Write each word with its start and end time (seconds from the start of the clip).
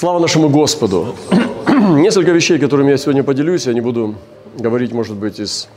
Слава 0.00 0.18
нашему 0.18 0.48
Господу! 0.48 1.14
Несколько 1.68 2.30
вещей, 2.30 2.58
которыми 2.58 2.88
я 2.88 2.96
сегодня 2.96 3.22
поделюсь, 3.22 3.66
я 3.66 3.74
не 3.74 3.82
буду 3.82 4.14
говорить, 4.58 4.92
может 4.92 5.14
быть, 5.14 5.38
из... 5.38 5.68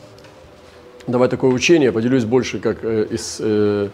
Давать 1.08 1.30
такое 1.30 1.52
учение, 1.52 1.92
поделюсь 1.92 2.24
больше 2.24 2.60
как 2.60 2.86
э, 2.86 3.06
из 3.12 3.42
э, 3.42 3.90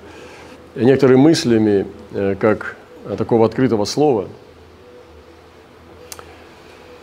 некоторыми 0.76 1.18
мыслями, 1.18 1.88
э, 2.14 2.36
как 2.40 2.76
такого 3.18 3.48
открытого 3.48 3.86
слова. 3.86 4.28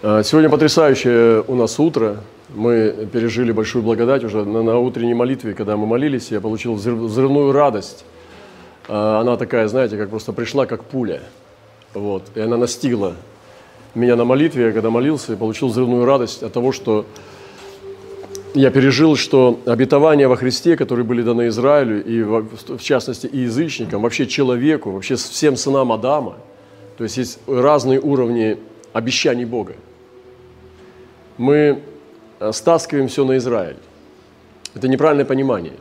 Э, 0.02 0.22
сегодня 0.24 0.48
потрясающее 0.48 1.43
у 1.48 1.56
нас 1.56 1.80
утро. 1.80 2.18
Мы 2.54 3.08
пережили 3.12 3.50
большую 3.50 3.82
благодать 3.82 4.22
уже 4.22 4.45
на, 4.45 4.62
на 4.62 4.79
утренней 4.79 5.14
молитве, 5.14 5.54
когда 5.54 5.77
мы 5.77 5.86
молились, 5.88 6.30
я 6.30 6.40
получил 6.40 6.74
взрывную 6.74 7.50
радость. 7.50 8.04
Э, 8.86 9.18
она 9.20 9.36
такая, 9.36 9.66
знаете, 9.66 9.96
как 9.96 10.11
просто 10.11 10.32
пришла, 10.32 10.66
как 10.66 10.84
пуля– 10.84 11.22
вот. 11.96 12.24
И 12.34 12.40
она 12.40 12.56
настигла 12.56 13.14
меня 13.94 14.16
на 14.16 14.24
молитве, 14.24 14.66
я 14.66 14.72
когда 14.72 14.90
молился, 14.90 15.32
и 15.32 15.36
получил 15.36 15.68
взрывную 15.68 16.04
радость 16.04 16.43
от 16.43 16.52
того, 16.52 16.72
что 16.72 17.07
я 18.54 18.71
пережил, 18.71 19.16
что 19.16 19.61
обетования 19.66 20.29
во 20.29 20.36
Христе, 20.36 20.76
которые 20.76 21.04
были 21.04 21.22
даны 21.22 21.48
Израилю, 21.48 22.04
и 22.04 22.22
в 22.22 22.80
частности 22.80 23.26
и 23.26 23.40
язычникам, 23.40 24.02
вообще 24.02 24.26
человеку, 24.26 24.90
вообще 24.90 25.16
всем 25.16 25.57
сынам 25.57 25.93
Адама, 25.93 26.36
то 26.98 27.04
есть 27.04 27.16
есть 27.16 27.38
разные 27.46 28.00
уровни 28.00 28.58
обещаний 28.93 29.44
Бога. 29.44 29.74
Мы 31.38 31.82
э, 32.41 32.52
стаскиваем 32.52 33.08
все 33.08 33.24
на 33.24 33.36
Израиль. 33.36 33.77
Это 34.74 34.88
неправильное 34.88 35.27
понимание. 35.27 35.74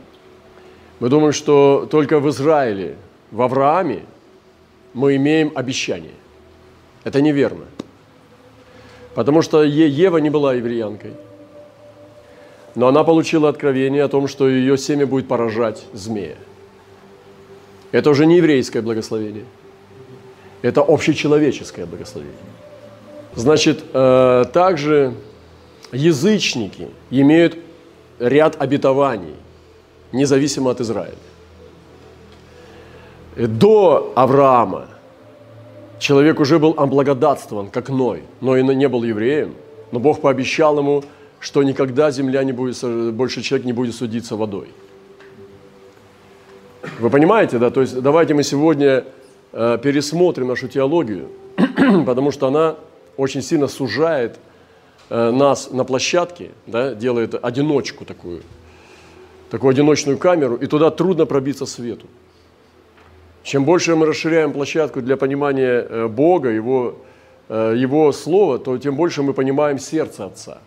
Мы 1.00 1.08
думаем, 1.08 1.32
что 1.32 1.86
только 1.90 2.20
в 2.20 2.28
Израиле, 2.30 2.96
в 3.30 3.40
Аврааме 3.42 4.02
мы 4.96 5.16
имеем 5.16 5.52
обещание. 5.54 6.14
Это 7.04 7.20
неверно. 7.20 7.66
Потому 9.14 9.42
что 9.42 9.62
Ева 9.62 10.16
не 10.16 10.30
была 10.30 10.54
евреянкой. 10.54 11.12
Но 12.74 12.88
она 12.88 13.04
получила 13.04 13.50
откровение 13.50 14.02
о 14.02 14.08
том, 14.08 14.26
что 14.26 14.48
ее 14.48 14.78
семя 14.78 15.06
будет 15.06 15.28
поражать 15.28 15.84
змея. 15.92 16.36
Это 17.92 18.08
уже 18.08 18.24
не 18.24 18.38
еврейское 18.38 18.80
благословение. 18.80 19.44
Это 20.62 20.80
общечеловеческое 20.80 21.84
благословение. 21.84 22.34
Значит, 23.34 23.84
э, 23.92 24.44
также 24.50 25.12
язычники 25.92 26.88
имеют 27.10 27.58
ряд 28.18 28.56
обетований, 28.62 29.36
независимо 30.12 30.70
от 30.70 30.80
Израиля 30.80 31.16
до 33.36 34.12
Авраама 34.14 34.86
человек 35.98 36.40
уже 36.40 36.58
был 36.58 36.74
облагодатствован, 36.76 37.68
как 37.68 37.88
Ной. 37.88 38.22
Ной 38.40 38.62
не 38.62 38.88
был 38.88 39.04
евреем, 39.04 39.54
но 39.92 40.00
Бог 40.00 40.20
пообещал 40.20 40.78
ему, 40.78 41.04
что 41.40 41.62
никогда 41.62 42.10
земля 42.10 42.42
не 42.44 42.52
будет, 42.52 42.82
больше 43.14 43.42
человек 43.42 43.66
не 43.66 43.72
будет 43.72 43.94
судиться 43.94 44.36
водой. 44.36 44.68
Вы 46.98 47.10
понимаете, 47.10 47.58
да? 47.58 47.70
То 47.70 47.82
есть 47.82 48.00
давайте 48.00 48.34
мы 48.34 48.42
сегодня 48.42 49.04
э, 49.52 49.78
пересмотрим 49.82 50.48
нашу 50.48 50.68
теологию, 50.68 51.28
потому 52.06 52.30
что 52.30 52.46
она 52.46 52.76
очень 53.16 53.42
сильно 53.42 53.66
сужает 53.66 54.38
э, 55.10 55.30
нас 55.30 55.70
на 55.70 55.84
площадке, 55.84 56.52
да, 56.66 56.94
делает 56.94 57.34
одиночку 57.42 58.04
такую, 58.04 58.42
такую 59.50 59.70
одиночную 59.70 60.16
камеру, 60.16 60.56
и 60.56 60.66
туда 60.66 60.90
трудно 60.90 61.26
пробиться 61.26 61.66
свету. 61.66 62.06
Чем 63.46 63.64
больше 63.64 63.94
мы 63.94 64.06
расширяем 64.06 64.52
площадку 64.52 65.00
для 65.00 65.16
понимания 65.16 65.86
э, 65.88 66.08
Бога, 66.08 66.48
Его, 66.48 66.96
э, 67.48 67.74
Его 67.76 68.10
Слова, 68.10 68.58
то 68.58 68.76
тем 68.76 68.96
больше 68.96 69.22
мы 69.22 69.34
понимаем 69.34 69.78
сердце 69.78 70.24
Отца. 70.24 70.58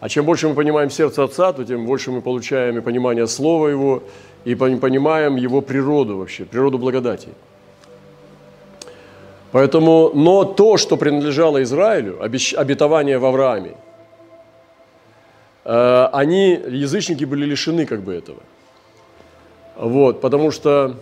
А 0.00 0.08
чем 0.08 0.24
больше 0.24 0.48
мы 0.48 0.54
понимаем 0.54 0.88
сердце 0.88 1.22
Отца, 1.22 1.52
то 1.52 1.62
тем 1.62 1.84
больше 1.84 2.10
мы 2.10 2.22
получаем 2.22 2.78
и 2.78 2.80
понимание 2.80 3.26
Слова 3.26 3.68
Его, 3.68 4.02
и 4.46 4.54
понимаем 4.54 5.36
Его 5.36 5.60
природу 5.60 6.16
вообще, 6.16 6.46
природу 6.46 6.78
благодати. 6.78 7.28
Поэтому, 9.52 10.10
но 10.14 10.44
то, 10.44 10.78
что 10.78 10.96
принадлежало 10.96 11.62
Израилю, 11.62 12.16
обетование 12.22 13.18
в 13.18 13.26
Аврааме, 13.26 13.74
э, 15.66 16.08
они, 16.14 16.58
язычники, 16.66 17.26
были 17.26 17.44
лишены 17.44 17.84
как 17.84 18.00
бы 18.00 18.14
этого. 18.14 18.40
Вот, 19.76 20.22
потому 20.22 20.50
что 20.50 20.96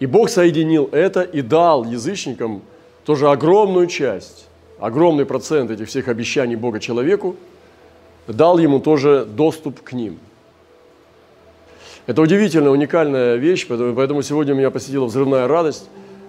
и 0.00 0.06
Бог 0.06 0.28
соединил 0.28 0.88
это 0.92 1.22
и 1.22 1.40
дал 1.40 1.84
язычникам 1.84 2.62
тоже 3.04 3.28
огромную 3.28 3.86
часть, 3.86 4.46
огромный 4.78 5.24
процент 5.24 5.70
этих 5.70 5.88
всех 5.88 6.08
обещаний 6.08 6.56
Бога 6.56 6.80
человеку, 6.80 7.36
дал 8.26 8.58
ему 8.58 8.80
тоже 8.80 9.24
доступ 9.24 9.82
к 9.82 9.92
ним. 9.92 10.18
Это 12.06 12.20
удивительная, 12.20 12.70
уникальная 12.70 13.36
вещь, 13.36 13.66
поэтому 13.66 14.22
сегодня 14.22 14.52
меня 14.52 14.70
посетила 14.70 15.06
взрывная 15.06 15.48
радость 15.48 15.88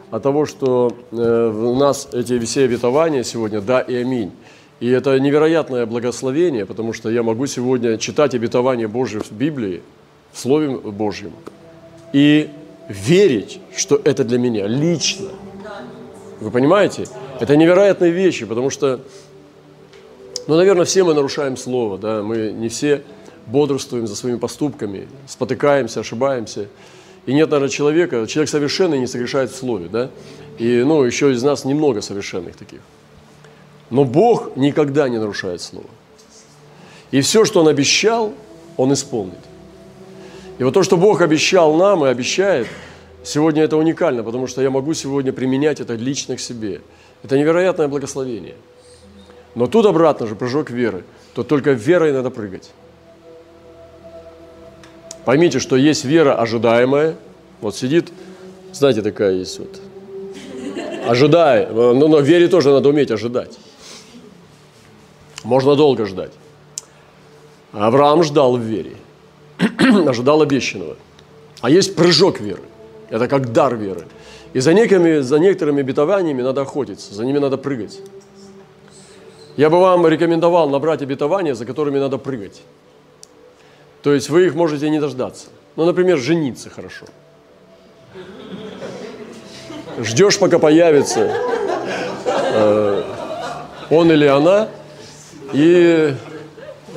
от 0.09 0.23
того, 0.23 0.45
что 0.45 0.95
э, 1.11 1.51
у 1.53 1.75
нас 1.75 2.07
эти 2.13 2.39
все 2.39 2.63
обетования 2.63 3.23
сегодня 3.23 3.59
«да» 3.59 3.81
и 3.81 3.95
«аминь». 3.95 4.31
И 4.79 4.89
это 4.89 5.17
невероятное 5.19 5.85
благословение, 5.85 6.65
потому 6.65 6.93
что 6.93 7.09
я 7.09 7.23
могу 7.23 7.45
сегодня 7.45 7.97
читать 7.97 8.35
обетования 8.35 8.87
Божьи 8.87 9.19
в 9.19 9.31
Библии, 9.31 9.81
в 10.31 10.39
Слове 10.39 10.69
Божьем, 10.77 11.31
и 12.13 12.49
верить, 12.89 13.59
что 13.75 13.99
это 14.03 14.23
для 14.23 14.37
меня 14.37 14.67
лично. 14.67 15.29
Вы 16.39 16.51
понимаете? 16.51 17.05
Это 17.39 17.55
невероятные 17.55 18.11
вещи, 18.11 18.45
потому 18.45 18.69
что, 18.69 18.99
ну, 20.47 20.55
наверное, 20.55 20.85
все 20.85 21.03
мы 21.03 21.13
нарушаем 21.13 21.57
слово, 21.57 21.97
да, 21.97 22.21
мы 22.21 22.51
не 22.51 22.69
все 22.69 23.03
бодрствуем 23.47 24.07
за 24.07 24.15
своими 24.15 24.37
поступками, 24.37 25.07
спотыкаемся, 25.27 25.99
ошибаемся. 26.01 26.67
И 27.25 27.33
нет, 27.33 27.49
наверное, 27.49 27.69
человека, 27.69 28.27
человек 28.27 28.49
совершенный 28.49 28.99
не 28.99 29.07
согрешает 29.07 29.51
в 29.51 29.55
слове, 29.55 29.87
да, 29.89 30.09
и, 30.57 30.83
ну, 30.83 31.03
еще 31.03 31.31
из 31.31 31.43
нас 31.43 31.65
немного 31.65 32.01
совершенных 32.01 32.55
таких. 32.55 32.81
Но 33.89 34.03
Бог 34.03 34.55
никогда 34.55 35.09
не 35.09 35.17
нарушает 35.17 35.61
слово. 35.61 35.89
И 37.11 37.21
все, 37.21 37.45
что 37.45 37.61
Он 37.61 37.67
обещал, 37.67 38.33
Он 38.77 38.93
исполнит. 38.93 39.39
И 40.57 40.63
вот 40.63 40.73
то, 40.73 40.83
что 40.83 40.97
Бог 40.97 41.21
обещал 41.21 41.73
нам 41.75 42.05
и 42.05 42.09
обещает, 42.09 42.67
сегодня 43.23 43.63
это 43.63 43.75
уникально, 43.77 44.23
потому 44.23 44.47
что 44.47 44.61
я 44.61 44.69
могу 44.69 44.93
сегодня 44.93 45.33
применять 45.33 45.81
это 45.81 45.95
лично 45.95 46.35
к 46.35 46.39
себе. 46.39 46.81
Это 47.23 47.37
невероятное 47.37 47.87
благословение. 47.87 48.55
Но 49.55 49.67
тут 49.67 49.85
обратно 49.85 50.27
же 50.27 50.35
прыжок 50.35 50.69
веры. 50.69 51.03
То 51.33 51.43
только 51.43 51.71
верой 51.71 52.13
надо 52.13 52.29
прыгать. 52.29 52.71
Поймите, 55.25 55.59
что 55.59 55.75
есть 55.75 56.05
вера 56.05 56.35
ожидаемая. 56.35 57.15
Вот 57.61 57.75
сидит, 57.75 58.11
знаете, 58.71 59.01
такая 59.01 59.33
есть 59.33 59.59
вот. 59.59 59.81
Ожидай. 61.07 61.67
Но, 61.67 61.93
но 61.93 62.19
вере 62.19 62.47
тоже 62.47 62.71
надо 62.71 62.89
уметь 62.89 63.11
ожидать. 63.11 63.57
Можно 65.43 65.75
долго 65.75 66.05
ждать. 66.05 66.31
Авраам 67.71 68.23
ждал 68.23 68.57
в 68.57 68.61
вере. 68.61 68.95
ожидал 70.07 70.41
обещанного. 70.41 70.97
А 71.61 71.69
есть 71.69 71.95
прыжок 71.95 72.39
веры. 72.39 72.61
Это 73.09 73.27
как 73.27 73.51
дар 73.51 73.75
веры. 73.75 74.05
И 74.53 74.59
за 74.59 74.73
некими, 74.73 75.19
за 75.19 75.37
некоторыми 75.39 75.81
обетованиями 75.81 76.41
надо 76.41 76.61
охотиться, 76.61 77.13
за 77.13 77.25
ними 77.25 77.39
надо 77.39 77.57
прыгать. 77.57 77.99
Я 79.57 79.69
бы 79.69 79.79
вам 79.79 80.07
рекомендовал 80.07 80.69
набрать 80.69 81.01
обетования, 81.01 81.55
за 81.55 81.65
которыми 81.65 81.99
надо 81.99 82.17
прыгать. 82.17 82.61
То 84.01 84.13
есть 84.13 84.29
вы 84.29 84.45
их 84.45 84.55
можете 84.55 84.89
не 84.89 84.99
дождаться. 84.99 85.47
Ну, 85.75 85.85
например, 85.85 86.17
жениться 86.17 86.69
хорошо. 86.69 87.05
Ждешь, 89.97 90.37
пока 90.39 90.59
появится 90.59 91.33
э, 92.53 93.03
он 93.89 94.11
или 94.11 94.25
она, 94.25 94.67
и 95.53 96.13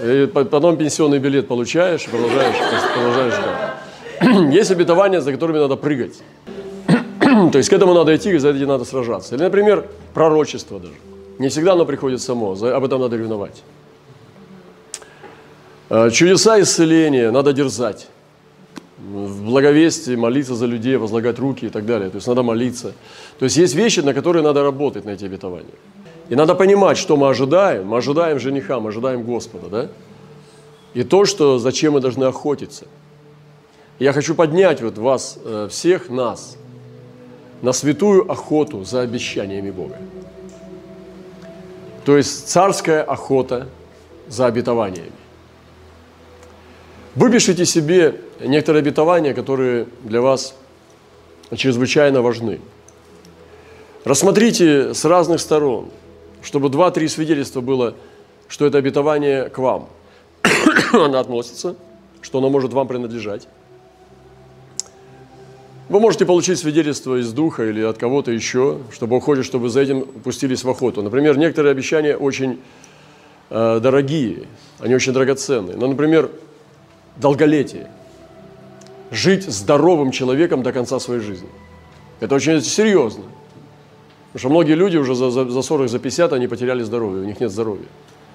и 0.03 0.27
потом 0.27 0.77
пенсионный 0.77 1.19
билет 1.19 1.49
получаешь 1.49 2.05
продолжаешь, 2.07 2.57
продолжаешь 2.95 3.35
ждать. 3.35 4.53
Есть 4.55 4.71
обетования, 4.71 5.21
за 5.21 5.33
которыми 5.33 5.59
надо 5.59 5.77
прыгать. 5.77 6.15
То 7.53 7.59
есть 7.59 7.69
к 7.69 7.73
этому 7.73 7.95
надо 7.95 8.15
идти, 8.15 8.31
и 8.31 8.39
за 8.39 8.51
этим 8.51 8.69
надо 8.69 8.85
сражаться. 8.85 9.35
Или, 9.35 9.43
например, 9.43 9.87
пророчество 10.15 10.79
даже. 10.81 10.95
Не 11.39 11.49
всегда 11.49 11.73
оно 11.73 11.85
приходит 11.85 12.21
само, 12.21 12.53
об 12.53 12.85
этом 12.85 13.01
надо 13.01 13.17
ревновать. 13.17 13.63
Э, 15.91 16.11
чудеса 16.11 16.61
исцеления 16.61 17.31
надо 17.31 17.53
дерзать. 17.53 18.09
В 18.99 19.45
благовестии 19.45 20.17
молиться 20.17 20.55
за 20.55 20.67
людей, 20.67 20.97
возлагать 20.97 21.39
руки 21.39 21.67
и 21.67 21.69
так 21.69 21.87
далее. 21.87 22.11
То 22.11 22.17
есть 22.17 22.27
надо 22.27 22.43
молиться. 22.43 22.93
То 23.39 23.45
есть 23.45 23.57
есть 23.57 23.75
вещи, 23.75 24.01
на 24.01 24.13
которые 24.13 24.43
надо 24.43 24.65
работать, 24.65 25.05
на 25.05 25.11
эти 25.11 25.25
обетования. 25.25 25.75
И 26.29 26.35
надо 26.35 26.55
понимать, 26.55 26.99
что 26.99 27.17
мы 27.17 27.29
ожидаем. 27.29 27.87
Мы 27.87 27.99
ожидаем 27.99 28.39
жениха, 28.39 28.81
мы 28.81 28.91
ожидаем 28.91 29.23
Господа, 29.23 29.69
да? 29.69 29.89
И 30.95 31.03
то, 31.03 31.25
что, 31.25 31.59
зачем 31.59 31.95
мы 31.95 32.01
должны 32.01 32.25
охотиться. 32.25 32.87
Я 33.99 34.13
хочу 34.13 34.35
поднять 34.35 34.81
вот 34.83 34.99
вас, 34.99 35.39
э, 35.45 35.69
всех 35.71 36.11
нас, 36.11 36.57
на 37.63 37.73
святую 37.73 38.31
охоту 38.31 38.85
за 38.85 39.01
обещаниями 39.01 39.71
Бога. 39.71 39.97
То 42.05 42.17
есть 42.17 42.49
царская 42.49 43.03
охота 43.03 43.69
за 44.29 44.47
обетованиями. 44.47 45.13
Выпишите 47.15 47.65
себе 47.65 48.21
некоторые 48.41 48.81
обетования, 48.81 49.35
которые 49.35 49.89
для 50.05 50.21
вас 50.21 50.55
чрезвычайно 51.57 52.23
важны. 52.23 52.61
Рассмотрите 54.05 54.95
с 54.95 55.05
разных 55.05 55.41
сторон, 55.41 55.91
чтобы 56.43 56.69
два-три 56.69 57.09
свидетельства 57.09 57.61
было, 57.61 57.95
что 58.49 58.67
это 58.67 58.79
обетование 58.79 59.49
к 59.49 59.59
вам. 59.59 59.89
Оно 60.93 61.19
относится, 61.19 61.77
что 62.23 62.39
оно 62.39 62.51
может 62.51 62.73
вам 62.73 62.89
принадлежать. 62.89 63.49
Вы 65.89 66.01
можете 66.01 66.27
получить 66.27 66.59
свидетельство 66.59 67.19
из 67.19 67.33
духа 67.33 67.65
или 67.65 67.81
от 67.83 67.97
кого-то 67.97 68.31
еще, 68.31 68.79
что 68.93 69.07
Бог 69.07 69.25
хочет, 69.25 69.47
чтобы 69.47 69.71
за 69.71 69.81
этим 69.81 70.03
пустились 70.03 70.63
в 70.63 70.69
охоту. 70.69 71.03
Например, 71.03 71.39
некоторые 71.39 71.73
обещания 71.73 72.15
очень 72.15 72.61
э, 73.49 73.81
дорогие, 73.83 74.45
они 74.81 74.95
очень 74.95 75.15
драгоценные. 75.15 75.77
Ну, 75.79 75.87
например, 75.87 76.31
долголетие. 77.17 77.91
Жить 79.11 79.45
здоровым 79.45 80.11
человеком 80.11 80.63
до 80.63 80.73
конца 80.73 81.01
своей 81.01 81.23
жизни. 81.23 81.49
Это 82.21 82.35
очень 82.35 82.61
серьезно. 82.61 83.25
Потому 84.33 84.41
что 84.41 84.49
многие 84.51 84.75
люди 84.75 84.97
уже 84.97 85.15
за, 85.15 85.31
за, 85.31 85.49
за 85.49 85.63
40, 85.63 85.89
за 85.89 85.99
50, 85.99 86.33
они 86.33 86.49
потеряли 86.49 86.83
здоровье, 86.83 87.23
у 87.23 87.27
них 87.27 87.41
нет 87.41 87.51
здоровья. 87.51 87.87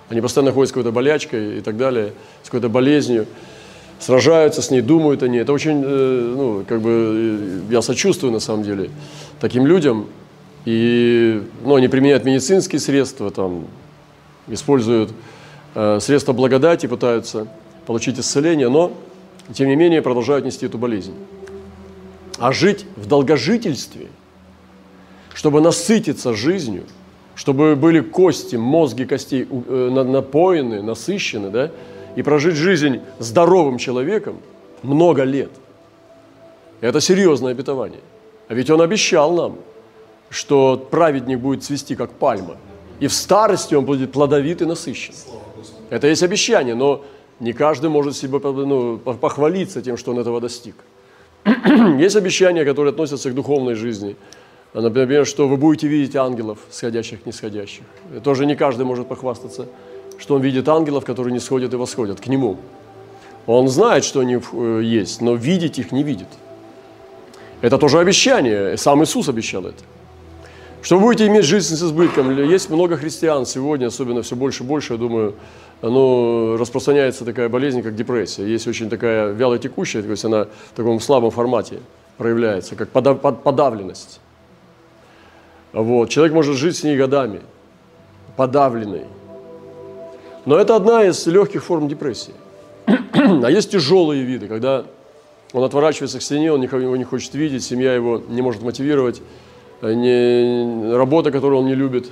Они 0.10 0.22
постоянно 0.22 0.52
ходят 0.52 0.70
с 0.70 0.72
какой-то 0.72 0.92
болячкой 0.92 1.60
и 1.60 1.62
так 1.62 1.78
далее, 1.78 2.14
с 2.44 2.48
какой-то 2.48 2.70
болезнью 2.70 3.28
сражаются 4.00 4.62
с 4.62 4.70
ней, 4.70 4.82
думают 4.82 5.24
они. 5.24 5.38
Это 5.38 5.54
очень, 5.54 5.82
э, 5.84 6.34
ну, 6.36 6.66
как 6.68 6.82
бы, 6.82 7.64
я 7.70 7.82
сочувствую 7.82 8.34
на 8.34 8.40
самом 8.40 8.64
деле 8.64 8.90
таким 9.40 9.66
людям. 9.66 10.08
И, 10.66 11.42
ну, 11.64 11.76
они 11.76 11.88
применяют 11.88 12.24
медицинские 12.24 12.80
средства, 12.80 13.32
там, 13.32 13.66
используют 14.48 15.12
э, 15.76 16.00
средства 16.00 16.34
благодати, 16.34 16.88
пытаются 16.88 17.48
получить 17.86 18.20
исцеление, 18.20 18.70
но, 18.70 18.92
тем 19.54 19.68
не 19.68 19.76
менее, 19.76 20.02
продолжают 20.02 20.46
нести 20.46 20.66
эту 20.66 20.78
болезнь. 20.78 21.14
А 22.40 22.52
жить 22.52 22.86
в 22.96 23.08
долгожительстве, 23.08 24.08
чтобы 25.34 25.62
насытиться 25.62 26.34
жизнью, 26.34 26.84
чтобы 27.36 27.76
были 27.76 28.00
кости, 28.00 28.56
мозги 28.56 29.06
костей 29.06 29.48
э, 29.50 29.90
напоены, 29.90 30.82
насыщены, 30.82 31.50
да, 31.50 31.72
и 32.16 32.22
прожить 32.22 32.56
жизнь 32.56 33.02
здоровым 33.20 33.78
человеком 33.78 34.38
много 34.84 35.24
лет. 35.24 35.52
Это 36.82 37.02
серьезное 37.02 37.52
обетование. 37.52 38.02
А 38.50 38.54
ведь 38.54 38.70
он 38.70 38.82
обещал 38.82 39.34
нам, 39.34 39.56
что 40.30 40.78
праведник 40.92 41.40
будет 41.40 41.64
цвести, 41.64 41.96
как 41.96 42.12
пальма, 42.12 42.58
и 43.00 43.08
в 43.08 43.14
старости 43.14 43.74
он 43.74 43.86
будет 43.86 44.12
плодовит 44.12 44.62
и 44.62 44.66
насыщен. 44.66 45.14
Это 45.90 46.08
есть 46.08 46.24
обещание, 46.24 46.76
но 46.76 47.04
не 47.40 47.54
каждый 47.54 47.90
может 47.90 48.16
себе 48.16 48.40
ну, 48.40 48.98
похвалиться 48.98 49.82
тем, 49.82 49.98
что 49.98 50.12
он 50.12 50.20
этого 50.20 50.40
достиг. 50.40 50.76
Есть 51.46 52.16
обещания, 52.16 52.64
которые 52.66 52.92
относятся 52.92 53.30
к 53.30 53.34
духовной 53.34 53.76
жизни. 53.76 54.16
Например, 54.74 55.26
что 55.26 55.48
вы 55.48 55.58
будете 55.58 55.88
видеть 55.88 56.16
ангелов, 56.16 56.58
сходящих, 56.72 57.26
нисходящих. 57.26 57.84
Тоже 58.24 58.46
не 58.46 58.56
каждый 58.56 58.86
может 58.86 59.08
похвастаться 59.08 59.68
что 60.24 60.36
он 60.36 60.42
видит 60.42 60.70
ангелов, 60.70 61.06
которые 61.06 61.34
не 61.34 61.40
сходят 61.40 61.74
и 61.74 61.76
восходят 61.76 62.20
к 62.22 62.28
нему. 62.28 62.58
Он 63.46 63.68
знает, 63.68 64.06
что 64.06 64.22
они 64.22 64.36
э, 64.36 64.82
есть, 64.82 65.22
но 65.22 65.36
видеть 65.36 65.80
их 65.80 65.92
не 65.92 66.02
видит. 66.04 66.28
Это 67.62 67.78
тоже 67.78 68.00
обещание, 68.00 68.78
сам 68.78 69.04
Иисус 69.04 69.28
обещал 69.28 69.66
это. 69.66 69.84
Что 70.82 70.98
вы 70.98 71.04
будете 71.04 71.28
иметь 71.28 71.44
жизнь 71.46 71.76
с 71.76 71.82
избытком. 71.82 72.38
Есть 72.50 72.70
много 72.70 72.98
христиан 72.98 73.46
сегодня, 73.46 73.88
особенно 73.88 74.22
все 74.22 74.36
больше 74.36 74.64
и 74.64 74.68
больше, 74.68 74.94
я 74.94 75.00
думаю, 75.00 75.36
ну, 75.82 76.58
распространяется 76.58 77.26
такая 77.26 77.50
болезнь, 77.50 77.82
как 77.82 77.96
депрессия. 77.96 78.46
Есть 78.46 78.68
очень 78.68 78.90
такая 78.90 79.32
вялотекущая, 79.32 80.04
то 80.04 80.12
есть 80.12 80.26
она 80.26 80.46
в 80.46 80.76
таком 80.76 81.00
слабом 81.00 81.32
формате 81.32 81.80
проявляется, 82.18 82.76
как 82.76 82.90
подавленность. 82.90 84.20
Вот. 85.74 86.10
Человек 86.10 86.34
может 86.34 86.56
жить 86.56 86.78
с 86.78 86.84
ней 86.84 86.96
годами, 86.96 87.42
подавленный. 88.38 89.06
Но 90.46 90.58
это 90.58 90.76
одна 90.76 91.04
из 91.04 91.26
легких 91.26 91.64
форм 91.64 91.88
депрессии. 91.88 92.34
А 92.86 93.50
есть 93.50 93.72
тяжелые 93.72 94.24
виды, 94.24 94.48
когда 94.48 94.86
он 95.54 95.64
отворачивается 95.64 96.20
к 96.20 96.22
стене, 96.22 96.52
он 96.52 96.62
никого 96.62 96.98
не 96.98 97.04
хочет 97.04 97.34
видеть, 97.36 97.64
семья 97.64 97.94
его 97.94 98.22
не 98.28 98.42
может 98.42 98.62
мотивировать, 98.62 99.22
э, 99.82 99.94
не, 99.94 100.94
работа, 100.96 101.32
которую 101.32 101.62
он 101.62 101.68
не 101.68 101.76
любит. 101.76 102.10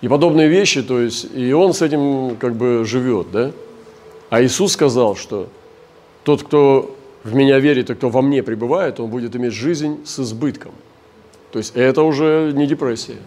И 0.00 0.08
подобные 0.08 0.48
вещи, 0.48 0.82
то 0.82 0.98
есть, 0.98 1.28
и 1.34 1.52
он 1.52 1.74
с 1.74 1.82
этим 1.82 2.36
как 2.36 2.54
бы 2.54 2.84
живет, 2.84 3.30
да? 3.30 3.52
А 4.30 4.42
Иисус 4.42 4.72
сказал, 4.72 5.14
что 5.14 5.48
тот, 6.24 6.42
кто 6.42 6.96
в 7.22 7.34
меня 7.34 7.60
верит 7.60 7.90
и 7.90 7.94
кто 7.94 8.08
во 8.08 8.22
мне 8.22 8.42
пребывает, 8.42 8.98
он 8.98 9.10
будет 9.10 9.36
иметь 9.36 9.52
жизнь 9.52 10.00
с 10.04 10.18
избытком. 10.18 10.72
То 11.52 11.58
есть 11.58 11.76
это 11.76 12.02
уже 12.02 12.52
не 12.54 12.66
депрессия. 12.66 13.18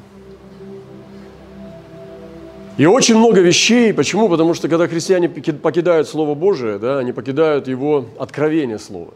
И 2.77 2.85
очень 2.85 3.15
много 3.15 3.39
вещей. 3.39 3.93
Почему? 3.93 4.27
Потому 4.27 4.53
что 4.53 4.67
когда 4.67 4.87
христиане 4.87 5.29
покидают 5.29 6.09
Слово 6.09 6.35
Божие, 6.35 6.77
да, 6.77 6.97
они 6.97 7.13
покидают 7.13 7.67
его 7.67 8.05
откровение 8.19 8.79
Слова. 8.79 9.13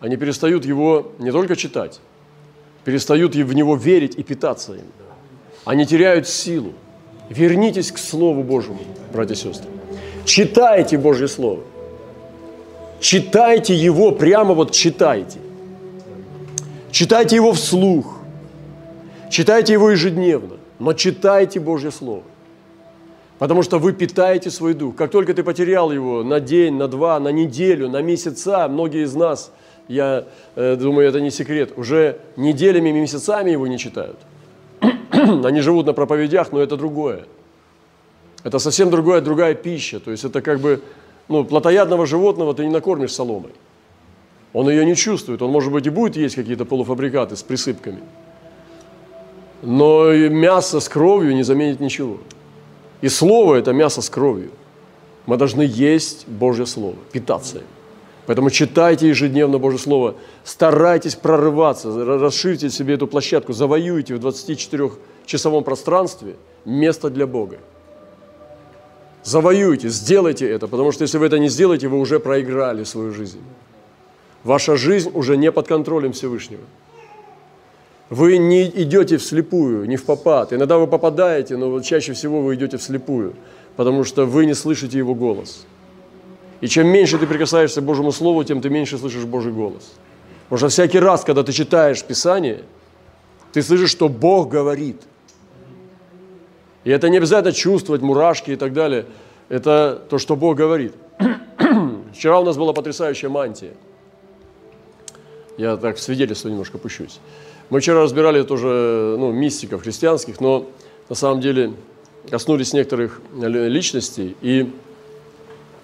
Они 0.00 0.16
перестают 0.16 0.64
его 0.64 1.12
не 1.18 1.32
только 1.32 1.56
читать, 1.56 2.00
перестают 2.84 3.34
в 3.34 3.52
него 3.52 3.76
верить 3.76 4.14
и 4.16 4.22
питаться 4.22 4.74
им. 4.74 4.84
Они 5.64 5.84
теряют 5.84 6.28
силу. 6.28 6.72
Вернитесь 7.28 7.90
к 7.90 7.98
Слову 7.98 8.44
Божьему, 8.44 8.78
братья 9.12 9.34
и 9.34 9.36
сестры. 9.36 9.68
Читайте 10.24 10.96
Божье 10.96 11.26
Слово. 11.26 11.64
Читайте 13.00 13.74
его, 13.74 14.12
прямо 14.12 14.54
вот 14.54 14.70
читайте. 14.70 15.38
Читайте 16.92 17.36
его 17.36 17.52
вслух. 17.52 18.15
Читайте 19.36 19.74
его 19.74 19.90
ежедневно. 19.90 20.56
Но 20.78 20.94
читайте 20.94 21.60
Божье 21.60 21.90
Слово. 21.90 22.22
Потому 23.38 23.62
что 23.62 23.78
вы 23.78 23.92
питаете 23.92 24.50
свой 24.50 24.72
дух. 24.72 24.96
Как 24.96 25.10
только 25.10 25.34
ты 25.34 25.42
потерял 25.42 25.92
его 25.92 26.22
на 26.24 26.40
день, 26.40 26.72
на 26.76 26.88
два, 26.88 27.20
на 27.20 27.28
неделю, 27.28 27.90
на 27.90 28.00
месяца, 28.00 28.66
многие 28.66 29.04
из 29.04 29.14
нас, 29.14 29.52
я 29.88 30.24
э, 30.54 30.76
думаю, 30.76 31.06
это 31.06 31.20
не 31.20 31.30
секрет, 31.30 31.74
уже 31.76 32.16
неделями, 32.38 32.90
месяцами 32.92 33.50
его 33.50 33.66
не 33.66 33.76
читают. 33.76 34.16
Они 35.10 35.60
живут 35.60 35.84
на 35.84 35.92
проповедях, 35.92 36.50
но 36.52 36.60
это 36.60 36.78
другое. 36.78 37.26
Это 38.42 38.58
совсем 38.58 38.88
другая, 38.88 39.20
другая 39.20 39.54
пища. 39.54 40.00
То 40.00 40.12
есть 40.12 40.24
это 40.24 40.40
как 40.40 40.60
бы, 40.60 40.80
ну, 41.28 41.44
плотоядного 41.44 42.06
животного 42.06 42.54
ты 42.54 42.64
не 42.64 42.72
накормишь 42.72 43.12
соломой. 43.12 43.52
Он 44.54 44.70
ее 44.70 44.86
не 44.86 44.96
чувствует. 44.96 45.42
Он, 45.42 45.50
может 45.50 45.70
быть, 45.70 45.86
и 45.86 45.90
будет 45.90 46.16
есть 46.16 46.36
какие-то 46.36 46.64
полуфабрикаты 46.64 47.36
с 47.36 47.42
присыпками. 47.42 48.00
Но 49.66 50.12
мясо 50.12 50.78
с 50.78 50.88
кровью 50.88 51.34
не 51.34 51.42
заменит 51.42 51.80
ничего. 51.80 52.18
И 53.00 53.08
Слово– 53.08 53.54
это 53.56 53.72
мясо 53.72 54.00
с 54.00 54.08
кровью. 54.08 54.50
Мы 55.26 55.36
должны 55.36 55.62
есть 55.62 56.28
Божье 56.28 56.66
Слово, 56.66 56.94
питаться 57.10 57.58
им. 57.58 57.64
Поэтому 58.26 58.50
читайте 58.50 59.08
ежедневно 59.08 59.58
Божье 59.58 59.80
Слово, 59.80 60.14
старайтесь 60.44 61.16
прорываться, 61.16 62.04
расширьте 62.04 62.70
себе 62.70 62.94
эту 62.94 63.08
площадку, 63.08 63.52
завоюйте 63.52 64.14
в 64.14 64.24
24-часовом 64.24 65.64
пространстве 65.64 66.36
место 66.64 67.10
для 67.10 67.26
Бога. 67.26 67.58
Завоюйте, 69.24 69.88
сделайте 69.88 70.48
это, 70.48 70.68
потому 70.68 70.92
что 70.92 71.02
если 71.02 71.18
вы 71.18 71.26
это 71.26 71.40
не 71.40 71.48
сделаете, 71.48 71.88
вы 71.88 71.98
уже 71.98 72.20
проиграли 72.20 72.84
свою 72.84 73.12
жизнь. 73.12 73.40
Ваша 74.44 74.76
жизнь 74.76 75.10
уже 75.12 75.36
не 75.36 75.50
под 75.50 75.66
контролем 75.66 76.12
Всевышнего. 76.12 76.62
Вы 78.08 78.38
не 78.38 78.64
идете 78.68 79.16
вслепую, 79.16 79.88
не 79.88 79.96
в 79.96 80.04
попад. 80.04 80.52
Иногда 80.52 80.78
вы 80.78 80.86
попадаете, 80.86 81.56
но 81.56 81.80
чаще 81.80 82.12
всего 82.12 82.40
вы 82.40 82.54
идете 82.54 82.76
вслепую, 82.76 83.34
потому 83.74 84.04
что 84.04 84.26
вы 84.26 84.46
не 84.46 84.54
слышите 84.54 84.98
Его 84.98 85.14
голос. 85.14 85.66
И 86.60 86.68
чем 86.68 86.86
меньше 86.86 87.18
ты 87.18 87.26
прикасаешься 87.26 87.80
к 87.80 87.84
Божьему 87.84 88.12
Слову, 88.12 88.44
тем 88.44 88.60
ты 88.60 88.70
меньше 88.70 88.96
слышишь 88.98 89.24
Божий 89.24 89.52
голос. 89.52 89.92
Потому 90.44 90.58
что 90.58 90.68
всякий 90.68 91.00
раз, 91.00 91.24
когда 91.24 91.42
ты 91.42 91.52
читаешь 91.52 92.02
Писание, 92.02 92.62
ты 93.52 93.62
слышишь, 93.62 93.90
что 93.90 94.08
Бог 94.08 94.48
говорит. 94.48 95.02
И 96.84 96.90
это 96.90 97.08
не 97.08 97.16
обязательно 97.16 97.52
чувствовать, 97.52 98.00
мурашки 98.02 98.52
и 98.52 98.56
так 98.56 98.72
далее. 98.72 99.06
Это 99.48 100.00
то, 100.08 100.18
что 100.18 100.36
Бог 100.36 100.56
говорит. 100.56 100.94
Вчера 102.14 102.40
у 102.40 102.44
нас 102.44 102.56
была 102.56 102.72
потрясающая 102.72 103.28
мантия. 103.28 103.72
Я 105.56 105.76
так 105.76 105.96
в 105.96 106.00
свидетельство 106.00 106.48
немножко 106.48 106.78
пущусь. 106.78 107.18
Мы 107.70 107.80
вчера 107.80 108.02
разбирали 108.02 108.42
тоже 108.42 109.16
ну, 109.18 109.32
мистиков 109.32 109.82
христианских, 109.82 110.40
но 110.40 110.66
на 111.08 111.16
самом 111.16 111.40
деле 111.40 111.72
коснулись 112.30 112.72
некоторых 112.72 113.20
личностей 113.34 114.36
и 114.42 114.72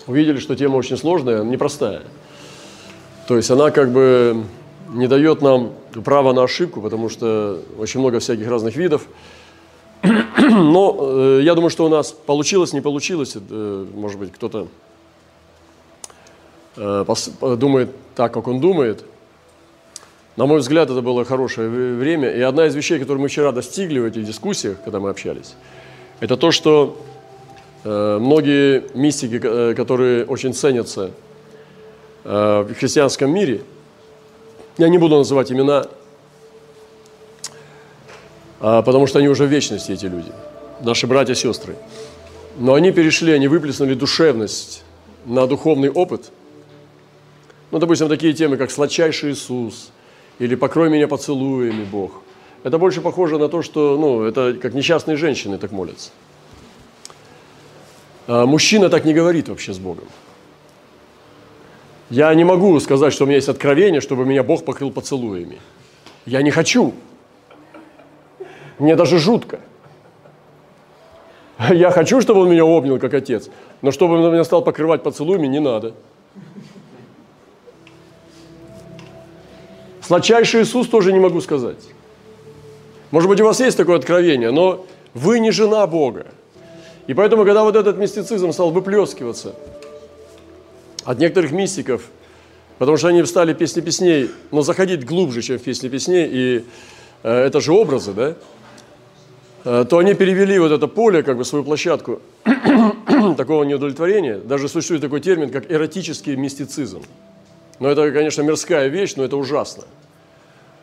увидели, 0.07 0.39
что 0.39 0.55
тема 0.57 0.77
очень 0.77 0.97
сложная, 0.97 1.43
непростая. 1.43 2.03
То 3.29 3.37
есть 3.37 3.51
она 3.51 3.71
как 3.71 3.91
бы 3.93 4.45
не 4.91 5.07
дает 5.07 5.43
нам 5.43 5.73
права 6.05 6.33
на 6.33 6.43
ошибку, 6.43 6.81
потому 6.81 7.09
что 7.09 7.61
очень 7.79 8.01
много 8.01 8.21
всяких 8.21 8.49
разных 8.49 8.77
видов. 8.77 9.07
Но 10.03 10.99
э, 11.01 11.41
я 11.43 11.55
думаю, 11.55 11.71
что 11.71 11.85
у 11.85 11.89
нас 11.89 12.13
получилось, 12.13 12.73
не 12.73 12.81
получилось. 12.81 13.37
Э, 13.37 13.87
может 13.95 14.19
быть, 14.19 14.33
кто-то 14.33 14.69
э, 16.77 17.05
думает 17.57 17.91
так, 18.15 18.35
как 18.35 18.49
он 18.49 18.61
думает. 18.61 19.05
На 20.37 20.47
мой 20.47 20.61
взгляд, 20.61 20.91
это 20.91 21.03
было 21.03 21.25
хорошее 21.25 21.69
время. 21.69 22.31
И 22.31 22.41
одна 22.41 22.67
из 22.67 22.75
вещей, 22.75 22.99
которые 22.99 23.23
мы 23.23 23.29
вчера 23.29 23.53
достигли 23.53 23.99
в 23.99 24.07
этих 24.07 24.25
дискуссиях, 24.25 24.79
когда 24.83 24.99
мы 24.99 25.11
общались, 25.11 25.55
это 26.21 26.37
то, 26.37 26.51
что 26.51 26.97
э, 27.85 28.19
многие 28.19 28.85
мистики, 28.95 29.41
э, 29.43 29.75
которые 29.75 30.25
очень 30.25 30.55
ценятся 30.55 31.11
э, 32.25 32.67
в 32.69 32.75
христианском 32.75 33.31
мире, 33.31 33.61
я 34.79 34.89
не 34.89 34.97
буду 34.97 35.19
называть 35.19 35.53
имена, 35.53 35.87
а, 38.59 38.81
потому 38.81 39.07
что 39.07 39.19
они 39.19 39.29
уже 39.29 39.45
в 39.45 39.49
вечности, 39.49 39.93
эти 39.93 40.07
люди, 40.07 40.33
наши 40.81 41.07
братья 41.07 41.35
и 41.35 41.37
сестры. 41.37 41.77
Но 42.59 42.73
они 42.75 42.91
перешли, 42.91 43.33
они 43.33 43.49
выплеснули 43.49 43.95
душевность 43.95 44.83
на 45.27 45.47
духовный 45.47 45.91
опыт. 45.91 46.31
Ну, 47.71 47.79
допустим, 47.79 48.09
такие 48.09 48.33
темы, 48.33 48.57
как 48.57 48.71
«Сладчайший 48.71 49.33
Иисус» 49.33 49.91
или 50.43 50.57
«Покрой 50.57 50.91
меня 50.91 51.07
поцелуями, 51.07 51.85
Бог». 51.85 52.23
Это 52.65 52.77
больше 52.79 53.01
похоже 53.01 53.39
на 53.39 53.49
то, 53.49 53.63
что, 53.63 53.97
ну, 53.97 54.25
это 54.25 54.55
как 54.61 54.75
несчастные 54.75 55.17
женщины 55.17 55.57
так 55.57 55.71
молятся. 55.71 56.11
А 58.27 58.45
мужчина 58.45 58.89
так 58.89 59.05
не 59.05 59.15
говорит 59.15 59.49
вообще 59.49 59.73
с 59.73 59.79
Богом. 59.79 60.07
Я 62.11 62.35
не 62.35 62.43
могу 62.43 62.79
сказать, 62.81 63.13
что 63.13 63.23
у 63.23 63.27
меня 63.27 63.37
есть 63.37 63.49
откровение, 63.49 64.01
чтобы 64.01 64.25
меня 64.25 64.43
Бог 64.43 64.65
покрыл 64.65 64.91
поцелуями. 64.91 65.61
Я 66.27 66.43
не 66.43 66.51
хочу. 66.51 66.93
Мне 68.81 68.97
даже 68.97 69.19
жутко. 69.19 69.61
Я 71.71 71.93
хочу, 71.93 72.21
чтобы 72.21 72.41
он 72.41 72.51
меня 72.51 72.65
обнял, 72.65 72.99
как 72.99 73.15
отец, 73.15 73.49
но 73.81 73.93
чтобы 73.93 74.21
он 74.21 74.33
меня 74.33 74.43
стал 74.43 74.63
покрывать 74.63 75.05
поцелуями, 75.05 75.47
не 75.47 75.61
надо. 75.61 75.95
Сладчайший 80.13 80.61
Иисус 80.61 80.89
тоже 80.89 81.11
не 81.11 81.19
могу 81.19 81.41
сказать. 81.41 81.79
Может 83.13 83.31
быть, 83.31 83.41
у 83.41 83.47
вас 83.47 83.61
есть 83.61 83.79
такое 83.79 83.97
откровение, 83.97 84.51
но 84.51 84.85
вы 85.15 85.41
не 85.41 85.51
жена 85.53 85.87
Бога. 85.87 86.27
И 87.07 87.15
поэтому, 87.15 87.47
когда 87.47 87.63
вот 87.63 87.77
этот 87.77 87.97
мистицизм 87.97 88.53
стал 88.53 88.73
выплескиваться 88.73 89.55
от 91.07 91.19
некоторых 91.19 91.53
мистиков, 91.53 92.03
потому 92.77 92.99
что 92.99 93.09
они 93.09 93.23
встали 93.23 93.55
песни 93.55 93.81
песней, 93.81 94.29
но 94.51 94.61
заходить 94.61 95.07
глубже, 95.07 95.41
чем 95.41 95.59
в 95.59 95.63
песни 95.63 95.89
песней, 95.89 96.29
и 96.31 96.65
э, 97.23 97.47
это 97.47 97.63
же 97.63 97.73
образы, 97.73 98.13
да? 98.13 98.35
Э, 99.65 99.87
то 99.89 99.97
они 99.97 100.13
перевели 100.13 100.59
вот 100.59 100.73
это 100.73 100.89
поле, 100.89 101.23
как 101.23 101.39
бы 101.39 101.47
свою 101.47 101.65
площадку 101.65 102.21
такого 103.39 103.65
неудовлетворения. 103.65 104.37
Даже 104.37 104.69
существует 104.69 105.01
такой 105.01 105.23
термин, 105.23 105.49
как 105.49 105.73
эротический 105.73 106.37
мистицизм. 106.37 107.01
Но 107.83 107.91
это, 107.91 108.13
конечно, 108.13 108.43
мирская 108.43 108.87
вещь, 108.87 109.15
но 109.17 109.25
это 109.25 109.37
ужасно. 109.37 109.83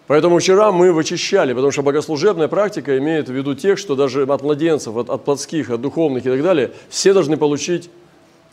Поэтому 0.08 0.38
вчера 0.39 0.74
мы 0.74 0.91
вычищали, 0.91 1.53
потому 1.53 1.72
что 1.72 1.82
богослужебная 1.82 2.50
практика 2.50 2.98
имеет 2.98 3.29
в 3.29 3.32
виду 3.32 3.56
тех, 3.56 3.79
что 3.79 3.96
даже 3.96 4.24
от 4.24 4.41
младенцев, 4.41 4.98
от, 4.98 5.10
от 5.10 5.24
плотских, 5.24 5.70
от 5.70 5.79
духовных 5.79 6.25
и 6.25 6.29
так 6.29 6.44
далее, 6.44 6.72
все 6.89 7.13
должны 7.13 7.38
получить 7.38 7.89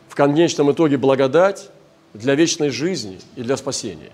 в 0.09 0.15
конечном 0.15 0.71
итоге 0.71 0.97
благодать 0.97 1.71
для 2.15 2.37
вечной 2.37 2.71
жизни 2.71 3.19
и 3.35 3.43
для 3.43 3.57
спасения. 3.57 4.12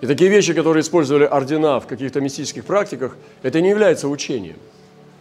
И 0.00 0.06
такие 0.06 0.30
вещи, 0.30 0.54
которые 0.54 0.82
использовали 0.82 1.24
ордена 1.24 1.80
в 1.80 1.88
каких-то 1.88 2.20
мистических 2.20 2.64
практиках, 2.64 3.16
это 3.42 3.60
не 3.60 3.70
является 3.70 4.06
учением. 4.06 4.58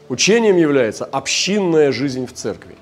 Учением 0.08 0.58
является 0.58 1.04
общинная 1.04 1.92
жизнь 1.92 2.28
в 2.28 2.34
церкви. 2.34 2.76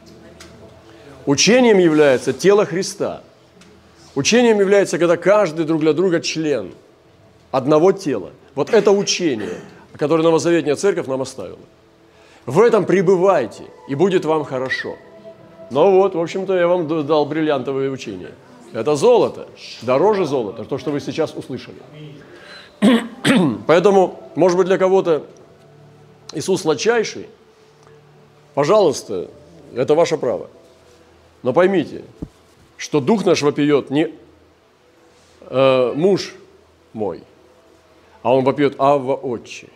Учением 1.25 1.77
является 1.77 2.33
тело 2.33 2.65
Христа. 2.65 3.21
Учением 4.15 4.59
является, 4.59 4.97
когда 4.97 5.17
каждый 5.17 5.65
друг 5.65 5.81
для 5.81 5.93
друга 5.93 6.21
член 6.21 6.71
одного 7.51 7.91
тела. 7.91 8.31
Вот 8.55 8.73
это 8.73 8.91
учение, 8.91 9.59
которое 9.97 10.23
Новозаветная 10.23 10.75
Церковь 10.75 11.07
нам 11.07 11.21
оставила. 11.21 11.59
В 12.45 12.61
этом 12.61 12.85
пребывайте, 12.85 13.63
и 13.87 13.95
будет 13.95 14.25
вам 14.25 14.43
хорошо. 14.43 14.95
Ну 15.71 15.91
вот, 15.91 16.13
в 16.15 16.19
общем-то, 16.19 16.55
я 16.55 16.67
вам 16.67 17.05
дал 17.05 17.25
бриллиантовое 17.25 17.89
учение– 17.89 18.31
это 18.73 18.95
золото, 18.95 19.47
дороже 19.83 20.25
золота, 20.25 20.65
то, 20.65 20.79
что 20.79 20.89
вы 20.89 20.99
сейчас 20.99 21.35
услышали. 21.35 21.77
Поэтому, 23.67 24.19
может 24.35 24.57
быть, 24.57 24.65
для 24.65 24.79
кого-то 24.79 25.27
Иисус 26.33 26.61
сладчайший, 26.61 27.27
пожалуйста, 28.55 29.29
это 29.75 29.93
ваше 29.93 30.17
право. 30.17 30.49
Но 31.43 31.53
поймите, 31.53 32.03
что 32.83 32.99
Дух 32.99 33.23
наш 33.23 33.41
вопиет 33.41 33.91
не 33.91 34.11
э, 35.39 35.93
муж 35.95 36.33
мой, 36.91 37.23
а 38.23 38.35
он 38.35 38.43
вопиет 38.43 38.75
Авва 38.77 39.13
Отче. 39.13 39.69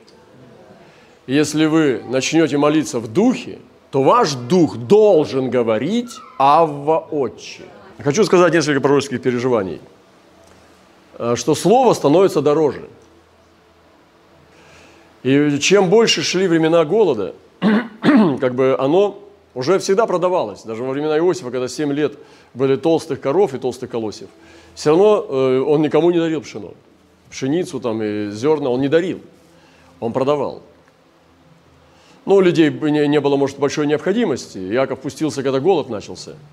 Если 1.25 1.67
вы 1.67 2.03
начнете 2.09 2.57
молиться 2.57 2.99
в 2.99 3.07
Духе, 3.07 3.59
то 3.91 4.03
ваш 4.03 4.33
Дух 4.33 4.75
должен 4.75 5.49
говорить 5.49 6.09
Авва 6.37 6.99
Отче. 6.99 7.63
Хочу 7.97 8.25
сказать 8.25 8.53
несколько 8.53 8.81
пророческих 8.81 9.21
переживаний, 9.21 9.79
э, 11.17 11.35
что 11.37 11.55
слово 11.55 11.93
становится 11.93 12.41
дороже. 12.41 12.89
И 15.23 15.57
чем 15.59 15.89
больше 15.89 16.23
шли 16.23 16.49
времена 16.49 16.83
голода, 16.83 17.35
как 18.41 18.53
бы 18.53 18.75
оно 18.77 19.23
уже 19.57 19.79
всегда 19.79 20.05
продавалось. 20.05 20.61
Даже 20.63 20.83
во 20.83 20.91
времена 20.91 21.17
Иосифа, 21.17 21.49
когда 21.49 21.67
7 21.67 21.91
лет 21.91 22.13
были 22.57 22.75
толстых 22.75 23.21
коров 23.21 23.53
и 23.53 23.57
толстых 23.57 23.89
колосьев, 23.89 24.29
все 24.75 24.89
равно 24.89 25.25
э, 25.27 25.59
он 25.59 25.81
никому 25.81 26.11
не 26.11 26.19
дарил 26.19 26.41
пшено. 26.41 26.73
Пшеницу 27.29 27.79
там 27.79 28.01
и 28.01 28.31
зерна 28.31 28.69
он 28.69 28.81
не 28.81 28.87
дарил, 28.87 29.21
он 29.99 30.13
продавал. 30.13 30.61
Но 32.25 32.35
у 32.35 32.41
людей 32.41 32.69
не 32.69 33.19
было, 33.21 33.37
может, 33.37 33.57
большой 33.57 33.87
необходимости. 33.87 34.57
Яков 34.57 34.99
пустился, 34.99 35.43
когда 35.43 35.59
голод 35.59 35.89
начался– 35.89 36.33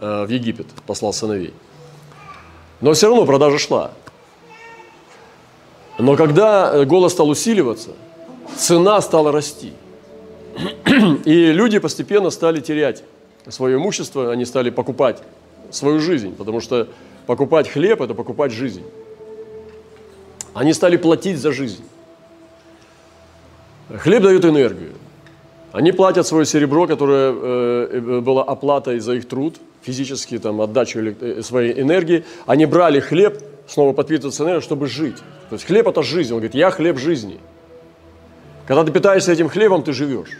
Э, 0.00 0.24
в 0.24 0.28
Египет, 0.28 0.66
послал 0.86 1.12
сыновей. 1.12 1.52
Но 2.80 2.92
все 2.92 3.08
равно 3.08 3.26
продажа 3.26 3.58
шла. 3.58 3.90
Но 5.98 6.16
когда 6.16 6.84
голос 6.84 7.12
стал 7.12 7.28
усиливаться, 7.28 7.90
цена 8.56 9.00
стала 9.00 9.32
расти. 9.32 9.72
И 11.24 11.52
люди 11.52 11.80
постепенно 11.80 12.30
стали 12.30 12.60
терять 12.60 13.02
свое 13.48 13.76
имущество, 13.76 14.30
они 14.30 14.44
стали 14.44 14.70
покупать 14.70 15.20
свою 15.70 16.00
жизнь, 16.00 16.34
потому 16.34 16.60
что 16.60 16.88
покупать 17.26 17.68
хлеб– 17.68 18.00
это 18.02 18.14
покупать 18.14 18.52
жизнь. 18.52 18.82
Они 20.54 20.72
стали 20.72 20.96
платить 20.96 21.38
за 21.38 21.52
жизнь. 21.52 21.84
Хлеб 23.88 24.22
дает 24.22 24.44
энергию. 24.44 24.92
Они 25.72 25.92
платят 25.92 26.26
свое 26.26 26.46
серебро, 26.46 26.86
которое 26.86 27.32
э, 27.32 27.88
э 27.92 28.20
было 28.20 28.42
оплатой 28.42 28.98
за 29.00 29.14
их 29.14 29.28
труд– 29.28 29.56
физически 29.82 30.38
там, 30.38 30.60
отдачу 30.60 31.00
э, 31.00 31.42
своей 31.42 31.80
энергии, 31.80 32.24
они 32.46 32.66
брали 32.66 33.00
хлеб, 33.00 33.42
снова 33.66 33.92
подпитываться 33.92 34.42
энергией, 34.44 34.62
чтобы 34.62 34.86
жить. 34.86 35.16
То 35.48 35.54
есть 35.54 35.64
хлеб– 35.64 35.86
это 35.88 36.02
жизнь. 36.02 36.32
Он 36.32 36.38
говорит, 36.38 36.54
я 36.54 36.70
хлеб 36.70 36.98
жизни. 36.98 37.38
Когда 38.66 38.84
ты 38.84 38.92
питаешься 38.92 39.32
этим 39.32 39.48
хлебом, 39.48 39.82
ты 39.82 39.92
живешь. 39.92 40.38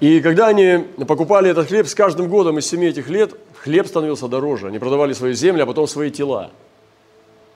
И 0.00 0.20
когда 0.20 0.48
они 0.48 0.84
покупали 1.08 1.50
этот 1.50 1.68
хлеб, 1.68 1.86
с 1.86 1.94
каждым 1.94 2.28
годом 2.28 2.58
из 2.58 2.66
семи 2.66 2.86
этих 2.86 3.08
лет 3.08 3.32
хлеб 3.64 3.86
становился 3.86 4.28
дороже. 4.28 4.66
Они 4.68 4.78
продавали 4.78 5.14
свои 5.14 5.32
земли, 5.32 5.62
а 5.62 5.66
потом 5.66 5.88
свои 5.88 6.10
тела. 6.10 6.50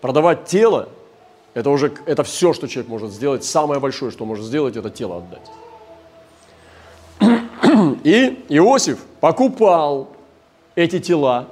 Продавать 0.00 0.46
тело– 0.46 0.88
это 1.54 1.68
уже 1.68 1.92
это 2.06 2.22
все, 2.22 2.54
что 2.54 2.66
человек 2.66 2.88
может 2.88 3.12
сделать. 3.12 3.44
Самое 3.44 3.78
большое, 3.78 4.10
что 4.10 4.24
может 4.24 4.46
сделать, 4.46 4.76
это 4.76 4.88
тело 4.88 5.18
отдать. 5.18 5.50
И 8.04 8.42
Иосиф 8.48 9.00
покупал 9.20 10.08
эти 10.74 10.98
тела 10.98 11.46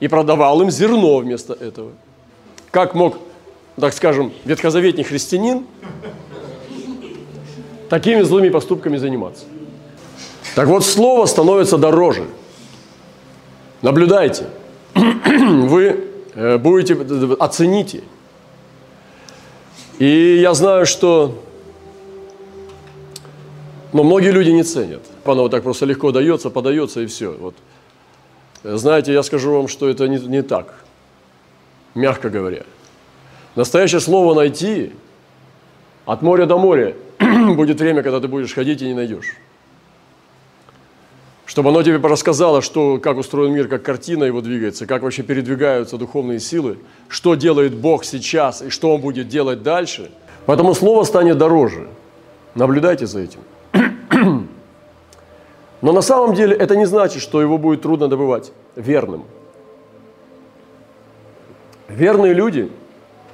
и 0.00 0.08
продавал 0.08 0.62
им 0.62 0.70
зерно 0.70 1.18
вместо 1.18 1.52
этого. 1.52 1.90
Как 2.70 2.94
мог, 2.94 3.18
так 3.78 3.92
скажем, 3.92 4.32
ветхозаветний 4.46 5.04
христианин 5.04 5.66
такими 7.90 8.22
злыми 8.22 8.48
поступками 8.48 8.96
заниматься? 8.96 9.44
Так 10.54 10.66
вот, 10.68 10.82
слово 10.82 11.26
становится 11.26 11.76
дороже. 11.76 12.26
Наблюдайте. 13.82 14.46
Вы 14.94 16.04
э, 16.34 16.58
будете, 16.58 16.94
оцените. 17.38 18.02
И 19.98 20.38
я 20.40 20.54
знаю, 20.54 20.86
что 20.86 21.42
но 23.92 24.04
многие 24.04 24.32
люди 24.32 24.50
не 24.50 24.62
ценят. 24.62 25.02
Оно 25.24 25.42
вот 25.42 25.50
так 25.50 25.62
просто 25.62 25.86
легко 25.86 26.12
дается, 26.12 26.50
подается 26.50 27.00
и 27.00 27.06
все. 27.06 27.32
Вот 27.32 27.54
знаете, 28.62 29.12
я 29.12 29.22
скажу 29.22 29.52
вам, 29.52 29.68
что 29.68 29.88
это 29.88 30.08
не, 30.08 30.18
не 30.18 30.42
так, 30.42 30.84
мягко 31.94 32.28
говоря. 32.28 32.64
Настоящее 33.54 34.00
слово 34.00 34.34
найти 34.34 34.92
от 36.04 36.22
моря 36.22 36.46
до 36.46 36.58
моря 36.58 36.94
будет 37.18 37.80
время, 37.80 38.02
когда 38.02 38.20
ты 38.20 38.28
будешь 38.28 38.52
ходить 38.52 38.82
и 38.82 38.86
не 38.86 38.94
найдешь. 38.94 39.36
Чтобы 41.48 41.70
оно 41.70 41.82
тебе 41.82 41.96
рассказало, 41.96 42.60
что, 42.60 42.98
как 42.98 43.16
устроен 43.16 43.54
мир, 43.54 43.68
как 43.68 43.82
картина 43.82 44.24
его 44.24 44.42
двигается, 44.42 44.84
как 44.84 45.02
вообще 45.02 45.22
передвигаются 45.22 45.96
духовные 45.96 46.40
силы, 46.40 46.76
что 47.08 47.36
делает 47.36 47.74
Бог 47.74 48.04
сейчас 48.04 48.60
и 48.60 48.68
что 48.68 48.94
Он 48.94 49.00
будет 49.00 49.28
делать 49.28 49.62
дальше. 49.62 50.10
Поэтому 50.44 50.74
Слово 50.74 51.04
станет 51.04 51.38
дороже. 51.38 51.88
Наблюдайте 52.54 53.06
за 53.06 53.20
этим. 53.20 53.40
Но 55.80 55.92
на 55.92 56.02
самом 56.02 56.34
деле 56.34 56.54
это 56.54 56.76
не 56.76 56.84
значит, 56.84 57.22
что 57.22 57.40
его 57.40 57.56
будет 57.56 57.80
трудно 57.80 58.08
добывать 58.08 58.52
верным. 58.76 59.24
Верные 61.88 62.34
люди, 62.34 62.70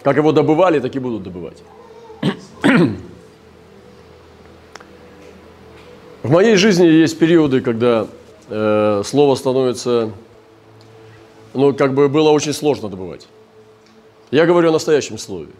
как 0.04 0.16
его 0.16 0.30
добывали, 0.30 0.78
так 0.78 0.94
и 0.94 1.00
будут 1.00 1.24
добывать. 1.24 1.64
В 6.24 6.30
моей 6.30 6.56
жизни 6.56 6.86
есть 6.86 7.18
периоды, 7.18 7.60
когда 7.60 8.06
э, 8.48 9.02
слово 9.04 9.34
становится, 9.34 10.10
ну, 11.52 11.74
как 11.74 11.92
бы 11.92 12.08
было 12.08 12.30
очень 12.30 12.54
сложно 12.54 12.88
добывать. 12.88 13.28
Я 14.30 14.46
говорю 14.46 14.70
о 14.70 14.72
настоящем 14.72 15.18
слове, 15.18 15.50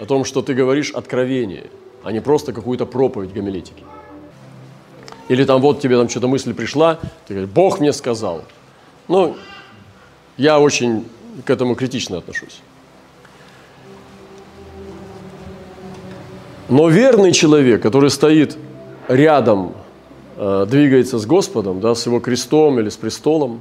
о 0.00 0.06
том, 0.06 0.24
что 0.24 0.40
ты 0.40 0.54
говоришь 0.54 0.92
откровение, 0.92 1.66
а 2.02 2.10
не 2.10 2.20
просто 2.20 2.54
какую-то 2.54 2.86
проповедь 2.86 3.34
гомилетики. 3.34 3.84
Или 5.28 5.44
там 5.44 5.60
вот 5.60 5.82
тебе 5.82 5.98
там 5.98 6.08
что-то 6.08 6.26
мысль 6.26 6.54
пришла, 6.54 6.98
ты 7.28 7.34
говоришь, 7.34 7.50
Бог 7.50 7.80
мне 7.80 7.92
сказал. 7.92 8.44
Ну, 9.08 9.36
я 10.38 10.58
очень 10.58 11.06
к 11.44 11.50
этому 11.50 11.74
критично 11.74 12.16
отношусь. 12.16 12.62
Но 16.70 16.88
верный 16.88 17.32
человек, 17.32 17.82
который 17.82 18.08
стоит 18.08 18.56
рядом 19.06 19.74
двигается 20.36 21.18
с 21.18 21.26
Господом, 21.26 21.80
да, 21.80 21.94
с 21.94 22.06
Его 22.06 22.20
крестом 22.20 22.80
или 22.80 22.88
с 22.88 22.96
престолом, 22.96 23.60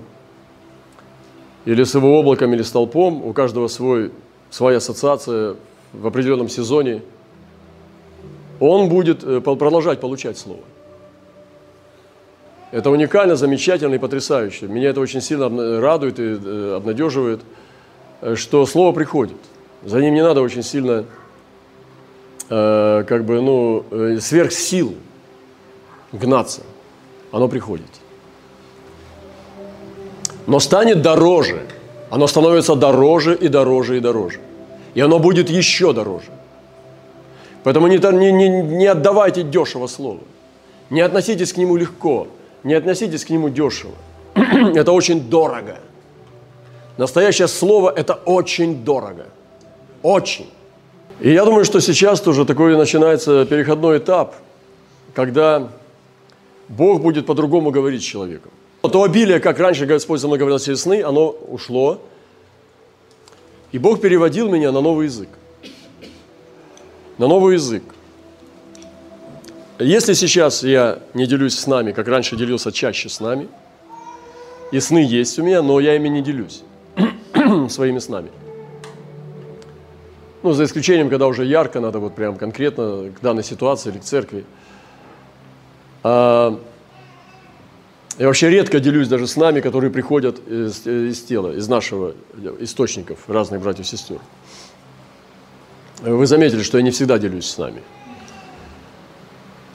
или 1.66 1.84
с 1.84 1.96
Его 1.96 2.20
облаком 2.20 2.54
или 2.54 2.62
столпом, 2.62 3.24
у 3.24 3.34
каждого 3.34 3.68
свой, 3.68 4.12
своя 4.50 4.78
ассоциация 4.78 5.56
в 5.94 6.08
определенном 6.08 6.50
сезоне, 6.50 7.02
он 8.60 8.90
будет 8.90 9.24
э, 9.24 9.42
продолжать 9.42 10.00
получать 10.00 10.38
Слово. 10.38 10.62
Это 12.72 12.90
уникально, 12.90 13.36
замечательно 13.36 13.96
и 13.96 14.00
потрясающе. 14.00 14.68
Меня 14.68 14.90
это 14.90 15.00
очень 15.00 15.22
сильно 15.22 15.80
радует 15.80 16.20
и 16.20 16.24
э, 16.24 16.76
обнадеживает, 16.76 17.42
что 18.36 18.66
Слово 18.66 18.94
приходит. 18.94 19.38
За 19.84 20.00
ним 20.02 20.14
не 20.14 20.24
надо 20.24 20.42
очень 20.42 20.64
сильно, 20.64 21.06
как 22.48 23.26
бы, 23.26 23.42
ну, 23.42 23.86
сверх 24.20 24.54
сил 24.54 24.96
гнаться. 26.14 26.62
Оно 27.32 27.48
приходит. 27.48 27.90
Но 30.48 30.60
станет 30.60 31.02
дороже. 31.02 31.64
Оно 32.10 32.28
становится 32.28 32.76
дороже 32.76 33.36
и 33.36 33.48
дороже 33.48 33.98
и 33.98 34.00
дороже. 34.00 34.40
И 34.94 35.02
оно 35.02 35.20
будет 35.20 35.50
еще 35.50 35.94
дороже. 35.94 36.32
Поэтому 37.64 37.88
не, 37.88 37.98
не, 37.98 38.50
не, 38.62 38.86
отдавайте 38.86 39.44
дешево 39.44 39.88
слово. 39.88 40.20
Не 40.90 41.02
относитесь 41.02 41.54
к 41.54 41.58
нему 41.58 41.76
легко. 41.76 42.28
Не 42.64 42.76
относитесь 42.76 43.26
к 43.26 43.30
нему 43.30 43.50
дешево. 43.50 43.94
это 44.36 44.92
очень 44.92 45.22
дорого. 45.30 45.78
Настоящее 46.98 47.48
слово– 47.48 47.92
это 47.96 48.14
очень 48.14 48.84
дорого. 48.84 49.26
Очень. 50.04 50.50
И 51.20 51.32
я 51.32 51.46
думаю, 51.46 51.66
что 51.66 51.80
сейчас 51.80 52.22
тоже 52.22 52.46
такой 52.46 52.78
начинается 52.78 53.46
переходной 53.46 53.98
этап, 53.98 54.36
когда 55.16 55.70
Бог 56.70 57.02
будет 57.02 57.26
по-другому 57.26 57.72
говорить 57.72 58.02
с 58.02 58.06
человеком. 58.06 58.52
То 58.82 59.04
обилие, 59.04 59.40
как 59.40 59.60
раньше 59.60 59.86
Господь 59.86 60.20
со 60.20 60.28
мной 60.28 60.40
говорил 60.40 60.60
через 60.60 60.82
сны, 60.82 61.02
оно 61.04 61.30
ушло. 61.30 62.02
И 63.72 63.78
Бог 63.78 64.02
переводил 64.02 64.50
меня 64.50 64.72
на 64.72 64.82
новый 64.82 65.06
язык. 65.06 65.30
На 67.18 67.28
новый 67.28 67.56
язык. 67.56 67.84
Если 69.80 70.14
сейчас 70.14 70.64
я 70.64 71.00
не 71.14 71.26
делюсь 71.26 71.58
с 71.58 71.66
нами, 71.66 71.92
как 71.92 72.08
раньше 72.08 72.36
делился 72.36 72.72
чаще 72.72 73.10
с 73.10 73.20
нами, 73.20 73.48
и 74.72 74.80
сны 74.80 75.00
есть 75.00 75.40
у 75.40 75.44
меня, 75.44 75.62
но 75.62 75.80
я 75.80 75.96
ими 75.96 76.10
не 76.10 76.22
делюсь 76.22 76.64
своими 77.70 78.00
снами. 78.00 78.30
Ну, 80.44 80.52
за 80.52 80.66
исключением, 80.66 81.10
когда 81.10 81.28
уже 81.28 81.46
ярко, 81.46 81.80
надо 81.80 82.00
вот 82.00 82.16
прям 82.16 82.36
конкретно 82.36 83.12
к 83.18 83.22
данной 83.22 83.44
ситуации 83.44 83.92
или 83.92 84.00
к 84.00 84.04
церкви– 84.04 84.46
я 86.04 86.60
вообще 88.20 88.50
редко 88.50 88.80
делюсь 88.80 89.08
даже 89.08 89.28
с 89.28 89.36
нами, 89.38 89.62
которые 89.62 89.90
приходят 89.90 90.40
из, 90.48 90.86
из 90.86 91.24
тела, 91.24 91.56
из 91.56 91.68
нашего 91.68 92.14
источников, 92.60 93.20
разных 93.28 93.62
братьев 93.62 93.86
и 93.86 93.90
сестер. 93.90 94.20
Вы 96.02 96.28
заметили, 96.28 96.64
что 96.64 96.78
я 96.78 96.84
не 96.84 96.92
всегда 96.92 97.18
делюсь 97.18 97.46
с 97.46 97.58
нами. 97.58 97.82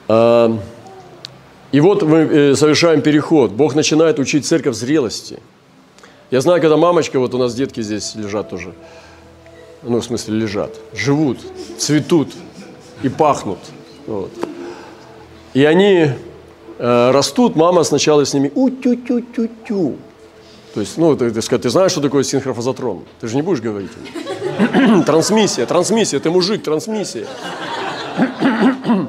А, 0.07 0.57
и 1.71 1.79
вот 1.79 2.03
мы 2.03 2.17
э, 2.17 2.55
совершаем 2.55 3.01
переход. 3.01 3.51
Бог 3.51 3.75
начинает 3.75 4.19
учить 4.19 4.45
церковь 4.45 4.75
зрелости. 4.75 5.39
Я 6.31 6.41
знаю, 6.41 6.61
когда 6.61 6.77
мамочка, 6.77 7.19
вот 7.19 7.33
у 7.33 7.39
нас 7.39 7.55
детки 7.55 7.81
здесь 7.81 8.13
лежат 8.15 8.49
тоже, 8.49 8.73
ну, 9.81 9.99
в 9.99 10.03
смысле, 10.03 10.37
лежат, 10.37 10.75
живут, 10.93 11.39
цветут 11.77 12.33
и 13.01 13.09
пахнут. 13.09 13.59
Вот. 14.05 14.31
И 15.53 15.65
они 15.65 16.11
э, 16.77 17.11
растут, 17.11 17.55
мама 17.55 17.83
сначала 17.83 18.25
с 18.25 18.33
ними 18.33 18.51
у-тю-тю-тю-тю. 18.53 19.95
То 20.73 20.81
есть, 20.81 20.97
ну, 20.97 21.15
ты, 21.15 21.31
ты, 21.31 21.41
ты 21.41 21.69
знаешь, 21.69 21.91
что 21.91 22.01
такое 22.01 22.23
синхрофазотрон? 22.23 23.03
Ты 23.19 23.27
же 23.27 23.35
не 23.35 23.41
будешь 23.41 23.61
говорить. 23.61 23.91
трансмиссия, 25.05 25.65
трансмиссия, 25.65 26.19
ты 26.19 26.29
мужик, 26.29 26.63
трансмиссия. 26.63 27.25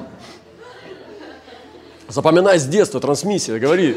Запоминай 2.09 2.59
с 2.59 2.67
детства, 2.67 3.01
трансмиссия, 3.01 3.59
говори. 3.59 3.97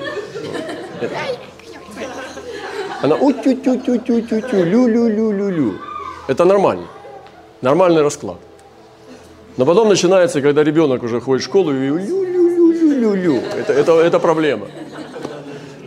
Она 3.01 3.15
у-тю-тю-тю-тю-тю-тю, 3.15 4.63
лю-лю-лю-лю-лю. 4.63 5.79
Это 6.27 6.45
нормально. 6.45 6.88
Нормальный 7.62 8.01
расклад. 8.01 8.38
Но 9.57 9.65
потом 9.65 9.89
начинается, 9.89 10.41
когда 10.41 10.63
ребенок 10.63 11.03
уже 11.03 11.21
ходит 11.21 11.43
в 11.43 11.45
школу 11.45 11.71
и 11.71 11.75
лю-лю-лю-лю. 11.75 13.41
Это, 13.57 13.73
это, 13.73 13.99
это 13.99 14.19
проблема. 14.19 14.67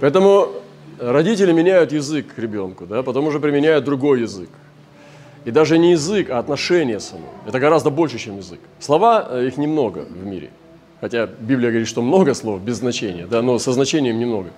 Поэтому 0.00 0.48
родители 1.00 1.52
меняют 1.52 1.92
язык 1.92 2.34
к 2.34 2.38
ребенку, 2.38 2.86
да, 2.86 3.02
потом 3.02 3.26
уже 3.26 3.40
применяют 3.40 3.84
другой 3.84 4.20
язык. 4.20 4.48
И 5.44 5.50
даже 5.50 5.78
не 5.78 5.92
язык, 5.92 6.30
а 6.30 6.38
отношение 6.38 7.00
само. 7.00 7.28
Это 7.46 7.60
гораздо 7.60 7.90
больше, 7.90 8.18
чем 8.18 8.38
язык. 8.38 8.58
Слова, 8.80 9.26
э, 9.30 9.46
их 9.46 9.56
немного 9.56 10.04
в 10.10 10.26
мире. 10.26 10.50
Хотя 11.00 11.26
Библия 11.26 11.70
говорит, 11.70 11.88
что 11.88 12.02
много 12.02 12.34
слов 12.34 12.60
без 12.60 12.76
значения, 12.76 13.26
да, 13.26 13.42
но 13.42 13.58
со 13.58 13.72
значением 13.72 14.18
немного. 14.18 14.50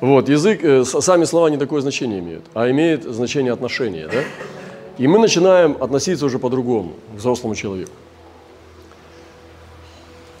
Вот, 0.00 0.28
язык, 0.28 0.62
э, 0.62 0.84
сами 0.84 1.24
слова 1.24 1.48
не 1.48 1.56
такое 1.56 1.80
значение 1.80 2.18
имеют, 2.18 2.44
а 2.54 2.70
имеет 2.70 3.04
значение 3.04 3.52
отношения, 3.52 4.06
да. 4.06 4.22
И 4.98 5.06
мы 5.06 5.18
начинаем 5.18 5.76
относиться 5.80 6.26
уже 6.26 6.38
по-другому 6.38 6.92
к 7.14 7.18
взрослому 7.18 7.54
человеку. 7.54 7.92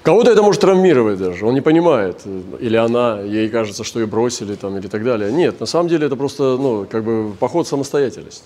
Кого-то 0.04 0.30
это 0.30 0.42
может 0.42 0.60
травмировать 0.60 1.18
даже, 1.18 1.46
он 1.46 1.54
не 1.54 1.62
понимает, 1.62 2.20
или 2.60 2.76
она, 2.76 3.22
ей 3.22 3.48
кажется, 3.48 3.84
что 3.84 4.00
ее 4.00 4.06
бросили 4.06 4.54
там, 4.54 4.76
или 4.76 4.86
так 4.86 5.02
далее. 5.02 5.32
Нет, 5.32 5.60
на 5.60 5.66
самом 5.66 5.88
деле 5.88 6.06
это 6.06 6.14
просто, 6.14 6.58
ну, 6.58 6.84
как 6.84 7.02
бы 7.04 7.32
поход 7.40 7.66
в 7.66 7.70
самостоятельность. 7.70 8.44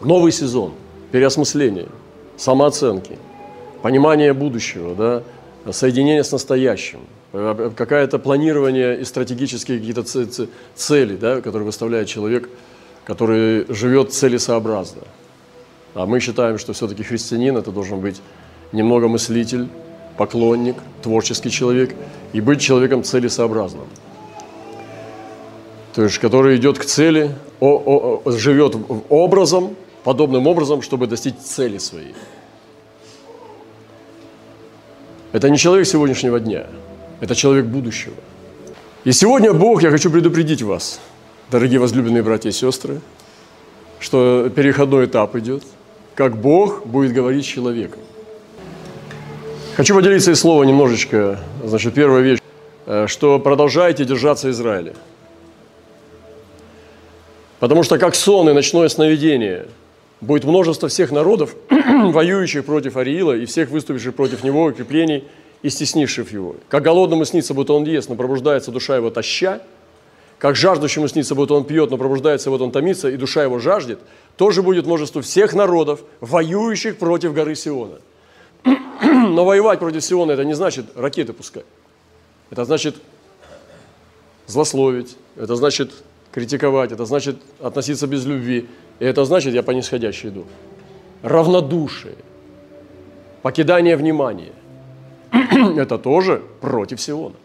Новый 0.00 0.32
сезон, 0.32 0.72
переосмысление, 1.12 1.86
самооценки, 2.36 3.16
понимание 3.80 4.32
будущего, 4.32 5.22
да, 5.64 5.72
соединение 5.72 6.24
с 6.24 6.32
настоящим, 6.32 6.98
какое-то 7.30 8.18
планирование 8.18 9.00
и 9.00 9.04
стратегические 9.04 9.78
какие-то 9.78 10.02
цели, 10.74 11.14
да, 11.14 11.40
которые 11.40 11.64
выставляет 11.64 12.08
человек, 12.08 12.48
который 13.04 13.72
живет 13.72 14.12
целесообразно. 14.12 15.02
А 15.94 16.06
мы 16.06 16.18
считаем, 16.18 16.58
что 16.58 16.72
все-таки 16.72 17.04
христианин 17.04 17.56
это 17.56 17.70
должен 17.70 18.00
быть 18.00 18.20
немного 18.72 19.08
мыслитель, 19.08 19.68
поклонник, 20.16 20.76
творческий 21.02 21.50
человек 21.50 21.94
и 22.32 22.40
быть 22.40 22.60
человеком 22.60 23.02
целесообразным. 23.04 23.86
То 25.94 26.02
есть, 26.02 26.18
который 26.18 26.56
идет 26.56 26.78
к 26.78 26.84
цели, 26.84 27.34
о, 27.60 28.20
о, 28.24 28.30
живет 28.30 28.76
образом, 29.08 29.76
подобным 30.04 30.46
образом, 30.46 30.82
чтобы 30.82 31.06
достичь 31.06 31.36
цели 31.36 31.78
своей. 31.78 32.14
Это 35.32 35.50
не 35.50 35.58
человек 35.58 35.86
сегодняшнего 35.86 36.38
дня, 36.38 36.66
это 37.20 37.34
человек 37.34 37.66
будущего. 37.66 38.14
И 39.04 39.12
сегодня 39.12 39.52
Бог, 39.52 39.82
я 39.82 39.90
хочу 39.90 40.10
предупредить 40.10 40.62
вас, 40.62 41.00
дорогие 41.50 41.78
возлюбленные 41.78 42.22
братья 42.22 42.50
и 42.50 42.52
сестры, 42.52 43.00
что 44.00 44.50
переходной 44.54 45.06
этап 45.06 45.34
идет, 45.36 45.62
как 46.14 46.36
Бог 46.36 46.86
будет 46.86 47.12
говорить 47.12 47.44
с 47.44 47.48
человеком. 47.48 48.00
Хочу 49.76 49.94
поделиться 49.94 50.30
из 50.30 50.40
слова 50.40 50.62
немножечко. 50.62 51.38
Значит, 51.62 51.92
первая 51.92 52.22
вещь, 52.22 52.38
э, 52.86 53.06
что 53.08 53.38
продолжайте 53.38 54.06
держаться 54.06 54.48
Израиля. 54.48 54.94
Потому 57.60 57.82
что 57.82 57.98
как 57.98 58.14
сон 58.14 58.48
и 58.48 58.54
ночное 58.54 58.88
сновидение 58.88 59.66
будет 60.22 60.44
множество 60.44 60.88
всех 60.88 61.12
народов, 61.12 61.54
воюющих 61.68 62.64
против 62.64 62.96
Ариила 62.96 63.36
и 63.36 63.44
всех 63.44 63.68
выступивших 63.68 64.14
против 64.14 64.42
него 64.42 64.64
укреплений 64.64 65.24
и 65.60 65.68
стеснивших 65.68 66.32
его. 66.32 66.56
Как 66.70 66.82
голодному 66.82 67.26
снится, 67.26 67.52
будто 67.52 67.74
он 67.74 67.84
ест, 67.84 68.08
но 68.08 68.14
пробуждается 68.14 68.70
душа 68.70 68.96
его 68.96 69.10
таща, 69.10 69.60
как 70.38 70.56
жаждущему 70.56 71.06
снится, 71.06 71.34
будто 71.34 71.52
он 71.52 71.64
пьет, 71.64 71.90
но 71.90 71.98
пробуждается, 71.98 72.48
вот 72.48 72.62
он 72.62 72.70
томится, 72.70 73.10
и 73.10 73.18
душа 73.18 73.42
его 73.42 73.58
жаждет, 73.58 73.98
тоже 74.38 74.62
будет 74.62 74.86
множество 74.86 75.20
всех 75.20 75.52
народов, 75.52 76.00
воюющих 76.22 76.96
против 76.96 77.34
горы 77.34 77.54
Сиона. 77.54 77.98
Но 79.00 79.44
воевать 79.44 79.78
против 79.78 80.04
Сиона– 80.04 80.32
это 80.32 80.44
не 80.44 80.54
значит 80.54 80.86
ракеты 80.96 81.32
пускать. 81.32 81.64
Это 82.50 82.64
значит 82.64 82.96
злословить, 84.46 85.16
это 85.36 85.56
значит 85.56 85.92
критиковать, 86.32 86.92
это 86.92 87.04
значит 87.04 87.36
относиться 87.60 88.06
без 88.06 88.24
любви, 88.24 88.68
и 88.98 89.04
это 89.04 89.24
значит 89.24 89.54
я 89.54 89.62
по 89.62 89.70
нисходящей 89.72 90.28
иду. 90.28 90.44
Равнодушие, 91.22 92.16
покидание 93.42 93.96
внимания– 93.96 94.52
это 95.76 95.98
тоже 95.98 96.42
против 96.60 97.00
Сиона. 97.00 97.36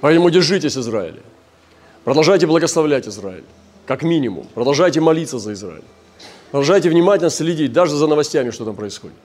Поэтому 0.00 0.30
держитесь 0.30 0.76
Израиля. 0.76 1.22
Продолжайте 2.04 2.46
благословлять 2.46 3.08
Израиль, 3.08 3.44
как 3.86 4.02
минимум. 4.02 4.46
Продолжайте 4.54 5.00
молиться 5.00 5.38
за 5.38 5.52
Израиль. 5.54 5.82
Продолжайте 6.50 6.88
внимательно 6.88 7.30
следить 7.30 7.72
даже 7.72 7.96
за 7.96 8.06
новостями, 8.06 8.50
что 8.50 8.64
там 8.64 8.76
происходит. 8.76 9.16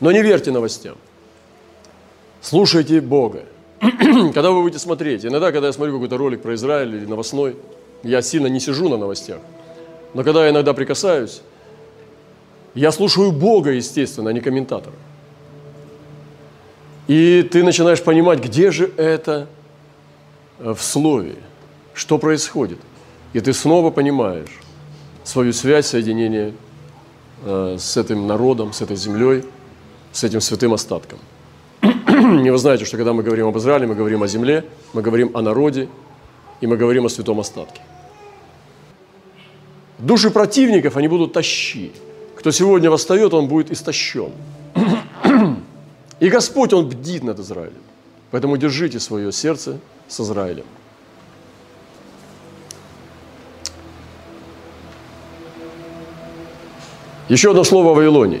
Но 0.00 0.12
не 0.12 0.22
верьте 0.22 0.50
новостям. 0.50 0.96
Слушайте 2.40 3.00
Бога. 3.00 3.44
когда 3.80 4.50
вы 4.50 4.62
будете 4.62 4.78
смотреть, 4.78 5.24
иногда, 5.24 5.52
когда 5.52 5.68
я 5.68 5.72
смотрю 5.72 5.94
какой-то 5.94 6.16
ролик 6.16 6.42
про 6.42 6.54
Израиль 6.54 6.94
или 6.94 7.06
новостной, 7.06 7.56
я 8.02 8.22
сильно 8.22 8.46
не 8.46 8.60
сижу 8.60 8.88
на 8.88 8.96
новостях. 8.96 9.38
Но 10.14 10.22
когда 10.22 10.44
я 10.44 10.50
иногда 10.50 10.72
прикасаюсь, 10.72 11.42
я 12.74 12.92
слушаю 12.92 13.32
Бога, 13.32 13.70
естественно, 13.70 14.30
а 14.30 14.32
не 14.32 14.40
комментатора. 14.40 14.94
И 17.06 17.42
ты 17.50 17.62
начинаешь 17.62 18.02
понимать, 18.02 18.40
где 18.40 18.70
же 18.70 18.90
это 18.96 19.48
Э, 20.58 20.74
в 20.74 20.82
слове, 20.82 21.36
что 21.94 22.18
происходит. 22.18 22.78
И 23.32 23.40
ты 23.40 23.52
снова 23.52 23.90
понимаешь 23.90 24.60
свою 25.24 25.52
связь, 25.52 25.86
соединение 25.86 26.54
э, 27.44 27.76
с 27.78 27.96
этим 27.96 28.26
народом, 28.26 28.72
с 28.72 28.80
этой 28.80 28.96
землей, 28.96 29.44
с 30.16 30.24
этим 30.24 30.40
святым 30.40 30.72
остатком. 30.72 31.18
И 31.82 32.50
вы 32.50 32.56
знаете, 32.56 32.86
что 32.86 32.96
когда 32.96 33.12
мы 33.12 33.22
говорим 33.22 33.48
об 33.48 33.58
Израиле, 33.58 33.86
мы 33.86 33.94
говорим 33.94 34.22
о 34.22 34.26
земле, 34.26 34.64
мы 34.94 35.02
говорим 35.02 35.30
о 35.34 35.42
народе, 35.42 35.88
и 36.62 36.66
мы 36.66 36.78
говорим 36.78 37.04
о 37.04 37.10
святом 37.10 37.38
остатке. 37.38 37.82
Души 39.98 40.30
противников, 40.30 40.96
они 40.96 41.08
будут 41.08 41.34
тащи. 41.34 41.92
Кто 42.34 42.50
сегодня 42.50 42.90
восстает, 42.90 43.34
он 43.34 43.46
будет 43.46 43.70
истощен. 43.70 44.32
И 46.20 46.30
Господь, 46.30 46.72
Он 46.72 46.88
бдит 46.88 47.22
над 47.22 47.38
Израилем. 47.40 47.82
Поэтому 48.30 48.56
держите 48.56 48.98
свое 49.00 49.30
сердце 49.32 49.78
с 50.08 50.18
Израилем. 50.20 50.64
Еще 57.28 57.50
одно 57.50 57.64
слово 57.64 57.90
о 57.90 57.94
Вавилоне. 57.94 58.40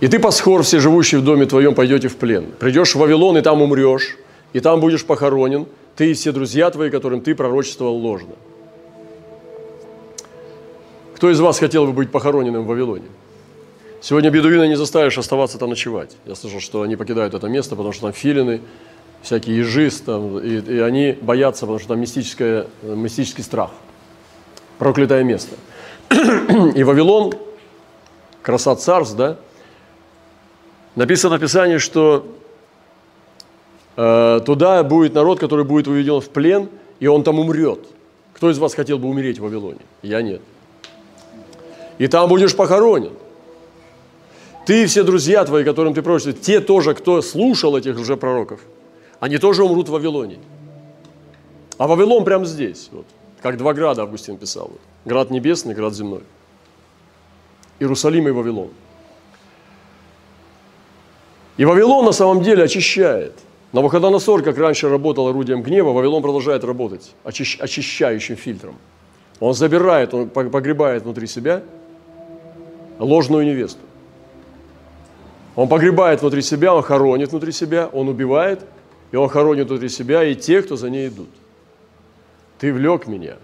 «И 0.00 0.08
ты, 0.08 0.18
Пасхор, 0.18 0.62
все 0.62 0.78
живущие 0.78 1.20
в 1.20 1.24
доме 1.24 1.46
твоем, 1.46 1.74
пойдете 1.74 2.08
в 2.08 2.16
плен. 2.16 2.52
Придешь 2.58 2.94
в 2.94 2.98
Вавилон, 2.98 3.38
и 3.38 3.40
там 3.40 3.62
умрешь, 3.62 4.16
и 4.52 4.60
там 4.60 4.80
будешь 4.80 5.04
похоронен, 5.04 5.66
ты 5.96 6.10
и 6.10 6.14
все 6.14 6.32
друзья 6.32 6.70
твои, 6.70 6.90
которым 6.90 7.20
ты 7.20 7.34
пророчествовал 7.34 7.96
ложно». 7.96 8.34
Кто 11.16 11.30
из 11.30 11.40
вас 11.40 11.58
хотел 11.58 11.86
бы 11.86 11.92
быть 11.92 12.10
похороненным 12.10 12.64
в 12.64 12.66
Вавилоне? 12.66 13.06
Сегодня 14.02 14.28
бедуина 14.30 14.68
не 14.68 14.76
заставишь 14.76 15.16
оставаться 15.16 15.56
там 15.56 15.70
ночевать. 15.70 16.14
Я 16.26 16.34
слышал, 16.34 16.60
что 16.60 16.82
они 16.82 16.94
покидают 16.96 17.32
это 17.32 17.48
место, 17.48 17.74
потому 17.74 17.92
что 17.92 18.02
там 18.02 18.12
филины, 18.12 18.60
всякие 19.22 19.56
ежи, 19.56 19.90
там, 20.04 20.38
и, 20.38 20.60
и 20.60 20.78
они 20.78 21.16
боятся, 21.20 21.62
потому 21.62 21.78
что 21.78 21.88
там 21.88 22.00
мистическое, 22.00 22.66
мистический 22.82 23.42
страх. 23.42 23.70
Проклятое 24.78 25.24
место. 25.24 25.56
И 26.10 26.84
Вавилон, 26.84 27.32
краса 28.42 28.76
царств, 28.76 29.16
да, 29.16 29.38
написано 30.96 31.36
в 31.36 31.40
Писании, 31.40 31.78
что 31.78 32.26
э, 33.96 34.40
туда 34.44 34.82
будет 34.82 35.14
народ, 35.14 35.38
который 35.38 35.64
будет 35.64 35.86
уведен 35.86 36.20
в 36.20 36.28
плен, 36.28 36.68
и 36.98 37.06
он 37.06 37.22
там 37.22 37.38
умрет. 37.38 37.86
Кто 38.34 38.50
из 38.50 38.58
вас 38.58 38.74
хотел 38.74 38.98
бы 38.98 39.08
умереть 39.08 39.38
в 39.38 39.42
Вавилоне? 39.42 39.80
Я 40.02 40.20
нет. 40.22 40.40
И 41.98 42.08
там 42.08 42.28
будешь 42.28 42.56
похоронен. 42.56 43.12
Ты 44.66 44.82
и 44.82 44.86
все 44.86 45.04
друзья 45.04 45.44
твои, 45.44 45.62
которым 45.62 45.94
ты 45.94 46.02
пророчишь, 46.02 46.34
те 46.40 46.60
тоже, 46.60 46.94
кто 46.94 47.22
слушал 47.22 47.76
этих 47.76 47.98
уже 47.98 48.16
пророков– 48.16 48.60
они 49.20 49.38
тоже 49.38 49.64
умрут 49.64 49.88
в 49.88 49.92
Вавилоне. 49.92 50.38
А 51.78 51.86
Вавилон 51.86 52.24
прямо 52.24 52.44
здесь, 52.44 52.88
вот, 52.92 53.06
как 53.42 53.56
два 53.56 53.74
града 53.74 54.02
Августин 54.02 54.36
писал. 54.36 54.68
Вот. 54.68 54.80
Град 55.04 55.30
небесный, 55.30 55.74
град 55.74 55.94
земной. 55.94 56.22
Иерусалим 57.78 58.28
и 58.28 58.30
Вавилон. 58.30 58.70
И 61.56 61.64
Вавилон 61.64 62.04
на 62.04 62.12
самом 62.12 62.42
деле 62.42 62.64
очищает. 62.64 63.32
Навуходоносор, 63.72 64.42
как 64.42 64.58
раньше 64.58 64.88
работал 64.88 65.28
орудием 65.28 65.62
гнева, 65.62 65.90
Вавилон 65.90 66.22
продолжает 66.22 66.64
работать 66.64 67.12
очищ, 67.24 67.58
очищающим 67.60 68.36
фильтром. 68.36 68.76
Он 69.40 69.54
забирает, 69.54 70.14
он 70.14 70.28
погребает 70.28 71.02
внутри 71.02 71.26
себя 71.26 71.62
ложную 72.98 73.44
невесту. 73.44 73.80
Он 75.54 75.68
погребает 75.68 76.20
внутри 76.20 76.42
себя, 76.42 76.74
он 76.74 76.82
хоронит 76.82 77.30
внутри 77.30 77.52
себя, 77.52 77.88
он 77.92 78.08
убивает– 78.08 78.60
и 79.12 79.16
он 79.16 79.28
хоронит 79.28 79.68
внутри 79.68 79.88
себя 79.88 80.24
и 80.24 80.34
тех, 80.34 80.66
кто 80.66 80.76
за 80.76 80.90
ней 80.90 81.08
идут. 81.08 81.28
Ты 82.58 82.72
влек 82.72 83.06
меня, 83.06 83.36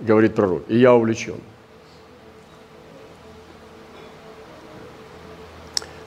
говорит 0.00 0.34
пророк, 0.34 0.64
и 0.68 0.78
я 0.78 0.94
увлечен. 0.94 1.40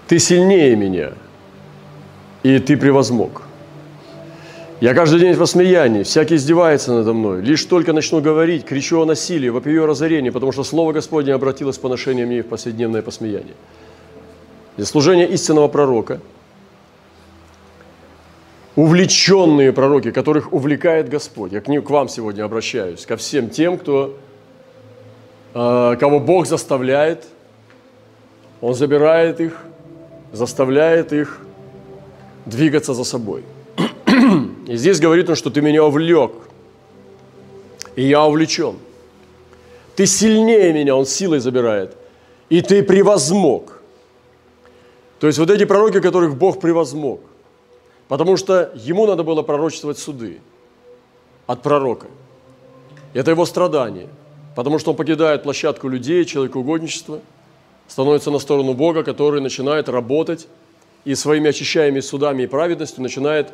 Ты 0.07 0.19
сильнее 0.19 0.75
меня, 0.75 1.13
и 2.43 2.59
ты 2.59 2.77
превозмог. 2.77 3.43
Я 4.81 4.93
каждый 4.93 5.19
день 5.19 5.33
в 5.33 5.39
посмеянии, 5.39 6.03
всякий 6.03 6.35
издевается 6.35 6.93
надо 6.93 7.13
мной. 7.13 7.41
Лишь 7.41 7.63
только 7.65 7.93
начну 7.93 8.21
говорить, 8.21 8.65
кричу 8.65 9.01
о 9.01 9.05
насилии, 9.05 9.49
вопию 9.49 9.85
о 9.85 9.87
разорении, 9.87 10.29
потому 10.29 10.51
что 10.51 10.63
Слово 10.63 10.91
Господне 10.91 11.33
обратилось 11.33 11.77
по 11.77 11.87
отношению 11.87 12.27
мне 12.27 12.43
в 12.43 12.47
повседневное 12.47 13.01
посмеяние. 13.01 13.55
Для 14.75 14.85
служения 14.85 15.27
истинного 15.27 15.69
пророка– 15.69 16.19
увлеченные 18.75 19.71
пророки, 19.71 20.11
которых 20.11 20.51
увлекает 20.53 21.09
Господь. 21.09 21.53
Я 21.53 21.61
к, 21.61 21.67
ним, 21.67 21.81
к 21.81 21.89
вам 21.89 22.09
сегодня 22.09 22.43
обращаюсь, 22.43 23.05
ко 23.05 23.15
всем 23.17 23.49
тем, 23.49 23.77
кто, 23.77 24.17
э, 25.53 25.95
кого 25.99 26.19
Бог 26.19 26.45
заставляет, 26.45 27.25
Он 28.61 28.73
забирает 28.73 29.39
их, 29.39 29.57
заставляет 30.35 31.13
их 31.13 31.39
двигаться 32.45 32.93
за 32.93 33.03
собой. 33.03 33.43
И 34.67 34.77
здесь 34.77 34.99
говорит 34.99 35.29
он, 35.29 35.35
что 35.35 35.49
ты 35.49 35.61
меня 35.61 35.83
увлек, 35.83 36.31
и 37.95 38.03
я 38.03 38.23
увлечен. 38.25 38.75
Ты 39.95 40.05
сильнее 40.05 40.73
меня, 40.73 40.95
он 40.95 41.05
силой 41.05 41.39
забирает, 41.39 41.95
и 42.49 42.61
ты 42.61 42.83
превозмог. 42.83 43.81
То 45.19 45.27
есть 45.27 45.39
вот 45.39 45.49
эти 45.49 45.65
пророки, 45.65 46.01
которых 46.01 46.35
Бог 46.35 46.59
превозмог– 46.59 47.21
Потому 48.07 48.37
что 48.37 48.71
ему 48.75 49.07
надо 49.07 49.23
было 49.23 49.41
пророчествовать 49.41 49.97
суды 49.97 50.39
от 51.47 51.61
пророка. 51.61 52.07
Это 53.13 53.31
его 53.31 53.45
страдание. 53.45 54.09
Потому 54.55 54.79
что 54.79 54.91
он 54.91 54.97
покидает 54.97 55.43
площадку 55.43 55.89
людей, 55.89 56.23
человекоугодничества, 56.23 57.21
становится 57.87 58.31
на 58.31 58.39
сторону 58.39 58.73
Бога, 58.73 59.03
который 59.03 59.41
начинает 59.41 59.89
работать 59.89 60.47
и 61.03 61.15
своими 61.15 61.49
очищаемыми 61.49 61.99
судами 61.99 62.43
и 62.43 62.47
праведностью 62.47 63.03
начинает 63.03 63.51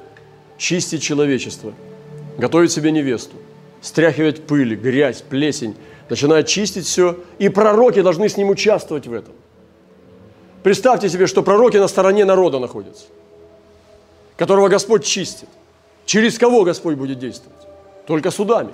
чистить 0.57 1.01
человечество, 1.01 1.73
готовить 2.37 2.71
себе 2.71 2.91
невесту, 2.91 3.35
стряхивать 3.81 4.43
пыль, 4.45 4.75
грязь, 4.75 5.21
плесень, 5.21 5.75
начинает 6.09 6.47
чистить 6.47 6.85
все, 6.85 7.17
и 7.39 7.49
пророки 7.49 8.01
должны 8.01 8.29
с 8.29 8.37
ним 8.37 8.49
участвовать 8.49 9.07
в 9.07 9.13
этом. 9.13 9.33
Представьте 10.63 11.09
себе, 11.09 11.27
что 11.27 11.43
пророки 11.43 11.77
на 11.77 11.87
стороне 11.87 12.25
народа 12.25 12.59
находятся– 12.59 13.05
которого 14.41 14.69
Господь 14.69 15.05
чистит. 15.05 15.49
Через 16.07 16.39
кого 16.39 16.63
Господь 16.63 16.95
будет 16.95 17.19
действовать? 17.19 17.61
Только 18.07 18.31
судами. 18.31 18.71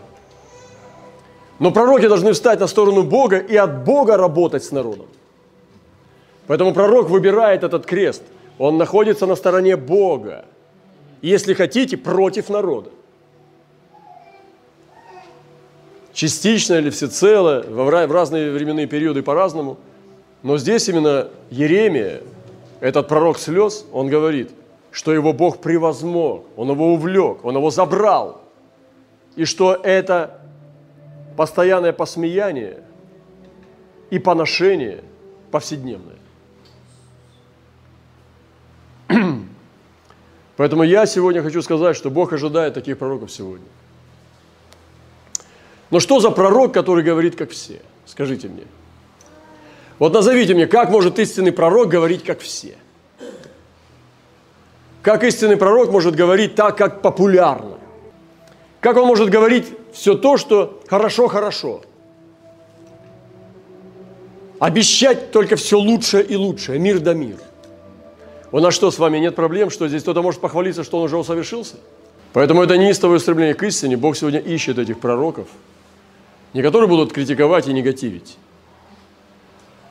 Но 1.59 1.71
пророки 1.71 2.07
должны 2.07 2.31
встать 2.31 2.61
на 2.61 2.67
сторону 2.67 3.03
Бога 3.03 3.37
и 3.37 3.57
от 3.57 3.83
Бога 3.83 4.15
работать 4.15 4.63
с 4.63 4.71
народом. 4.71 5.07
Поэтому 6.47 6.73
пророк 6.73 7.09
выбирает 7.09 7.63
этот 7.63 7.85
крест. 7.85 8.23
Он 8.57 8.77
находится 8.77 9.25
на 9.25 9.35
стороне 9.35 9.75
Бога. 9.75 10.45
Если 11.21 11.53
хотите, 11.53 11.97
против 11.97 12.49
народа. 12.49 12.89
Частично 16.13 16.75
или 16.75 16.89
всецело, 16.89 17.63
в 17.67 18.11
разные 18.11 18.51
временные 18.51 18.87
периоды 18.87 19.21
по-разному. 19.21 19.77
Но 20.41 20.57
здесь 20.57 20.87
именно 20.89 21.27
Еремия, 21.51 22.21
этот 22.79 23.07
пророк 23.07 23.37
слез, 23.37 23.85
он 23.91 24.07
говорит, 24.07 24.51
что 24.91 25.13
его 25.13 25.33
Бог 25.33 25.59
превозмог, 25.59 26.45
он 26.55 26.71
его 26.71 26.93
увлек, 26.93 27.43
он 27.43 27.55
его 27.55 27.69
забрал. 27.69 28.41
И 29.35 29.45
что 29.45 29.75
это 29.75 30.39
постоянное 31.35 31.93
посмеяние 31.93 32.83
и 34.09 34.17
поношение 34.17 35.03
повседневное. 35.51 36.15
Поэтому 40.57 40.83
я 40.83 41.05
сегодня 41.05 41.41
хочу 41.43 41.61
сказать, 41.61 41.95
что 41.95 42.09
Бог 42.09 42.33
ожидает 42.33 42.73
таких 42.73 42.97
пророков 42.97 43.31
сегодня. 43.31 43.67
Но 45.89 45.99
что 45.99 46.19
за 46.19 46.31
пророк, 46.31 46.73
который 46.73 47.03
говорит, 47.03 47.35
как 47.35 47.51
все? 47.51 47.81
Скажите 48.05 48.47
мне. 48.47 48.63
Вот 49.99 50.13
назовите 50.13 50.53
мне, 50.53 50.67
как 50.67 50.89
может 50.89 51.17
истинный 51.19 51.51
пророк 51.51 51.89
говорить, 51.89 52.23
как 52.23 52.39
все? 52.39 52.75
Как 55.01 55.23
истинный 55.23 55.57
пророк 55.57 55.91
может 55.91 56.15
говорить 56.15 56.55
так, 56.55 56.77
как 56.77 57.01
популярно? 57.01 57.77
Как 58.81 58.97
он 58.97 59.07
может 59.07 59.29
говорить 59.29 59.67
все 59.93 60.15
то, 60.15 60.37
что 60.37 60.81
хорошо-хорошо? 60.87 61.81
Обещать 64.59 65.31
только 65.31 65.55
все 65.55 65.79
лучшее 65.79 66.23
и 66.23 66.35
лучшее, 66.35 66.79
мир 66.79 66.99
да 66.99 67.13
мир. 67.13 67.37
У 68.51 68.59
нас 68.59 68.73
что, 68.73 68.91
с 68.91 68.99
вами 68.99 69.17
нет 69.17 69.35
проблем, 69.35 69.69
что 69.69 69.87
здесь 69.87 70.03
кто-то 70.03 70.21
может 70.21 70.39
похвалиться, 70.39 70.83
что 70.83 70.99
он 70.99 71.03
уже 71.03 71.17
усовершился? 71.17 71.75
Поэтому 72.33 72.63
это 72.63 72.77
неистовое 72.77 73.19
стремление 73.19 73.55
к 73.55 73.63
истине. 73.63 73.97
Бог 73.97 74.15
сегодня 74.15 74.39
ищет 74.39 74.77
этих 74.77 74.99
пророков, 74.99 75.47
не 76.53 76.61
которые 76.61 76.87
будут 76.87 77.11
критиковать 77.11 77.67
и 77.67 77.73
негативить, 77.73 78.37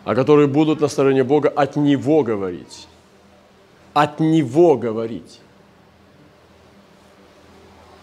а 0.04 0.14
которые 0.14 0.46
будут 0.46 0.80
на 0.80 0.88
стороне 0.88 1.22
Бога 1.22 1.48
от 1.48 1.76
Него 1.76 2.22
говорить. 2.22 2.86
От 3.92 4.20
Него 4.20 4.76
говорить. 4.76 5.40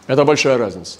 Это 0.05 0.25
большая 0.25 0.57
разница. 0.57 0.99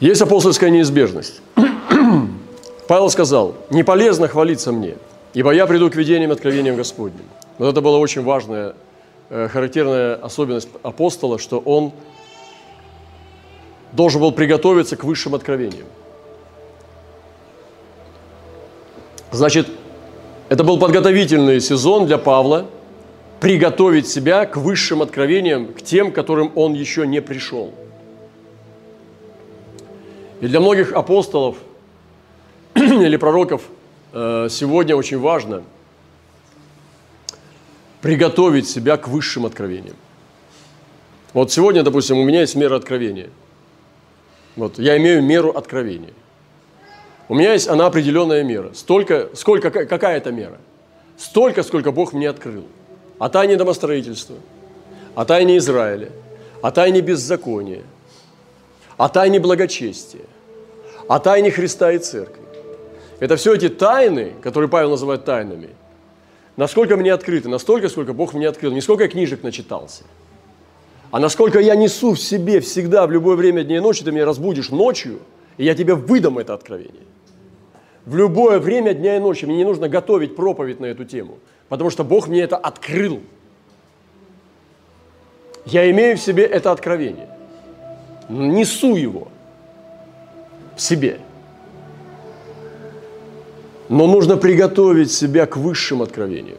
Есть 0.00 0.22
апостольская 0.22 0.70
неизбежность. 0.70 1.42
Павел 2.88 3.10
сказал, 3.10 3.56
не 3.70 3.82
полезно 3.82 4.26
хвалиться 4.26 4.72
мне– 4.72 4.96
Ибо 5.34 5.52
я 5.52 5.66
приду 5.66 5.90
к 5.90 5.96
видениям 5.96 6.30
и 6.30 6.34
откровениям 6.34 6.76
Господним. 6.76 7.24
Вот 7.58 7.68
это 7.68 7.80
была 7.80 7.98
очень 7.98 8.22
важная, 8.22 8.74
э, 9.30 9.48
характерная 9.48 10.16
особенность 10.16 10.68
апостола, 10.82 11.38
что 11.38 11.58
он 11.58 11.92
должен 13.92 14.20
был 14.20 14.32
приготовиться 14.32 14.96
к 14.96 15.04
высшим 15.04 15.34
откровениям. 15.34 15.86
Значит, 19.30 19.68
это 20.50 20.64
был 20.64 20.78
подготовительный 20.78 21.60
сезон 21.60 22.06
для 22.06 22.18
Павла 22.18 22.66
приготовить 23.40 24.06
себя 24.06 24.44
к 24.44 24.58
высшим 24.58 25.00
откровениям, 25.00 25.72
к 25.72 25.80
тем, 25.80 26.12
к 26.12 26.14
которым 26.14 26.52
он 26.54 26.74
еще 26.74 27.06
не 27.06 27.22
пришел. 27.22 27.72
И 30.42 30.46
для 30.46 30.60
многих 30.60 30.92
апостолов 30.92 31.56
или 32.74 33.16
пророков– 33.16 33.62
сегодня 34.12 34.94
очень 34.94 35.18
важно 35.18 35.62
приготовить 38.02 38.68
себя 38.68 38.96
к 38.96 39.08
высшим 39.08 39.46
откровениям. 39.46 39.96
Вот 41.32 41.50
сегодня, 41.50 41.82
допустим, 41.82 42.18
у 42.18 42.24
меня 42.24 42.40
есть 42.40 42.54
мера 42.54 42.76
откровения. 42.76 43.30
Вот 44.56 44.78
я 44.78 44.98
имею 44.98 45.22
меру 45.22 45.50
откровения. 45.50 46.12
У 47.28 47.34
меня 47.34 47.54
есть 47.54 47.68
она 47.68 47.86
определенная 47.86 48.42
мера. 48.42 48.74
Столько, 48.74 49.30
сколько, 49.34 49.70
какая 49.70 50.18
это 50.18 50.30
мера? 50.30 50.58
Столько, 51.16 51.62
сколько 51.62 51.90
Бог 51.90 52.12
мне 52.12 52.28
открыл. 52.28 52.66
О 53.18 53.30
тайне 53.30 53.56
домостроительства, 53.56 54.36
о 55.14 55.24
тайне 55.24 55.56
Израиля, 55.56 56.10
о 56.60 56.70
тайне 56.70 57.00
беззакония, 57.00 57.82
о 58.98 59.08
тайне 59.08 59.38
благочестия, 59.40 60.26
о 61.08 61.18
тайне 61.18 61.50
Христа 61.50 61.92
и 61.92 61.98
Церкви 61.98 62.41
это 63.22 63.36
все 63.36 63.54
эти 63.54 63.68
тайны, 63.68 64.32
которые 64.42 64.68
Павел 64.68 64.90
называет 64.90 65.24
тайнами, 65.24 65.68
насколько 66.56 66.96
мне 66.96 67.12
открыты, 67.12 67.48
настолько, 67.48 67.88
сколько 67.88 68.12
Бог 68.12 68.34
мне 68.34 68.48
открыл, 68.48 68.72
не 68.72 68.80
сколько 68.80 69.04
я 69.04 69.08
книжек 69.08 69.44
начитался, 69.44 70.02
а 71.12 71.20
насколько 71.20 71.60
я 71.60 71.76
несу 71.76 72.14
в 72.14 72.18
себе 72.18 72.58
всегда, 72.58 73.06
в 73.06 73.12
любое 73.12 73.36
время 73.36 73.62
дня 73.62 73.76
и 73.76 73.80
ночи, 73.80 74.02
ты 74.02 74.10
меня 74.10 74.26
разбудишь 74.26 74.70
ночью, 74.70 75.20
и 75.56 75.64
я 75.64 75.76
тебе 75.76 75.94
выдам 75.94 76.38
это 76.38 76.52
откровение. 76.52 77.04
В 78.06 78.16
любое 78.16 78.58
время 78.58 78.92
дня 78.92 79.18
и 79.18 79.20
ночи 79.20 79.44
мне 79.44 79.58
не 79.58 79.64
нужно 79.64 79.88
готовить 79.88 80.34
проповедь 80.34 80.80
на 80.80 80.86
эту 80.86 81.04
тему, 81.04 81.38
потому 81.68 81.90
что 81.90 82.02
Бог 82.02 82.26
мне 82.26 82.40
это 82.40 82.56
открыл. 82.56 83.20
Я 85.64 85.88
имею 85.92 86.16
в 86.16 86.20
себе 86.20 86.42
это 86.42 86.72
откровение, 86.72 87.28
несу 88.28 88.96
его 88.96 89.28
в 90.74 90.80
себе– 90.80 91.20
но 93.92 94.06
нужно 94.06 94.38
приготовить 94.38 95.12
себя 95.12 95.44
к 95.44 95.58
высшим 95.58 96.00
откровениям. 96.00 96.56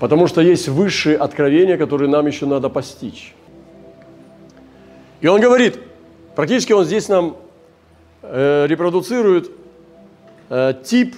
Потому 0.00 0.26
что 0.26 0.40
есть 0.40 0.66
высшие 0.66 1.16
откровения, 1.16 1.76
которые 1.76 2.10
нам 2.10 2.26
еще 2.26 2.44
надо 2.44 2.68
постичь. 2.68 3.36
И 5.20 5.28
он 5.28 5.40
говорит, 5.40 5.78
практически 6.34 6.72
он 6.72 6.84
здесь 6.86 7.08
нам 7.08 7.36
э, 8.22 8.66
репродуцирует 8.66 9.52
э, 10.48 10.74
тип 10.82 11.14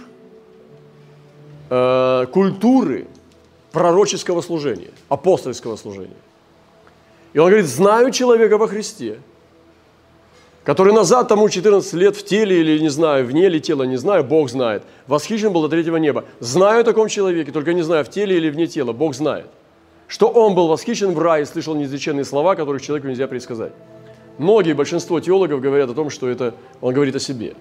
э, 1.70 2.26
культуры 2.30 3.06
пророческого 3.70 4.42
служения, 4.42 4.90
апостольского 5.08 5.76
служения. 5.76 6.20
И 7.32 7.38
он 7.38 7.48
говорит, 7.48 7.66
знаю 7.66 8.10
человека 8.10 8.58
во 8.58 8.68
Христе– 8.68 9.18
который 10.64 10.92
назад 10.92 11.28
тому 11.28 11.48
14 11.48 11.92
лет 11.94 12.16
в 12.16 12.24
теле 12.24 12.60
или, 12.60 12.78
не 12.78 12.88
знаю, 12.88 13.26
вне 13.26 13.48
ли 13.48 13.60
тела, 13.60 13.82
не 13.82 13.96
знаю, 13.96 14.24
Бог 14.24 14.48
знает, 14.48 14.82
восхищен 15.06 15.52
был 15.52 15.62
до 15.62 15.68
третьего 15.68 15.96
неба. 15.96 16.24
Знаю 16.40 16.82
о 16.82 16.84
таком 16.84 17.08
человеке, 17.08 17.52
только 17.52 17.72
не 17.72 17.82
знаю, 17.82 18.04
в 18.04 18.10
теле 18.10 18.36
или 18.36 18.50
вне 18.50 18.66
тела, 18.66 18.92
Бог 18.92 19.14
знает. 19.14 19.46
Что 20.06 20.28
он 20.28 20.54
был 20.54 20.68
восхищен 20.68 21.12
в 21.12 21.18
рае, 21.18 21.46
слышал 21.46 21.74
неизреченные 21.74 22.24
слова, 22.24 22.54
которых 22.54 22.82
человеку 22.82 23.08
нельзя 23.08 23.26
предсказать. 23.26 23.72
Многие, 24.38 24.74
большинство 24.74 25.20
теологов 25.20 25.60
говорят 25.60 25.90
о 25.90 25.94
том, 25.94 26.10
что 26.10 26.28
это 26.28 26.54
он 26.80 26.94
говорит 26.94 27.16
о 27.16 27.20
себе. 27.20 27.54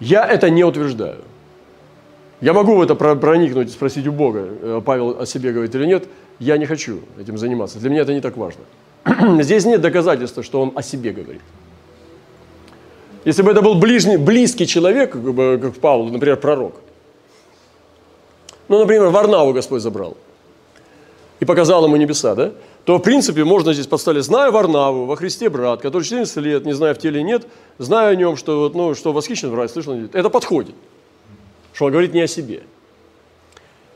Я 0.00 0.26
это 0.26 0.50
не 0.50 0.64
утверждаю. 0.64 1.22
Я 2.40 2.52
могу 2.52 2.76
в 2.76 2.82
это 2.82 2.94
проникнуть, 2.94 3.70
спросить 3.70 4.06
у 4.06 4.12
Бога, 4.12 4.48
э, 4.60 4.82
Павел 4.84 5.20
о 5.20 5.26
себе 5.26 5.52
говорит 5.52 5.74
или 5.74 5.86
нет. 5.86 6.06
Я 6.38 6.58
не 6.58 6.66
хочу 6.66 7.00
этим 7.18 7.38
заниматься. 7.38 7.78
Для 7.78 7.90
меня 7.90 8.02
это 8.02 8.12
не 8.12 8.20
так 8.20 8.36
важно. 8.36 8.62
Здесь 9.40 9.64
нет 9.64 9.80
доказательства, 9.80 10.42
что 10.42 10.60
он 10.62 10.72
о 10.74 10.82
себе 10.82 11.12
говорит. 11.12 11.42
Если 13.24 13.42
бы 13.42 13.50
это 13.50 13.62
был 13.62 13.74
ближний, 13.74 14.16
близкий 14.16 14.66
человек, 14.66 15.12
как, 15.12 15.74
Павел, 15.80 16.06
например, 16.06 16.36
пророк, 16.36 16.74
ну, 18.68 18.78
например, 18.78 19.08
Варнаву 19.08 19.52
Господь 19.52 19.82
забрал 19.82 20.16
и 21.40 21.44
показал 21.44 21.84
ему 21.84 21.96
небеса, 21.96 22.34
да, 22.34 22.52
то, 22.84 22.98
в 22.98 23.00
принципе, 23.00 23.44
можно 23.44 23.72
здесь 23.72 23.86
поставить, 23.86 24.24
знаю 24.24 24.52
Варнаву, 24.52 25.06
во 25.06 25.16
Христе 25.16 25.48
брат, 25.48 25.80
который 25.80 26.02
14 26.02 26.36
лет, 26.38 26.64
не 26.66 26.74
знаю 26.74 26.94
в 26.94 26.98
теле 26.98 27.22
нет, 27.22 27.46
знаю 27.78 28.12
о 28.12 28.16
нем, 28.16 28.36
что, 28.36 28.70
ну, 28.74 28.94
что 28.94 29.12
восхищен 29.12 29.50
в 29.50 29.54
рай, 29.54 29.68
слышал, 29.68 29.94
это 30.12 30.28
подходит, 30.28 30.74
что 31.72 31.86
он 31.86 31.92
говорит 31.92 32.12
не 32.12 32.20
о 32.20 32.26
себе. 32.26 32.62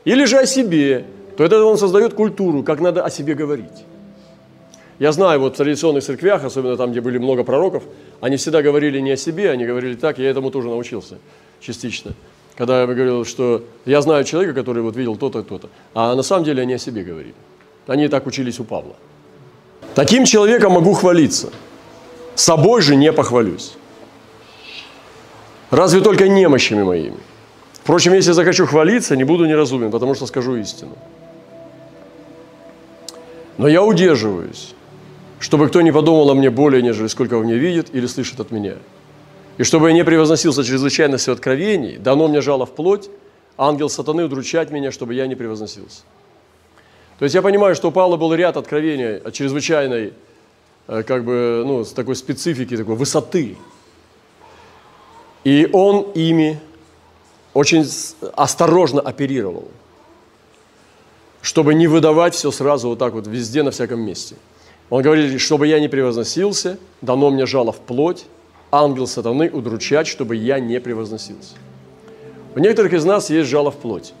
Или 0.05 0.25
же 0.25 0.37
о 0.37 0.45
себе, 0.45 1.05
то 1.37 1.43
это 1.43 1.63
он 1.63 1.77
создает 1.77 2.13
культуру, 2.13 2.63
как 2.63 2.79
надо 2.79 3.03
о 3.03 3.09
себе 3.11 3.35
говорить. 3.35 3.85
Я 4.99 5.13
знаю, 5.13 5.39
вот 5.39 5.53
в 5.53 5.57
традиционных 5.57 6.03
церквях, 6.03 6.43
особенно 6.43 6.75
там, 6.75 6.91
где 6.91 6.99
были 6.99 7.17
много 7.17 7.45
пророков, 7.45 7.83
они 8.19 8.35
всегда 8.35 8.61
говорили 8.61 8.99
не 8.99 9.11
о 9.11 9.17
себе, 9.17 9.49
они 9.49 9.65
говорили 9.65 9.95
так, 9.95 10.19
я 10.19 10.29
этому 10.29 10.51
тоже 10.51 10.67
научился 10.67 11.19
частично. 11.61 12.13
Когда 12.57 12.81
я 12.81 12.87
говорил, 12.87 13.23
что 13.23 13.63
я 13.85 14.01
знаю 14.01 14.25
человека, 14.25 14.53
который 14.53 14.83
вот 14.83 14.97
видел 14.97 15.15
то-то, 15.15 15.41
то-то, 15.41 15.69
а 15.93 16.15
на 16.15 16.23
самом 16.23 16.43
деле 16.43 16.63
они 16.63 16.73
о 16.73 16.77
себе 16.77 17.03
говорили. 17.03 17.35
Они 17.87 18.09
так 18.09 18.27
учились 18.27 18.59
у 18.59 18.65
Павла. 18.65 18.95
Таким 19.95 20.25
человеком 20.25 20.73
могу 20.73 20.93
хвалиться, 20.93 21.49
собой 22.35 22.81
же 22.81 22.97
не 22.97 23.13
похвалюсь. 23.13 23.77
Разве 25.71 26.01
только 26.01 26.27
немощами 26.27 26.83
моими. 26.83 27.17
Впрочем, 27.83 28.13
если 28.13 28.33
захочу 28.33 28.65
хвалиться, 28.65 29.15
не 29.15 29.23
буду 29.23 29.45
неразумен, 29.45 29.91
потому 29.91 30.13
что 30.13 30.27
скажу 30.27 30.57
истину. 30.57 30.97
Но 33.57 33.67
я 33.67 33.81
удерживаюсь, 33.81 34.73
чтобы 35.39 35.69
кто 35.69 35.81
не 35.81 35.91
подумал 35.91 36.29
о 36.29 36.35
мне 36.35 36.49
более, 36.49 36.81
нежели 36.81 37.07
сколько 37.07 37.35
во 37.37 37.43
мне 37.43 37.55
видит 37.55 37.93
или 37.93 38.05
слышит 38.07 38.39
от 38.39 38.51
меня. 38.51 38.75
И 39.57 39.63
чтобы 39.63 39.89
я 39.89 39.93
не 39.93 40.03
превозносился 40.03 40.63
чрезвычайностью 40.63 41.33
откровений, 41.33 41.97
дано 41.97 42.27
мне 42.27 42.41
жало 42.41 42.65
в 42.65 42.75
плоть, 42.75 43.09
ангел 43.57 43.89
сатаны 43.89 44.25
удручать 44.25 44.71
меня, 44.71 44.91
чтобы 44.91 45.13
я 45.13 45.27
не 45.27 45.35
превозносился. 45.35 46.01
То 47.17 47.25
есть 47.25 47.35
я 47.35 47.41
понимаю, 47.41 47.75
что 47.75 47.89
у 47.89 47.91
Павла 47.91 48.15
был 48.15 48.33
ряд 48.33 48.55
откровений 48.55 49.17
о 49.17 49.31
чрезвычайной, 49.31 50.13
э, 50.87 51.03
как 51.03 51.25
бы, 51.25 51.63
ну, 51.65 51.83
такой 51.83 52.15
специфики, 52.15 52.77
такой 52.77 52.95
высоты. 52.95 53.57
И 55.43 55.69
он 55.73 56.11
ими 56.15 56.59
очень 57.53 57.85
осторожно 58.35 59.01
оперировал, 59.01 59.67
чтобы 61.41 61.73
не 61.73 61.87
выдавать 61.87 62.35
все 62.35 62.51
сразу 62.51 62.89
вот 62.89 62.99
так 62.99 63.13
вот 63.13 63.27
везде, 63.27 63.63
на 63.63 63.71
всяком 63.71 63.99
месте. 63.99 64.35
Он 64.89 65.01
говорит, 65.01 65.39
чтобы 65.39 65.67
я 65.67 65.79
не 65.79 65.87
превозносился, 65.87 66.77
дано 67.01 67.29
мне 67.29 67.45
жало 67.45 67.71
в 67.71 67.79
плоть, 67.79 68.25
ангел 68.71 69.07
сатаны 69.07 69.49
удручать, 69.49 70.07
чтобы 70.07 70.35
я 70.35 70.59
не 70.59 70.79
превозносился. 70.79 71.55
У 72.55 72.59
некоторых 72.59 72.93
из 72.93 73.05
нас 73.05 73.29
есть 73.29 73.49
жало 73.49 73.71
в 73.71 73.77
плоть. 73.77 74.13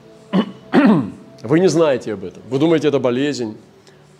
Вы 1.41 1.59
не 1.59 1.67
знаете 1.67 2.13
об 2.13 2.23
этом. 2.23 2.43
Вы 2.49 2.59
думаете, 2.59 2.89
это 2.89 2.99
болезнь. 2.99 3.57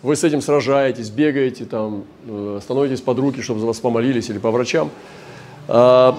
Вы 0.02 0.16
с 0.16 0.24
этим 0.24 0.40
сражаетесь, 0.40 1.10
бегаете, 1.10 1.66
там, 1.66 2.04
э, 2.26 2.60
становитесь 2.62 3.02
под 3.02 3.18
руки, 3.18 3.42
чтобы 3.42 3.60
за 3.60 3.66
вас 3.66 3.78
помолились 3.78 4.30
или 4.30 4.38
по 4.38 4.50
врачам. 4.50 4.90
А, 5.68 6.18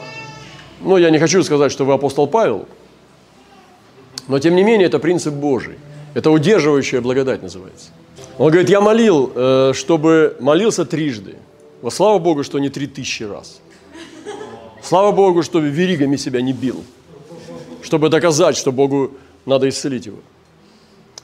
ну, 0.82 0.98
я 0.98 1.10
не 1.10 1.18
хочу 1.18 1.42
сказать, 1.42 1.72
что 1.72 1.84
вы 1.84 1.94
апостол 1.94 2.28
Павел, 2.28 2.68
но 4.28 4.38
тем 4.38 4.56
не 4.56 4.64
менее 4.64 4.86
это 4.86 5.00
принцип 5.00 5.34
Божий. 5.34 5.78
Это 6.14 6.30
удерживающая 6.30 7.02
благодать 7.02 7.42
называется. 7.42 7.90
Он 8.42 8.50
говорит, 8.50 8.72
я 8.72 8.82
молил, 8.82 9.32
э, 9.36 9.72
чтобы 9.76 10.36
молился 10.40 10.84
трижды. 10.84 11.36
Во 11.84 11.92
слава 11.92 12.18
Богу, 12.18 12.44
что 12.44 12.58
не 12.58 12.70
три 12.70 12.88
тысячи 12.88 13.22
раз. 13.22 13.62
Слава 14.82 15.12
Богу, 15.12 15.44
что 15.44 15.60
веригами 15.60 16.16
себя 16.16 16.42
не 16.42 16.52
бил, 16.52 16.84
чтобы 17.84 18.10
доказать, 18.10 18.58
что 18.58 18.72
Богу 18.72 19.12
надо 19.46 19.70
исцелить 19.70 20.08
его. 20.08 20.18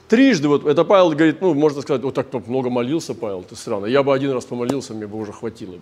Трижды, 0.07 0.47
вот 0.47 0.67
это 0.67 0.83
Павел 0.83 1.09
говорит, 1.09 1.41
ну, 1.41 1.55
можно 1.55 1.81
сказать, 1.81 2.03
вот 2.03 2.13
так 2.13 2.31
много 2.45 2.69
молился 2.69 3.15
Павел, 3.15 3.41
ты 3.41 3.55
странно. 3.55 3.87
Я 3.87 4.03
бы 4.03 4.13
один 4.13 4.29
раз 4.31 4.45
помолился, 4.45 4.93
мне 4.93 5.07
бы 5.07 5.17
уже 5.17 5.31
хватило 5.31 5.71
бы. 5.71 5.81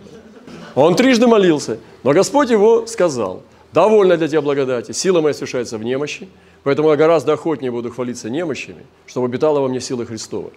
Он 0.73 0.95
трижды 0.95 1.27
молился, 1.27 1.79
но 2.03 2.13
Господь 2.13 2.49
его 2.49 2.87
сказал, 2.87 3.43
довольно 3.73 4.15
для 4.15 4.29
тебя 4.29 4.41
благодати, 4.41 4.93
сила 4.93 5.19
моя 5.19 5.33
совершается 5.33 5.77
в 5.77 5.83
немощи, 5.83 6.29
поэтому 6.63 6.91
я 6.91 6.95
гораздо 6.95 7.33
охотнее 7.33 7.71
буду 7.71 7.91
хвалиться 7.91 8.29
немощами, 8.29 8.85
чтобы 9.05 9.27
обитала 9.27 9.59
во 9.59 9.67
мне 9.67 9.81
сила 9.81 10.05
Христова. 10.05 10.49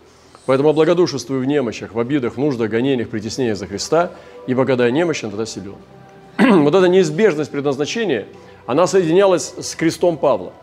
Поэтому 0.48 0.70
облагодушествую 0.70 1.42
в 1.42 1.44
немощах, 1.44 1.92
в 1.92 2.00
обидах, 2.00 2.38
нуждах, 2.38 2.70
гонениях, 2.70 3.10
притеснениях 3.10 3.58
за 3.58 3.66
Христа, 3.66 4.12
ибо 4.46 4.64
когда 4.64 4.86
я 4.86 4.90
немощен, 4.90 5.28
тогда 5.28 5.44
силен. 5.44 5.74
вот 6.38 6.74
эта 6.74 6.88
неизбежность 6.88 7.50
предназначения, 7.50 8.24
она 8.64 8.86
соединялась 8.86 9.52
с 9.58 9.74
крестом 9.74 10.16
Павла. 10.16 10.54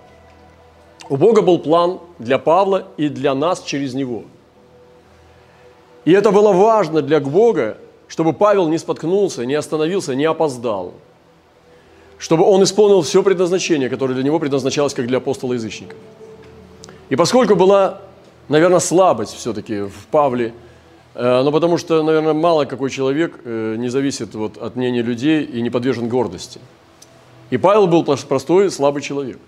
У 1.08 1.17
Бога 1.17 1.43
был 1.43 1.60
план 1.60 2.00
для 2.17 2.39
Павла 2.39 2.88
и 2.98 3.10
для 3.10 3.36
нас 3.36 3.62
через 3.62 3.93
него. 3.93 4.24
И 6.04 6.12
это 6.13 6.32
было 6.32 6.52
важно 6.52 7.04
для 7.04 7.19
Бога, 7.19 7.78
чтобы 8.08 8.34
Павел 8.34 8.67
не 8.67 8.80
споткнулся, 8.80 9.45
не 9.45 9.54
остановился, 9.54 10.15
не 10.15 10.26
опоздал. 10.26 10.93
Чтобы 12.17 12.43
он 12.43 12.63
исполнил 12.63 13.04
все 13.04 13.21
предназначение, 13.21 13.89
которое 13.89 14.15
для 14.15 14.24
него 14.24 14.39
предназначалось, 14.39 14.95
как 14.95 15.06
для 15.06 15.19
апостола-язычника. 15.19 15.95
И 17.10 17.15
поскольку 17.15 17.54
была, 17.54 18.02
наверное, 18.49 18.79
слабость 18.79 19.34
все-таки 19.34 19.81
в 19.81 20.08
Павле– 20.12 20.53
Э, 21.15 21.41
ну, 21.43 21.51
потому 21.51 21.77
что, 21.77 22.03
наверное, 22.03 22.34
мало 22.34 22.65
какой 22.65 22.89
человек 22.89 23.39
э, 23.45 23.75
не 23.77 23.88
зависит 23.88 24.36
вот 24.36 24.58
от 24.58 24.75
мнения 24.75 25.01
людей 25.01 25.43
и 25.43 25.62
не 25.62 25.69
подвержен 25.69 26.10
гордости. 26.10 26.60
И 27.49 27.58
Павел 27.58 27.88
был 27.88 28.03
простой, 28.03 28.69
слабый 28.69 29.01
человек. 29.01 29.39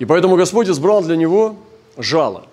И 0.00 0.04
поэтому 0.04 0.36
Господь 0.36 0.68
избрал 0.68 1.02
для 1.02 1.16
него 1.16 1.56
жало. 1.96 2.46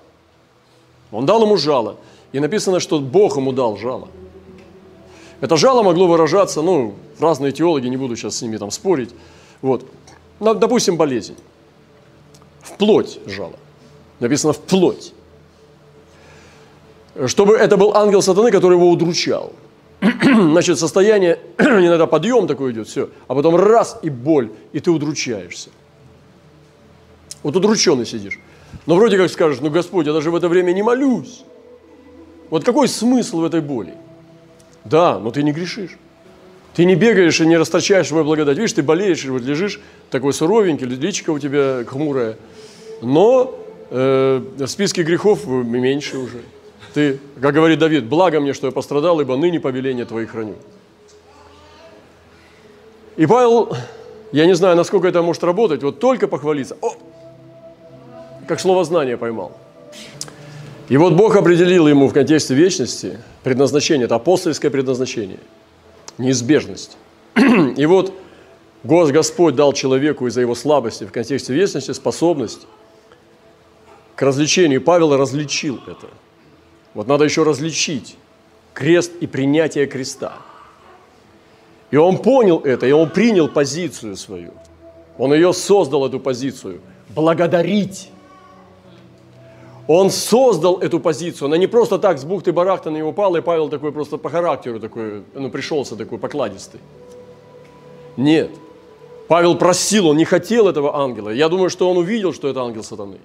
Он 1.11 1.25
дал 1.25 1.41
ему 1.41 1.57
жало. 1.57 1.95
И 2.33 2.39
написано, 2.39 2.79
что 2.79 2.99
Бог 2.99 3.37
ему 3.37 3.51
дал 3.51 3.77
жало. 3.77 4.09
Это 5.41 5.55
жало 5.57 5.81
могло 5.81 6.07
выражаться, 6.07 6.61
ну, 6.61 6.93
разные 7.19 7.51
теологи, 7.51 7.87
не 7.87 7.97
буду 7.97 8.15
сейчас 8.15 8.35
с 8.35 8.41
ними 8.41 8.57
там 8.57 8.69
спорить. 8.69 9.09
Вот. 9.61 9.85
Ну, 10.39 10.53
допустим, 10.53 10.97
болезнь. 10.97 11.35
В 12.61 12.73
плоть 12.73 13.19
жало. 13.25 13.55
Написано 14.19 14.53
в 14.53 14.59
плоть 14.59 15.13
чтобы 17.25 17.55
это 17.55 17.77
был 17.77 17.95
ангел 17.95 18.21
сатаны, 18.21 18.51
который 18.51 18.75
его 18.75 18.89
удручал. 18.89 19.53
Значит, 20.01 20.77
состояние, 20.77 21.39
иногда 21.57 22.05
подъем 22.05 22.47
такой 22.47 22.71
идет, 22.71 22.87
все, 22.87 23.09
а 23.27 23.33
потом 23.33 23.55
раз 23.55 23.99
и 24.03 24.09
боль, 24.09 24.51
и 24.73 24.79
ты 24.79 24.91
удручаешься. 24.91 25.69
Вот 27.43 27.55
удрученный 27.55 28.05
сидишь. 28.05 28.39
Но 28.85 28.95
вроде 28.95 29.17
как 29.17 29.29
скажешь, 29.29 29.59
ну 29.61 29.69
Господь, 29.69 30.05
я 30.05 30.13
даже 30.13 30.31
в 30.31 30.35
это 30.35 30.49
время 30.49 30.73
не 30.73 30.83
молюсь. 30.83 31.43
Вот 32.49 32.63
какой 32.63 32.87
смысл 32.87 33.39
в 33.39 33.45
этой 33.45 33.61
боли? 33.61 33.93
Да, 34.85 35.19
но 35.19 35.31
ты 35.31 35.43
не 35.43 35.51
грешишь. 35.51 35.97
Ты 36.73 36.85
не 36.85 36.95
бегаешь 36.95 37.41
и 37.41 37.45
не 37.45 37.57
расточаешь 37.57 38.07
свою 38.07 38.23
благодать. 38.23 38.57
Видишь, 38.57 38.73
ты 38.73 38.83
болеешь, 38.83 39.25
вот 39.25 39.41
лежишь, 39.41 39.79
такой 40.11 40.31
суровенький, 40.31 40.85
личико 40.85 41.31
у 41.31 41.39
тебя 41.39 41.83
хмурое. 41.85 42.37
Но 43.01 43.57
э, 43.89 44.41
в 44.57 44.67
списке 44.67 45.03
грехов 45.03 45.45
меньше 45.47 46.19
уже. 46.19 46.41
Ты, 46.97 47.19
как 47.39 47.53
говорит 47.53 47.77
Давид, 47.77 48.05
благо 48.05 48.39
мне, 48.39 48.53
что 48.53 48.65
я 48.65 48.73
пострадал, 48.73 49.21
ибо 49.21 49.37
ныне 49.37 49.59
повеление 49.59 50.03
твои 50.03 50.25
храню. 50.25 50.55
И 53.17 53.27
Павел, 53.27 53.71
я 54.31 54.47
не 54.47 54.55
знаю, 54.55 54.75
насколько 54.75 55.07
это 55.07 55.21
может 55.21 55.43
работать, 55.43 55.83
вот 55.83 55.99
только 55.99 56.27
похвалиться. 56.27 56.75
О, 56.81 56.95
как 58.47 58.59
слово 58.59 58.83
знания 58.83 59.15
поймал. 59.15 59.51
И 60.89 60.97
вот 60.97 61.13
Бог 61.13 61.35
определил 61.35 61.87
ему 61.87 62.07
в 62.07 62.13
контексте 62.13 62.55
вечности 62.55 63.19
предназначение, 63.43 64.05
это 64.05 64.15
апостольское 64.15 64.71
предназначение, 64.71 65.37
неизбежность. 66.17 66.97
И 67.77 67.85
вот 67.85 68.11
Господь 68.83 69.53
дал 69.53 69.71
человеку 69.73 70.25
из-за 70.25 70.41
его 70.41 70.55
слабости 70.55 71.03
в 71.03 71.11
контексте 71.11 71.53
вечности 71.53 71.91
способность 71.91 72.65
к 74.15 74.21
развлечению. 74.23 74.81
Павел 74.81 75.15
различил 75.15 75.79
это– 75.85 76.07
вот 76.97 77.05
надо 77.05 77.25
еще 77.25 77.43
различить 77.43 78.15
крест 78.73 79.11
и 79.21 79.27
принятие 79.27 79.85
креста. 79.85 80.33
И 81.91 81.95
он 81.95 82.17
понял 82.17 82.59
это, 82.61 82.87
и 82.87 82.91
он 82.91 83.11
принял 83.11 83.47
позицию 83.47 84.15
свою. 84.17 84.51
Он 85.19 85.31
ее 85.31 85.53
создал, 85.53 86.07
эту 86.07 86.19
позицию. 86.19 86.81
Благодарить. 87.09 88.09
Он 89.87 90.09
создал 90.09 90.79
эту 90.79 90.99
позицию. 90.99 91.45
Она 91.45 91.57
не 91.57 91.67
просто 91.67 91.99
так 91.99 92.17
с 92.17 92.25
бухты-барахта 92.25 92.89
на 92.89 92.97
него 92.97 93.09
упала, 93.09 93.37
и 93.37 93.41
Павел 93.41 93.69
такой 93.69 93.91
просто 93.91 94.17
по 94.17 94.31
характеру 94.31 94.79
такой, 94.79 95.21
ну, 95.35 95.51
пришелся 95.51 95.95
такой 95.95 96.17
покладистый. 96.17 96.79
Нет. 98.17 98.49
Павел 99.27 99.55
просил, 99.55 100.07
он 100.07 100.17
не 100.17 100.25
хотел 100.25 100.67
этого 100.67 100.97
ангела. 100.97 101.29
Я 101.29 101.47
думаю, 101.47 101.69
что 101.69 101.91
он 101.91 101.97
увидел, 101.97 102.33
что 102.33 102.47
это 102.47 102.61
ангел 102.61 102.83
сатаны. 102.83 103.19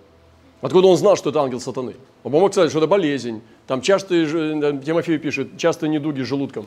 Откуда 0.63 0.87
он 0.87 0.97
знал, 0.97 1.17
что 1.17 1.31
это 1.31 1.41
ангел 1.41 1.61
сатаны? 1.61 1.95
Он 2.23 2.33
мог 2.33 2.53
сказать, 2.53 2.71
что 2.71 2.79
это 2.79 2.87
болезнь. 2.87 3.43
Там 3.67 3.83
часто, 3.83 4.15
Тимофей 4.15 5.19
пишет, 5.19 5.59
часто 5.59 5.89
недуги 5.89 6.23
с 6.23 6.27
желудком. 6.27 6.67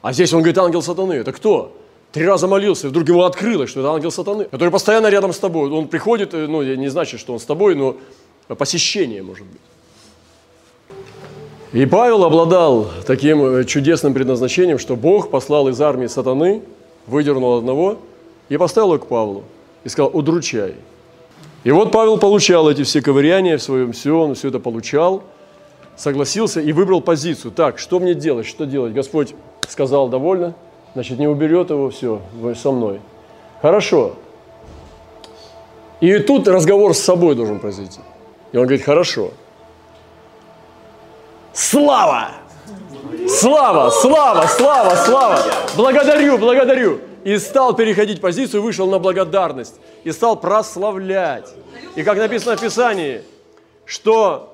А 0.00 0.14
здесь 0.14 0.32
он 0.32 0.40
говорит, 0.40 0.56
ангел 0.56 0.80
сатаны. 0.82 1.12
Это 1.12 1.32
кто? 1.32 1.76
Три 2.12 2.26
раза 2.26 2.48
молился, 2.48 2.86
и 2.86 2.90
вдруг 2.90 3.06
ему 3.06 3.22
открылось, 3.22 3.70
что 3.70 3.80
это 3.80 3.90
ангел 3.90 4.10
сатаны, 4.10 4.46
который 4.46 4.70
постоянно 4.70 5.08
рядом 5.08 5.34
с 5.34 5.38
тобой. 5.38 5.70
Он 5.70 5.86
приходит, 5.86 6.32
э, 6.32 6.46
ну, 6.46 6.62
не 6.62 6.88
значит, 6.88 7.20
что 7.20 7.34
он 7.34 7.38
с 7.38 7.44
тобой, 7.44 7.74
но 7.76 7.98
посещение, 8.56 9.22
может 9.22 9.46
быть. 9.46 9.60
И 11.72 11.86
Павел 11.86 12.24
обладал 12.24 12.88
таким 13.06 13.44
э, 13.44 13.64
чудесным 13.64 14.14
предназначением, 14.14 14.78
что 14.78 14.96
Бог 14.96 15.30
послал 15.30 15.68
из 15.68 15.80
армии 15.80 16.06
сатаны, 16.08 16.62
выдернул 17.06 17.58
одного 17.58 17.98
и 18.48 18.56
поставил 18.56 18.94
его 18.94 19.04
к 19.04 19.06
Павлу. 19.06 19.44
И 19.84 19.88
сказал, 19.88 20.10
удручай, 20.12 20.74
и 21.62 21.70
вот 21.70 21.92
Павел 21.92 22.18
получал 22.18 22.70
эти 22.70 22.82
все 22.84 23.02
ковыряния 23.02 23.58
в 23.58 23.62
своем 23.62 23.92
все, 23.92 24.18
он 24.18 24.34
все 24.34 24.48
это 24.48 24.58
получал, 24.58 25.22
согласился 25.96 26.60
и 26.60 26.72
выбрал 26.72 27.02
позицию. 27.02 27.50
Так, 27.50 27.78
что 27.78 28.00
мне 28.00 28.14
делать, 28.14 28.46
что 28.46 28.64
делать? 28.64 28.94
Господь 28.94 29.34
сказал, 29.68 30.08
довольно, 30.08 30.54
значит, 30.94 31.18
не 31.18 31.28
уберет 31.28 31.70
его, 31.70 31.90
все, 31.90 32.22
вы 32.34 32.54
со 32.54 32.70
мной. 32.70 33.00
Хорошо. 33.60 34.14
И 36.00 36.18
тут 36.18 36.48
разговор 36.48 36.94
с 36.94 36.98
собой 36.98 37.34
должен 37.34 37.58
произойти. 37.58 38.00
И 38.52 38.56
он 38.56 38.64
говорит, 38.64 38.84
хорошо. 38.84 39.32
Слава! 41.52 42.30
Слава, 43.28 43.90
слава, 43.90 44.46
слава, 44.46 44.94
слава! 44.96 45.42
Благодарю, 45.76 46.38
благодарю! 46.38 47.00
И 47.24 47.38
стал 47.38 47.74
переходить 47.74 48.20
позицию, 48.20 48.62
вышел 48.62 48.88
на 48.88 48.98
благодарность 48.98 49.76
и 50.04 50.12
стал 50.12 50.40
прославлять. 50.40 51.52
И 51.96 52.02
как 52.02 52.18
написано 52.18 52.56
в 52.56 52.60
Писании, 52.60 53.22
что 53.84 54.50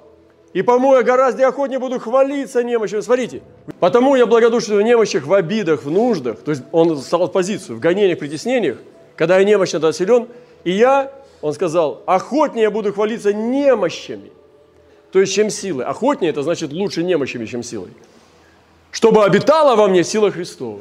И 0.57 0.63
потому 0.63 0.95
я 0.95 1.03
гораздо 1.03 1.47
охотнее 1.47 1.79
буду 1.79 2.01
хвалиться 2.01 2.63
немощью. 2.65 3.03
Смотрите, 3.03 3.43
потому 3.79 4.15
я 4.15 4.25
благодушен 4.25 4.79
в 4.79 4.81
немощах, 4.81 5.27
в 5.27 5.35
обидах, 5.35 5.83
в 5.83 5.91
нуждах. 5.91 6.39
То 6.39 6.53
есть 6.53 6.63
он 6.73 6.97
стал 6.97 7.27
в 7.27 7.33
позицию, 7.33 7.77
в 7.77 7.81
гонениях, 7.81 8.19
притеснениях, 8.19 8.79
когда 9.17 9.37
я 9.39 9.45
немощно 9.45 9.81
да 9.81 9.93
силен. 9.93 10.29
И 10.65 10.71
я, 10.71 11.13
он 11.43 11.53
сказал, 11.53 12.03
охотнее 12.07 12.71
буду 12.71 12.91
хвалиться 12.95 13.35
немощами, 13.35 14.33
то 15.13 15.21
есть 15.21 15.35
чем 15.35 15.51
силы. 15.51 15.85
Охотнее– 15.85 16.31
это 16.33 16.43
значит 16.43 16.73
лучше 16.73 17.03
немощами, 17.03 17.45
чем 17.45 17.63
силой. 17.63 17.91
Чтобы 18.93 19.27
обитала 19.27 19.77
во 19.77 19.89
мне 19.89 20.05
сила 20.05 20.31
Христова. 20.31 20.81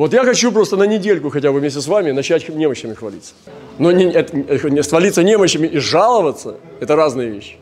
Вот 0.00 0.14
я 0.14 0.24
хочу 0.24 0.50
просто 0.50 0.78
на 0.78 0.84
недельку 0.84 1.28
хотя 1.28 1.52
бы 1.52 1.60
вместе 1.60 1.82
с 1.82 1.86
вами 1.86 2.12
начать 2.12 2.48
немощами 2.48 2.94
хвалиться. 2.94 3.34
Но 3.78 3.92
не, 3.92 4.04
это, 4.04 4.82
хвалиться 4.82 5.22
немощами 5.22 5.66
и 5.66 5.78
жаловаться– 5.78 6.56
это 6.80 6.96
разные 6.96 7.28
вещи. 7.28 7.56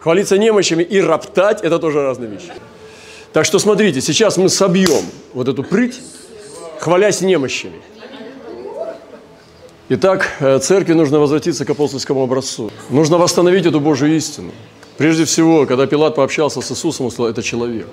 Хвалиться 0.00 0.36
немощами 0.36 0.82
и 0.82 1.00
роптать– 1.00 1.60
это 1.62 1.78
тоже 1.78 2.02
разные 2.02 2.28
вещи. 2.28 2.52
Так 3.32 3.46
что 3.46 3.58
смотрите, 3.58 4.02
сейчас 4.02 4.36
мы 4.36 4.50
собьем 4.50 5.02
вот 5.32 5.48
эту 5.48 5.64
прыть, 5.64 5.98
хвалясь 6.78 7.22
немощами. 7.22 7.80
Итак, 9.88 10.28
э, 10.40 10.58
церкви 10.58 10.92
нужно 10.92 11.20
возвратиться 11.20 11.64
к 11.64 11.70
апостольскому 11.70 12.22
образцу. 12.22 12.70
Нужно 12.90 13.16
восстановить 13.16 13.64
эту 13.64 13.80
Божью 13.80 14.14
истину. 14.14 14.50
Прежде 14.98 15.24
всего, 15.24 15.64
когда 15.64 15.86
Пилат 15.86 16.16
пообщался 16.16 16.60
с 16.60 16.70
Иисусом, 16.70 17.06
он 17.06 17.12
сказал, 17.12 17.30
это 17.30 17.42
человек. 17.42 17.86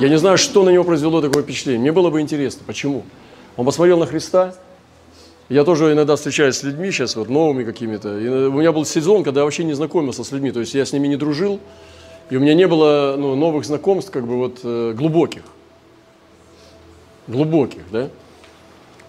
Я 0.00 0.08
не 0.08 0.16
знаю, 0.16 0.38
что 0.38 0.64
на 0.64 0.70
него 0.70 0.82
произвело 0.84 1.20
такое 1.20 1.42
впечатление. 1.42 1.82
Мне 1.82 1.92
было 1.92 2.08
бы 2.08 2.22
интересно, 2.22 2.62
почему. 2.66 3.04
Он 3.58 3.66
посмотрел 3.66 3.98
на 3.98 4.06
Христа. 4.06 4.54
Я 5.50 5.62
тоже 5.64 5.92
иногда 5.92 6.16
встречаюсь 6.16 6.56
с 6.56 6.62
людьми 6.62 6.90
сейчас, 6.90 7.16
вот 7.16 7.28
новыми 7.28 7.64
какими-то. 7.64 8.18
И 8.18 8.26
у 8.26 8.52
меня 8.52 8.72
был 8.72 8.86
сезон, 8.86 9.24
когда 9.24 9.40
я 9.40 9.44
вообще 9.44 9.62
не 9.62 9.74
знакомился 9.74 10.24
с 10.24 10.32
людьми. 10.32 10.52
То 10.52 10.60
есть 10.60 10.72
я 10.72 10.86
с 10.86 10.94
ними 10.94 11.06
не 11.06 11.16
дружил, 11.16 11.60
и 12.30 12.36
у 12.36 12.40
меня 12.40 12.54
не 12.54 12.66
было 12.66 13.16
ну, 13.18 13.34
новых 13.34 13.66
знакомств, 13.66 14.10
как 14.10 14.26
бы 14.26 14.38
вот 14.38 14.60
э, 14.62 14.94
глубоких. 14.96 15.42
Глубоких, 17.26 17.82
да? 17.92 18.08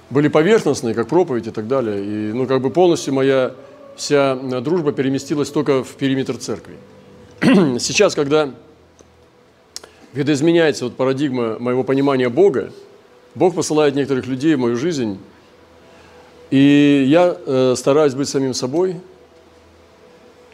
Были 0.10 0.28
поверхностные, 0.28 0.94
как 0.94 1.08
проповедь 1.08 1.48
и 1.48 1.52
так 1.52 1.70
далее. 1.70 2.04
И, 2.04 2.34
ну, 2.34 2.46
как 2.48 2.62
бы 2.62 2.70
полностью 2.70 3.14
моя 3.14 3.54
вся 3.96 4.36
дружба 4.36 4.92
переместилась 4.92 5.50
только 5.50 5.86
в 5.86 5.92
периметр 5.92 6.36
церкви. 6.36 6.76
Сейчас, 7.80 8.14
когда 8.14 8.50
видоизменяется 10.14 10.86
вот 10.86 10.96
парадигма 10.96 11.58
моего 11.60 11.84
понимания 11.84 12.30
Бога, 12.30 12.72
Бог 13.36 13.56
посылает 13.56 13.96
некоторых 13.96 14.28
людей 14.28 14.56
в 14.56 14.60
мою 14.60 14.76
жизнь, 14.76 15.18
и 16.50 17.06
я 17.08 17.38
э, 17.46 17.76
стараюсь 17.78 18.14
быть 18.14 18.28
самим 18.28 18.54
собой, 18.54 18.98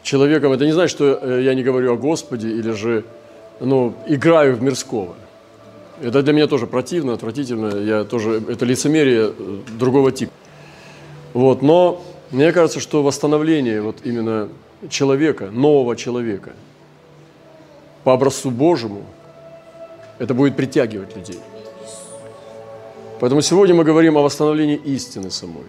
человеком. 0.02 0.52
Это 0.52 0.64
не 0.64 0.72
значит, 0.72 0.94
что 0.94 1.18
э, 1.20 1.42
я 1.42 1.54
не 1.54 1.64
говорю 1.64 1.92
о 1.92 1.96
Господе 1.96 2.48
или 2.48 2.70
же 2.70 3.04
ну, 3.58 3.94
играю 4.06 4.54
в 4.54 4.62
мирского. 4.62 5.16
Это 6.00 6.22
для 6.22 6.32
меня 6.32 6.46
тоже 6.46 6.68
противно, 6.68 7.14
отвратительно. 7.14 7.76
Я 7.76 8.04
тоже, 8.04 8.40
это 8.48 8.64
лицемерие 8.64 9.32
э, 9.36 9.58
другого 9.76 10.12
типа. 10.12 10.32
Вот, 11.34 11.62
но 11.62 12.04
мне 12.30 12.52
кажется, 12.52 12.78
что 12.78 13.02
восстановление 13.02 13.82
вот 13.82 13.96
именно 14.04 14.48
человека, 14.88 15.50
нового 15.50 15.96
человека, 15.96 16.52
по 18.04 18.12
образцу 18.12 18.52
Божьему– 18.52 19.04
это 20.18 20.34
будет 20.34 20.56
притягивать 20.56 21.16
людей. 21.16 21.40
Поэтому 23.20 23.42
сегодня 23.42 23.74
мы 23.74 23.84
говорим 23.84 24.16
о 24.16 24.22
восстановлении 24.22 24.76
истины 24.76 25.30
самой. 25.30 25.64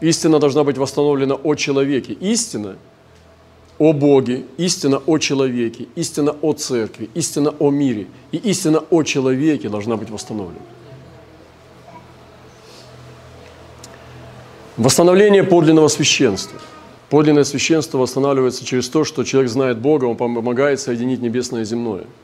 Истина 0.00 0.38
должна 0.38 0.64
быть 0.64 0.78
восстановлена 0.78 1.34
о 1.34 1.54
человеке. 1.54 2.14
Истина 2.14 2.76
о 3.78 3.92
Боге, 3.92 4.44
истина 4.56 5.02
о 5.04 5.18
человеке, 5.18 5.88
истина 5.96 6.34
о 6.42 6.52
церкви, 6.52 7.10
истина 7.14 7.50
о 7.58 7.70
мире 7.70 8.06
и 8.32 8.36
истина 8.36 8.78
о 8.90 9.02
человеке 9.02 9.68
должна 9.68 9.96
быть 9.96 10.10
восстановлена. 10.10 10.60
Восстановление 14.76 15.44
подлинного 15.44 15.88
священства. 15.88 16.58
Подлинное 17.10 17.44
священство 17.44 17.98
восстанавливается 17.98 18.64
через 18.64 18.88
то, 18.88 19.04
что 19.04 19.22
человек 19.24 19.50
знает 19.50 19.78
Бога, 19.78 20.06
он 20.06 20.16
помогает 20.16 20.80
соединить 20.80 21.20
небесное 21.20 21.62
и 21.62 21.64
земное– 21.64 22.04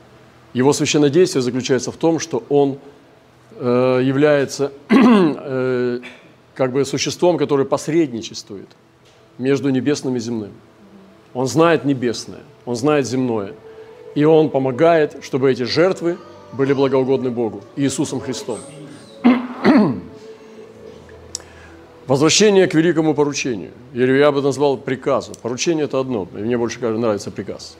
его 0.53 0.73
священное 0.73 1.09
действие 1.09 1.41
заключается 1.41 1.91
в 1.91 1.97
том, 1.97 2.19
что 2.19 2.43
он 2.49 2.77
э, 3.55 4.01
является 4.03 4.71
э, 4.89 5.99
как 6.55 6.73
бы 6.73 6.83
существом, 6.83 7.37
которое 7.37 7.63
посредничествует 7.63 8.67
между 9.37 9.69
небесным 9.69 10.15
и 10.17 10.19
земным. 10.19 10.51
Он 11.33 11.47
знает 11.47 11.85
небесное, 11.85 12.41
он 12.65 12.75
знает 12.75 13.07
земное. 13.07 13.53
И 14.13 14.25
он 14.25 14.49
помогает, 14.49 15.23
чтобы 15.23 15.49
эти 15.49 15.63
жертвы 15.63 16.17
были 16.51 16.73
благоугодны 16.73 17.31
Богу, 17.31 17.63
Иисусом 17.77 18.19
Христом. 18.19 18.59
Возвращение 22.07 22.67
к 22.67 22.73
великому 22.73 23.13
поручению. 23.13 23.71
Или 23.93 24.17
я 24.17 24.33
бы 24.33 24.41
назвал 24.41 24.75
приказу. 24.75 25.31
Поручение– 25.41 25.85
это 25.85 25.97
одно. 25.97 26.27
Мне 26.33 26.57
больше 26.57 26.81
нравится 26.81 27.31
приказ. 27.31 27.77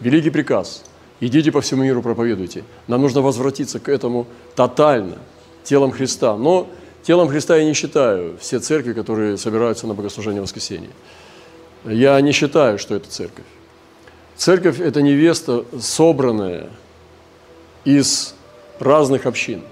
Великий 0.00 0.30
приказ– 0.30 0.84
Идите 1.20 1.52
по 1.52 1.60
всему 1.60 1.84
миру, 1.84 2.02
проповедуйте. 2.02 2.64
Нам 2.88 3.02
нужно 3.02 3.22
возвратиться 3.22 3.78
к 3.78 3.88
этому 3.88 4.26
тотально, 4.56 5.18
телом 5.62 5.92
Христа. 5.92 6.36
Но 6.36 6.68
телом 7.02 7.28
Христа 7.28 7.56
я 7.56 7.64
не 7.64 7.74
считаю 7.74 8.36
все 8.40 8.58
церкви, 8.58 8.92
которые 8.92 9.38
собираются 9.38 9.86
на 9.86 9.94
богослужение 9.94 10.42
воскресенья. 10.42 10.90
Я 11.84 12.20
не 12.20 12.32
считаю, 12.32 12.78
что 12.78 12.94
это 12.94 13.08
церковь. 13.08 13.44
Церковь– 14.36 14.80
это 14.80 15.02
невеста, 15.02 15.64
собранная 15.80 16.68
из 17.84 18.34
разных 18.80 19.26
общин. 19.26 19.62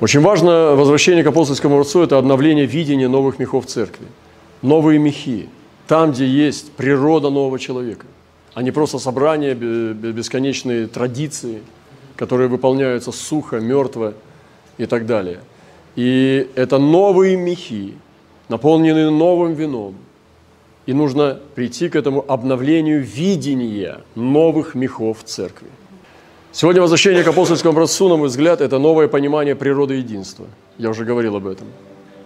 Очень 0.00 0.20
важно 0.20 0.74
возвращение 0.74 1.24
к 1.24 1.28
апостольскому 1.28 1.80
отцу– 1.80 2.02
это 2.04 2.18
обновление 2.18 2.66
видения 2.66 3.08
новых 3.08 3.38
мехов 3.38 3.66
церкви. 3.66 4.06
Новые 4.60 4.98
мехи, 4.98 5.48
там, 5.88 6.12
где 6.12 6.26
есть 6.26 6.72
природа 6.72 7.30
нового 7.30 7.58
человека– 7.58 8.04
а 8.54 8.62
не 8.62 8.70
просто 8.70 8.98
собрания, 8.98 9.54
бесконечные 9.54 10.86
традиции, 10.86 11.62
которые 12.16 12.48
выполняются 12.48 13.12
сухо, 13.12 13.60
мертво 13.60 14.14
и 14.78 14.86
так 14.86 15.06
далее. 15.06 15.40
И 15.96 16.48
это 16.54 16.78
новые 16.78 17.36
мехи, 17.36 17.94
наполненные 18.48 19.10
новым 19.10 19.54
вином. 19.54 19.94
И 20.84 20.92
нужно 20.92 21.38
прийти 21.54 21.88
к 21.88 21.96
этому 21.96 22.24
обновлению 22.26 23.02
видения 23.02 24.00
новых 24.14 24.74
мехов 24.74 25.22
церкви. 25.24 25.68
Сегодня 26.50 26.82
возвращение 26.82 27.22
к 27.22 27.28
апостольскому 27.28 27.72
образцу, 27.72 28.08
на 28.08 28.16
мой 28.16 28.28
взгляд, 28.28 28.60
это 28.60 28.78
новое 28.78 29.08
понимание 29.08 29.54
природы 29.54 29.94
единства. 29.94 30.46
Я 30.76 30.90
уже 30.90 31.04
говорил 31.04 31.36
об 31.36 31.46
этом. 31.46 31.68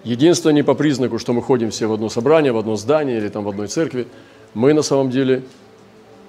Единство 0.05 0.51
не 0.51 0.63
по 0.63 0.75
признаку, 0.75 1.19
что 1.19 1.33
мы 1.33 1.43
ходим 1.43 1.71
все 1.71 1.87
в 1.87 1.93
одно 1.93 2.09
собрание, 2.09 2.53
в 2.53 2.59
одно 2.59 2.77
здание 2.77 3.19
или 3.19 3.29
там 3.29 3.45
в 3.45 3.49
одной 3.49 3.69
церкви. 3.69 4.07
Мы 4.55 4.73
на 4.73 4.83
самом 4.83 5.11
деле 5.11 5.43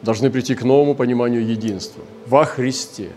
должны 0.02 0.30
прийти 0.30 0.56
к 0.56 0.64
новому 0.64 0.96
пониманию 0.96 1.46
единства 1.46 2.04
во 2.28 2.46
Христе. 2.46 3.10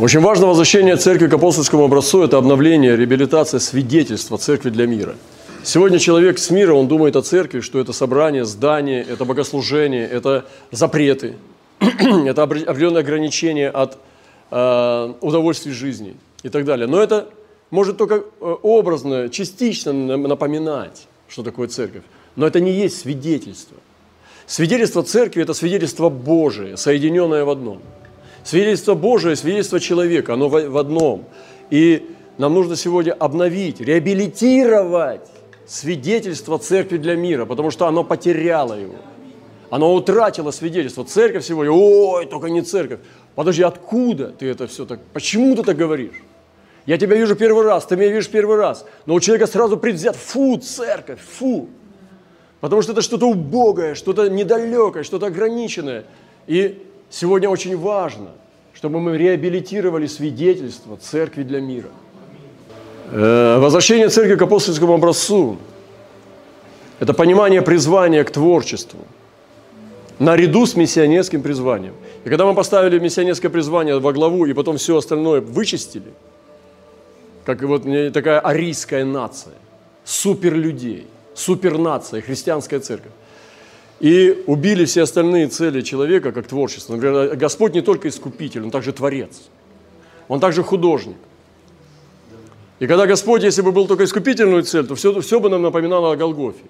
Очень 0.00 0.20
важно 0.20 0.46
возвращение 0.46 0.96
церкви 0.96 1.26
к 1.26 1.34
апостольскому 1.34 1.84
образцу– 1.84 2.22
это 2.24 2.36
обновление, 2.36 2.96
реабилитация, 2.96 3.60
свидетельство 3.60 4.36
церкви 4.36 4.70
для 4.70 4.86
мира. 4.86 5.14
Сегодня 5.62 5.98
человек 5.98 6.38
с 6.38 6.50
мира, 6.50 6.74
он 6.74 6.86
думает 6.86 7.16
о 7.16 7.22
церкви, 7.22 7.60
что 7.60 7.80
это 7.80 7.92
собрание, 7.92 8.44
здание, 8.44 9.02
это 9.02 9.24
богослужение, 9.24 10.06
это 10.06 10.44
запреты, 10.70 11.36
это 11.80 12.42
определенные 12.42 13.00
ограничения 13.00 13.68
от 13.68 13.98
э, 14.50 15.12
удовольствий 15.20 15.72
жизни 15.72 16.14
и 16.42 16.50
так 16.50 16.64
далее. 16.64 16.86
Но 16.86 17.02
это 17.02 17.28
может 17.70 17.96
только 17.96 18.14
э, 18.16 18.20
образно, 18.62 19.28
частично 19.28 19.92
напоминать, 19.92 21.08
что 21.26 21.42
такое 21.42 21.68
церковь. 21.68 22.02
Но 22.36 22.46
это 22.46 22.60
не 22.60 22.70
есть 22.70 23.00
свидетельство. 23.00 23.76
Свидетельство 24.46 25.02
церкви– 25.02 25.42
это 25.44 25.54
свидетельство 25.54 26.08
Божие, 26.08 26.76
соединенное 26.76 27.44
в 27.44 27.50
одном. 27.50 27.82
Свидетельство 28.44 28.94
Божие, 28.94 29.34
свидетельство 29.34 29.80
человека, 29.80 30.34
оно 30.34 30.48
в 30.48 30.78
одном. 30.78 31.24
И 31.70 32.10
нам 32.38 32.54
нужно 32.54 32.76
сегодня 32.76 33.12
обновить, 33.12 33.80
реабилитировать 33.80 35.22
свидетельство 35.66 36.60
церкви 36.60 36.96
для 36.96 37.16
мира, 37.16 37.44
потому 37.44 37.72
что 37.72 37.88
оно 37.88 38.04
потеряло 38.04 38.74
его. 38.74 38.94
Оно 39.68 39.92
утратило 39.92 40.52
свидетельство. 40.52 41.04
Церковь 41.04 41.44
сегодня, 41.44 41.72
ой, 41.72 42.26
только 42.26 42.46
не 42.46 42.62
церковь. 42.62 43.00
Подожди, 43.34 43.64
откуда 43.64 44.28
ты 44.28 44.46
это 44.46 44.68
все 44.68 44.86
так, 44.86 45.00
почему 45.12 45.56
ты 45.56 45.64
так 45.64 45.76
говоришь? 45.76 46.22
Я 46.86 46.98
тебя 46.98 47.16
вижу 47.16 47.34
первый 47.34 47.64
раз, 47.64 47.84
ты 47.84 47.96
меня 47.96 48.10
видишь 48.10 48.28
первый 48.28 48.58
раз. 48.58 48.86
Но 49.06 49.14
у 49.14 49.20
человека 49.20 49.48
сразу 49.48 49.76
предвзят, 49.76 50.14
фу, 50.14 50.56
церковь, 50.58 51.18
фу. 51.20 51.68
Потому 52.60 52.82
что 52.82 52.92
это 52.92 53.02
что-то 53.02 53.26
убогое, 53.26 53.94
что-то 53.94 54.28
недалекое, 54.28 55.02
что-то 55.02 55.26
ограниченное. 55.26 56.04
И 56.46 56.82
сегодня 57.10 57.48
очень 57.48 57.76
важно, 57.76 58.28
чтобы 58.74 59.00
мы 59.00 59.18
реабилитировали 59.18 60.06
свидетельство 60.06 60.96
церкви 60.96 61.42
для 61.42 61.60
мира. 61.60 61.90
Э, 63.12 63.58
возвращение 63.58 64.08
церкви 64.08 64.36
к 64.36 64.42
апостольскому 64.42 64.94
образцу– 64.94 65.58
это 67.00 67.12
понимание 67.12 67.62
призвания 67.62 68.24
к 68.24 68.30
творчеству. 68.30 69.00
наряду 70.18 70.64
с 70.64 70.76
миссионерским 70.76 71.42
призванием. 71.42 71.92
И 72.24 72.28
когда 72.28 72.46
мы 72.46 72.54
поставили 72.54 72.98
миссионерское 72.98 73.50
призвание 73.50 73.98
во 73.98 74.12
главу 74.12 74.46
и 74.46 74.54
потом 74.54 74.76
все 74.78 74.96
остальное 74.96 75.40
вычистили, 75.40 76.14
как 77.44 77.62
вот 77.62 77.82
такая 78.12 78.40
арийская 78.40 79.04
нация, 79.04 79.52
суперлюдей, 80.04 81.06
супернация, 81.36 82.20
христианская 82.22 82.80
церковь, 82.80 83.12
и 84.00 84.42
убили 84.46 84.84
все 84.84 85.02
остальные 85.02 85.48
цели 85.48 85.80
человека 85.80 86.32
как 86.32 86.46
творчество. 86.46 86.94
Например, 86.94 87.36
Господь 87.36 87.74
не 87.74 87.82
только 87.82 88.08
искупитель, 88.08 88.62
Он 88.62 88.70
также 88.70 88.92
творец, 88.92 89.42
Он 90.28 90.40
также 90.40 90.62
художник. 90.62 91.16
И 92.78 92.86
когда 92.86 93.06
Господь, 93.06 93.42
если 93.42 93.62
бы 93.62 93.72
был 93.72 93.86
только 93.86 94.04
искупительную 94.04 94.62
цель, 94.62 94.86
то 94.86 94.94
все, 94.94 95.18
все 95.20 95.40
бы 95.40 95.48
нам 95.48 95.62
напоминало 95.62 96.12
о 96.12 96.16
Голгофе. 96.16 96.64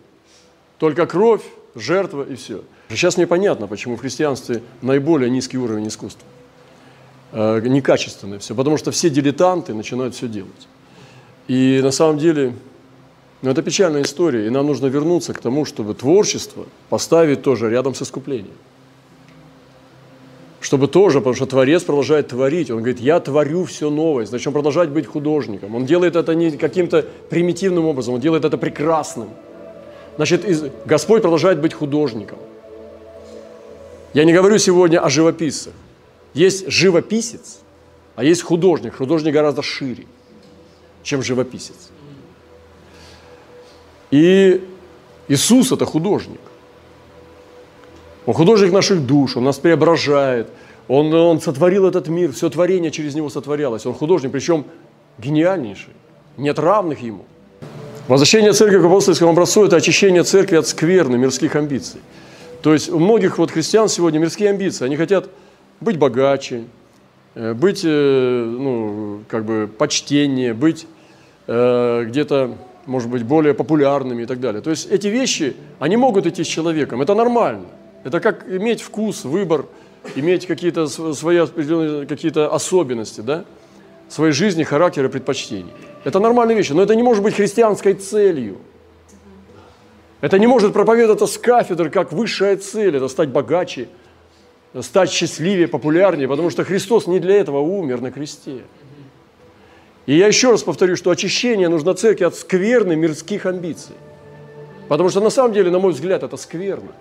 Только 0.78 1.06
кровь, 1.06 1.42
жертва 1.74 2.22
и 2.22 2.36
все. 2.36 2.62
Сейчас 2.90 3.16
мне 3.16 3.26
понятно, 3.26 3.66
почему 3.66 3.96
в 3.96 4.00
христианстве 4.00 4.62
наиболее 4.82 5.30
низкий 5.30 5.58
уровень 5.58 5.88
искусства. 5.88 6.28
Э, 7.32 7.60
некачественное 7.60 8.38
все, 8.38 8.54
потому 8.54 8.76
что 8.76 8.92
все 8.92 9.10
дилетанты 9.10 9.74
начинают 9.74 10.14
все 10.14 10.28
делать. 10.28 10.68
И 11.48 11.80
на 11.82 11.90
самом 11.90 12.18
деле, 12.18 12.54
ну, 13.42 13.50
это 13.50 13.62
печальная 13.62 14.02
история, 14.02 14.46
и 14.46 14.50
нам 14.50 14.66
нужно 14.66 14.86
вернуться 14.86 15.34
к 15.34 15.38
тому, 15.40 15.64
чтобы 15.64 15.94
творчество 15.94 16.64
поставить 16.88 17.42
тоже 17.42 17.68
рядом 17.70 17.94
с 17.94 18.02
искуплением. 18.02 18.54
Чтобы 20.60 20.88
тоже, 20.88 21.18
потому 21.18 21.36
что 21.36 21.46
Творец 21.46 21.84
продолжает 21.84 22.28
творить. 22.28 22.70
Он 22.70 22.78
говорит, 22.78 22.98
я 22.98 23.20
творю 23.20 23.64
все 23.66 23.90
новое. 23.90 24.26
Значит, 24.26 24.48
он 24.48 24.52
продолжает 24.54 24.90
быть 24.90 25.06
художником. 25.06 25.74
Он 25.74 25.86
делает 25.86 26.16
это 26.16 26.34
не 26.34 26.50
каким-то 26.52 27.04
примитивным 27.28 27.84
образом, 27.84 28.14
он 28.14 28.20
делает 28.20 28.44
это 28.44 28.56
прекрасным. 28.56 29.28
Значит, 30.16 30.44
Господь 30.86 31.20
продолжает 31.20 31.60
быть 31.60 31.74
художником. 31.74 32.38
Я 34.14 34.24
не 34.24 34.32
говорю 34.32 34.56
сегодня 34.58 34.98
о 34.98 35.10
живописцах. 35.10 35.74
Есть 36.32 36.70
живописец, 36.70 37.58
а 38.14 38.24
есть 38.24 38.42
художник. 38.42 38.96
Художник 38.96 39.34
гораздо 39.34 39.62
шире, 39.62 40.06
чем 41.02 41.22
живописец. 41.22 41.90
И 44.10 44.62
Иисус– 45.28 45.72
это 45.72 45.84
художник. 45.84 46.40
Он 48.26 48.34
художник 48.34 48.72
наших 48.72 49.06
душ, 49.06 49.36
Он 49.36 49.44
нас 49.44 49.58
преображает, 49.58 50.48
Он, 50.88 51.12
он 51.14 51.40
сотворил 51.40 51.86
этот 51.86 52.08
мир, 52.08 52.32
все 52.32 52.50
творение 52.50 52.90
через 52.90 53.14
Него 53.14 53.30
сотворялось. 53.30 53.86
Он 53.86 53.94
художник, 53.94 54.32
причем 54.32 54.64
гениальнейший, 55.18 55.92
нет 56.36 56.58
равных 56.58 57.00
Ему– 57.00 57.24
Возвращение 58.08 58.52
церкви 58.52 58.80
к 58.80 58.84
апостольскому 58.84 59.32
образцу– 59.32 59.64
это 59.66 59.74
очищение 59.76 60.22
церкви 60.22 60.54
от 60.54 60.68
скверны, 60.68 61.16
мирских 61.16 61.56
амбиций. 61.56 62.00
То 62.62 62.72
есть 62.72 62.88
у 62.88 63.00
многих 63.00 63.38
вот 63.38 63.50
христиан 63.50 63.88
сегодня 63.88 64.20
мирские 64.20 64.50
амбиции. 64.50 64.84
Они 64.84 64.94
хотят 64.96 65.28
быть 65.80 65.98
богаче, 65.98 66.66
э, 67.34 67.52
быть, 67.52 67.80
э, 67.84 68.44
ну, 68.44 69.22
как 69.26 69.44
бы 69.44 69.68
почтеннее, 69.76 70.54
быть 70.54 70.86
э, 71.48 72.04
где-то, 72.06 72.56
может 72.86 73.10
быть, 73.10 73.22
более 73.22 73.54
популярными 73.54 74.22
и 74.22 74.26
так 74.26 74.40
далее. 74.40 74.62
То 74.62 74.70
есть 74.70 74.90
эти 74.90 75.08
вещи, 75.08 75.54
они 75.78 75.96
могут 75.96 76.26
идти 76.26 76.44
с 76.44 76.46
человеком. 76.46 77.02
Это 77.02 77.14
нормально. 77.14 77.66
Это 78.04 78.20
как 78.20 78.48
иметь 78.48 78.80
вкус, 78.80 79.24
выбор, 79.24 79.66
иметь 80.14 80.46
какие-то 80.46 80.86
свои 80.86 81.46
какие-то 82.06 82.54
особенности, 82.54 83.20
да? 83.20 83.44
своей 84.08 84.32
жизни, 84.32 84.62
характера, 84.62 85.08
предпочтений. 85.08 85.72
Это 86.04 86.20
нормальные 86.20 86.56
вещи, 86.56 86.72
но 86.72 86.82
это 86.82 86.94
не 86.94 87.02
может 87.02 87.22
быть 87.22 87.34
христианской 87.34 87.94
целью. 87.94 88.58
Это 90.20 90.38
не 90.38 90.46
может 90.46 90.72
проповедоваться 90.72 91.26
с 91.26 91.36
кафедры 91.36 91.90
как 91.90 92.12
высшая 92.12 92.56
цель, 92.56 92.96
это 92.96 93.08
стать 93.08 93.28
богаче, 93.28 93.88
стать 94.80 95.10
счастливее, 95.10 95.68
популярнее, 95.68 96.28
потому 96.28 96.50
что 96.50 96.64
Христос 96.64 97.06
не 97.06 97.18
для 97.18 97.36
этого 97.36 97.58
умер 97.58 98.00
на 98.00 98.10
кресте. 98.10 98.62
И 100.06 100.16
я 100.16 100.28
еще 100.28 100.50
раз 100.50 100.62
повторю, 100.62 100.96
что 100.96 101.10
очищение 101.10 101.68
нужно 101.68 101.94
церкви 101.94 102.24
от 102.24 102.34
скверны 102.34 102.96
мирских 102.96 103.44
амбиций. 103.46 103.94
Потому 104.88 105.08
что 105.10 105.20
на 105.20 105.30
самом 105.30 105.52
деле, 105.52 105.70
на 105.70 105.78
мой 105.78 105.92
взгляд, 105.92 106.22
это 106.22 106.36
скверно. 106.36 106.92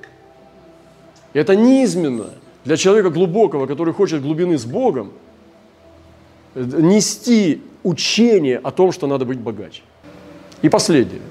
Это 1.34 1.56
низменно 1.56 2.32
для 2.64 2.78
человека 2.78 3.12
глубокого, 3.12 3.68
который 3.68 3.94
хочет 3.94 4.22
глубины 4.22 4.58
с 4.58 4.66
Богом– 4.66 5.12
нести 6.56 7.62
учение 7.84 8.58
о 8.58 8.72
том, 8.72 8.92
что 8.92 9.08
надо 9.08 9.26
быть 9.26 9.40
богаче. 9.40 9.82
И 10.62 10.70
последнее. 10.70 11.22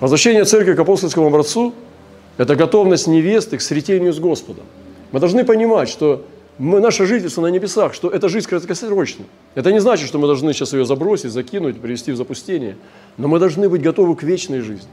Возвращение 0.00 0.44
церкви 0.44 0.74
к 0.74 0.78
апостольскому 0.78 1.26
образцу– 1.26 1.74
это 2.36 2.54
готовность 2.54 3.06
невесты 3.06 3.56
к 3.56 3.60
сретению 3.60 4.12
с 4.12 4.20
Господом. 4.20 4.64
Мы 5.10 5.20
должны 5.20 5.44
понимать, 5.44 5.88
что 5.88 6.24
мы, 6.58 6.80
наше 6.80 7.06
жительство 7.06 7.42
на 7.42 7.46
небесах, 7.46 7.94
что 7.94 8.08
эта 8.08 8.28
жизнь 8.28 8.48
краткосрочна. 8.48 9.24
Это 9.54 9.72
не 9.72 9.80
значит, 9.80 10.08
что 10.08 10.18
мы 10.18 10.26
должны 10.26 10.52
сейчас 10.52 10.72
ее 10.72 10.84
забросить, 10.84 11.30
закинуть, 11.30 11.80
привести 11.80 12.10
в 12.10 12.16
запустение. 12.16 12.76
Но 13.16 13.28
мы 13.28 13.38
должны 13.38 13.68
быть 13.68 13.80
готовы 13.80 14.16
к 14.16 14.24
вечной 14.24 14.60
жизни. 14.60 14.88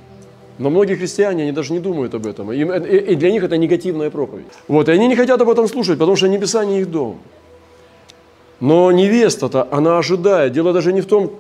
Но 0.60 0.70
многие 0.70 0.96
христиане, 0.96 1.44
они 1.44 1.52
даже 1.52 1.74
не 1.74 1.80
думают 1.80 2.14
об 2.14 2.28
этом. 2.28 2.54
И, 2.54 2.60
и 2.60 3.16
для 3.16 3.32
них 3.32 3.44
это 3.44 3.58
негативная 3.58 4.10
проповедь. 4.10 4.46
Вот, 4.68 4.88
и 4.88 4.92
они 4.92 5.08
не 5.08 5.16
хотят 5.16 5.42
об 5.42 5.50
этом 5.50 5.68
слушать, 5.68 5.98
потому 5.98 6.16
что 6.16 6.28
небеса 6.28 6.64
не 6.64 6.82
их 6.82 6.92
дом. 6.92 7.20
Но 8.60 8.92
невеста-то, 8.92 9.68
она 9.72 9.98
ожидает. 9.98 10.54
Дело 10.54 10.72
даже 10.72 10.94
не 10.94 11.02
в 11.02 11.08
том, 11.08 11.34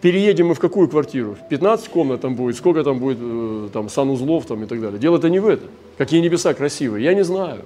переедем 0.00 0.48
мы 0.48 0.54
в 0.54 0.58
какую 0.58 0.88
квартиру. 0.88 1.36
В 1.40 1.48
15 1.48 1.88
комнат 1.88 2.20
там 2.20 2.34
будет, 2.34 2.56
сколько 2.56 2.82
там 2.82 2.98
будет 2.98 3.18
э, 3.20 3.68
там, 3.72 3.88
санузлов 3.88 4.44
там, 4.46 4.64
и 4.64 4.66
так 4.66 4.80
далее. 4.80 4.98
Дело-то 4.98 5.30
не 5.30 5.38
в 5.38 5.46
этом. 5.46 5.68
Какие 5.96 6.20
небеса 6.20 6.52
красивые. 6.52 7.04
Я 7.04 7.14
не 7.14 7.24
знаю. 7.24 7.62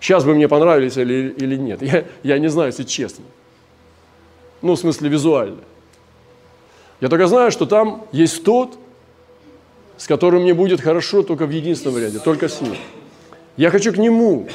Сейчас 0.00 0.24
бы 0.24 0.34
мне 0.34 0.48
понравились 0.48 0.96
или, 0.96 1.34
или 1.36 1.56
нет. 1.56 1.82
Я, 1.82 2.04
я 2.22 2.38
не 2.38 2.48
знаю, 2.48 2.68
если 2.68 2.84
честно. 2.84 3.24
Ну, 4.62 4.74
в 4.74 4.78
смысле, 4.78 5.08
визуально. 5.08 5.60
Я 7.00 7.08
только 7.08 7.26
знаю, 7.26 7.50
что 7.50 7.66
там 7.66 8.04
есть 8.12 8.42
тот, 8.44 8.78
с 9.96 10.06
которым 10.06 10.42
мне 10.42 10.54
будет 10.54 10.80
хорошо 10.80 11.22
только 11.22 11.46
в 11.46 11.50
единственном 11.50 11.94
варианте, 11.94 12.18
только 12.18 12.48
с 12.48 12.60
ним. 12.60 12.74
Я 13.56 13.70
хочу 13.70 13.92
к 13.92 13.98
нему. 13.98 14.48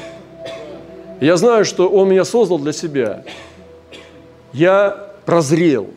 Я 1.22 1.38
знаю, 1.38 1.66
что 1.66 1.88
он 1.88 2.10
меня 2.10 2.26
создал 2.26 2.60
для 2.60 2.74
себя 2.74 3.24
я 4.56 5.12
прозрел, 5.26 5.89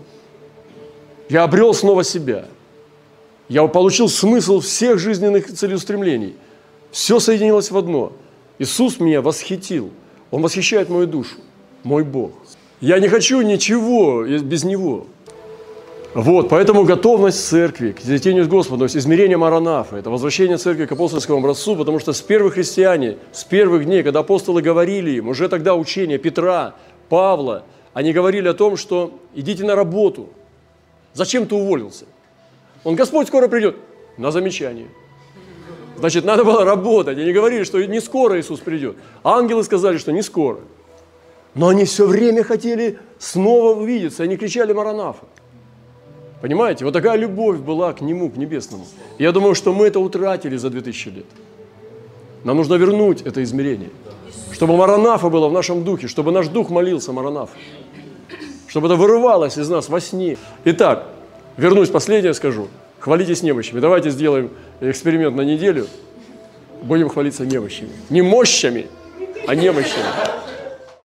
я 1.28 1.44
обрел 1.44 1.72
снова 1.72 2.03
себя, 2.03 2.46
я 3.49 3.66
получил 3.68 4.09
смысл 4.09 4.61
всех 4.61 4.99
жизненных 4.99 5.46
целеустремлений. 5.46 6.34
Все 6.90 7.20
соединилось 7.20 7.70
в 7.70 7.78
одно. 7.78 8.12
Иисус 8.59 9.00
меня 9.00 9.22
восхитил. 9.22 9.90
Он 10.30 10.42
восхищает 10.42 10.88
мою 10.88 11.06
душу, 11.06 11.36
мой 11.84 12.04
Бог. 12.04 12.32
Я 12.80 12.98
не 12.98 13.09
хочу 13.09 13.40
ничего 13.40 14.24
без 14.24 14.64
Него. 14.64 15.06
Вот, 16.14 16.48
поэтому 16.48 16.84
готовность 16.84 17.46
церкви 17.46 17.92
к 17.92 18.02
детению 18.02 18.44
с 18.44 18.48
Господом, 18.48 18.80
то 18.80 18.84
есть 18.84 18.96
измерение 18.96 19.36
Маранафа, 19.36 19.96
это 19.96 20.11
возвращение 20.11 20.56
церкви 20.56 20.86
к 20.86 20.92
апостольскому 20.92 21.38
образцу, 21.38 21.76
потому 21.76 21.98
что 21.98 22.12
с 22.12 22.20
первых 22.22 22.54
христиане, 22.54 23.18
с 23.30 23.44
первых 23.44 23.84
дней, 23.84 24.02
когда 24.02 24.20
апостолы 24.20 24.62
говорили 24.62 25.12
им, 25.12 25.28
уже 25.28 25.48
тогда 25.48 25.74
учение 25.74 26.18
Петра, 26.18 26.74
Павла– 27.09 27.64
они 27.98 28.12
говорили 28.12 28.46
о 28.46 28.54
том, 28.54 28.76
что 28.76 29.18
идите 29.34 29.64
на 29.64 29.74
работу. 29.74 30.28
Зачем 31.14 31.46
ты 31.46 31.56
уволился? 31.56 32.04
Он, 32.84 32.94
Господь 32.94 33.26
скоро 33.26 33.48
придет. 33.48 33.74
На 34.16 34.30
замечание. 34.30 34.86
Значит, 35.99 36.24
надо 36.24 36.44
было 36.44 36.64
работать. 36.64 37.18
Они 37.18 37.32
говорили, 37.32 37.64
что 37.64 37.84
не 37.84 38.01
скоро 38.01 38.40
Иисус 38.40 38.61
придет. 38.61 38.96
Ангелы 39.24 39.64
сказали, 39.64 39.99
что 39.99 40.12
не 40.12 40.22
скоро. 40.22 40.59
Но 41.55 41.68
они 41.68 41.84
все 41.84 42.07
время 42.07 42.44
хотели 42.44 42.99
снова 43.18 43.78
увидеться. 43.78 44.22
Они 44.22 44.36
кричали 44.36 44.72
Маранафа. 44.72 45.26
Понимаете? 46.40 46.84
Вот 46.84 46.94
такая 46.94 47.16
любовь 47.16 47.59
была 47.59 47.92
к 47.92 48.01
Нему, 48.01 48.30
к 48.30 48.36
Небесному. 48.36 48.86
я 49.18 49.32
думаю, 49.32 49.55
что 49.55 49.72
мы 49.72 49.86
это 49.86 49.99
утратили 49.99 50.57
за 50.57 50.70
2000 50.70 51.09
лет. 51.09 51.26
Нам 52.44 52.57
нужно 52.57 52.74
вернуть 52.74 53.22
это 53.22 53.42
измерение. 53.42 53.90
Чтобы 54.53 54.76
Маранафа 54.76 55.28
было 55.28 55.49
в 55.49 55.53
нашем 55.53 55.84
духе, 55.84 56.07
чтобы 56.07 56.30
наш 56.30 56.49
дух 56.49 56.70
молился 56.70 57.12
Маранафа 57.12 57.57
чтобы 58.68 58.86
это 58.88 58.96
вырывалось 58.96 59.59
из 59.59 59.68
нас 59.68 59.88
во 59.88 60.01
сне. 60.01 60.36
Итак, 60.64 61.07
вернусь, 61.57 61.88
последнее 61.88 62.34
скажу. 62.34 62.68
Хвалитесь 63.01 63.42
немощами. 63.42 63.80
Давайте 63.80 64.11
сделаем 64.11 64.51
эксперимент 64.80 65.36
на 65.36 65.42
неделю. 65.42 65.86
Будем 66.82 67.09
хвалиться 67.09 67.44
немощами. 67.44 67.90
Не 68.11 68.22
мощами, 68.22 68.86
а 69.46 69.55
немощами. 69.55 70.05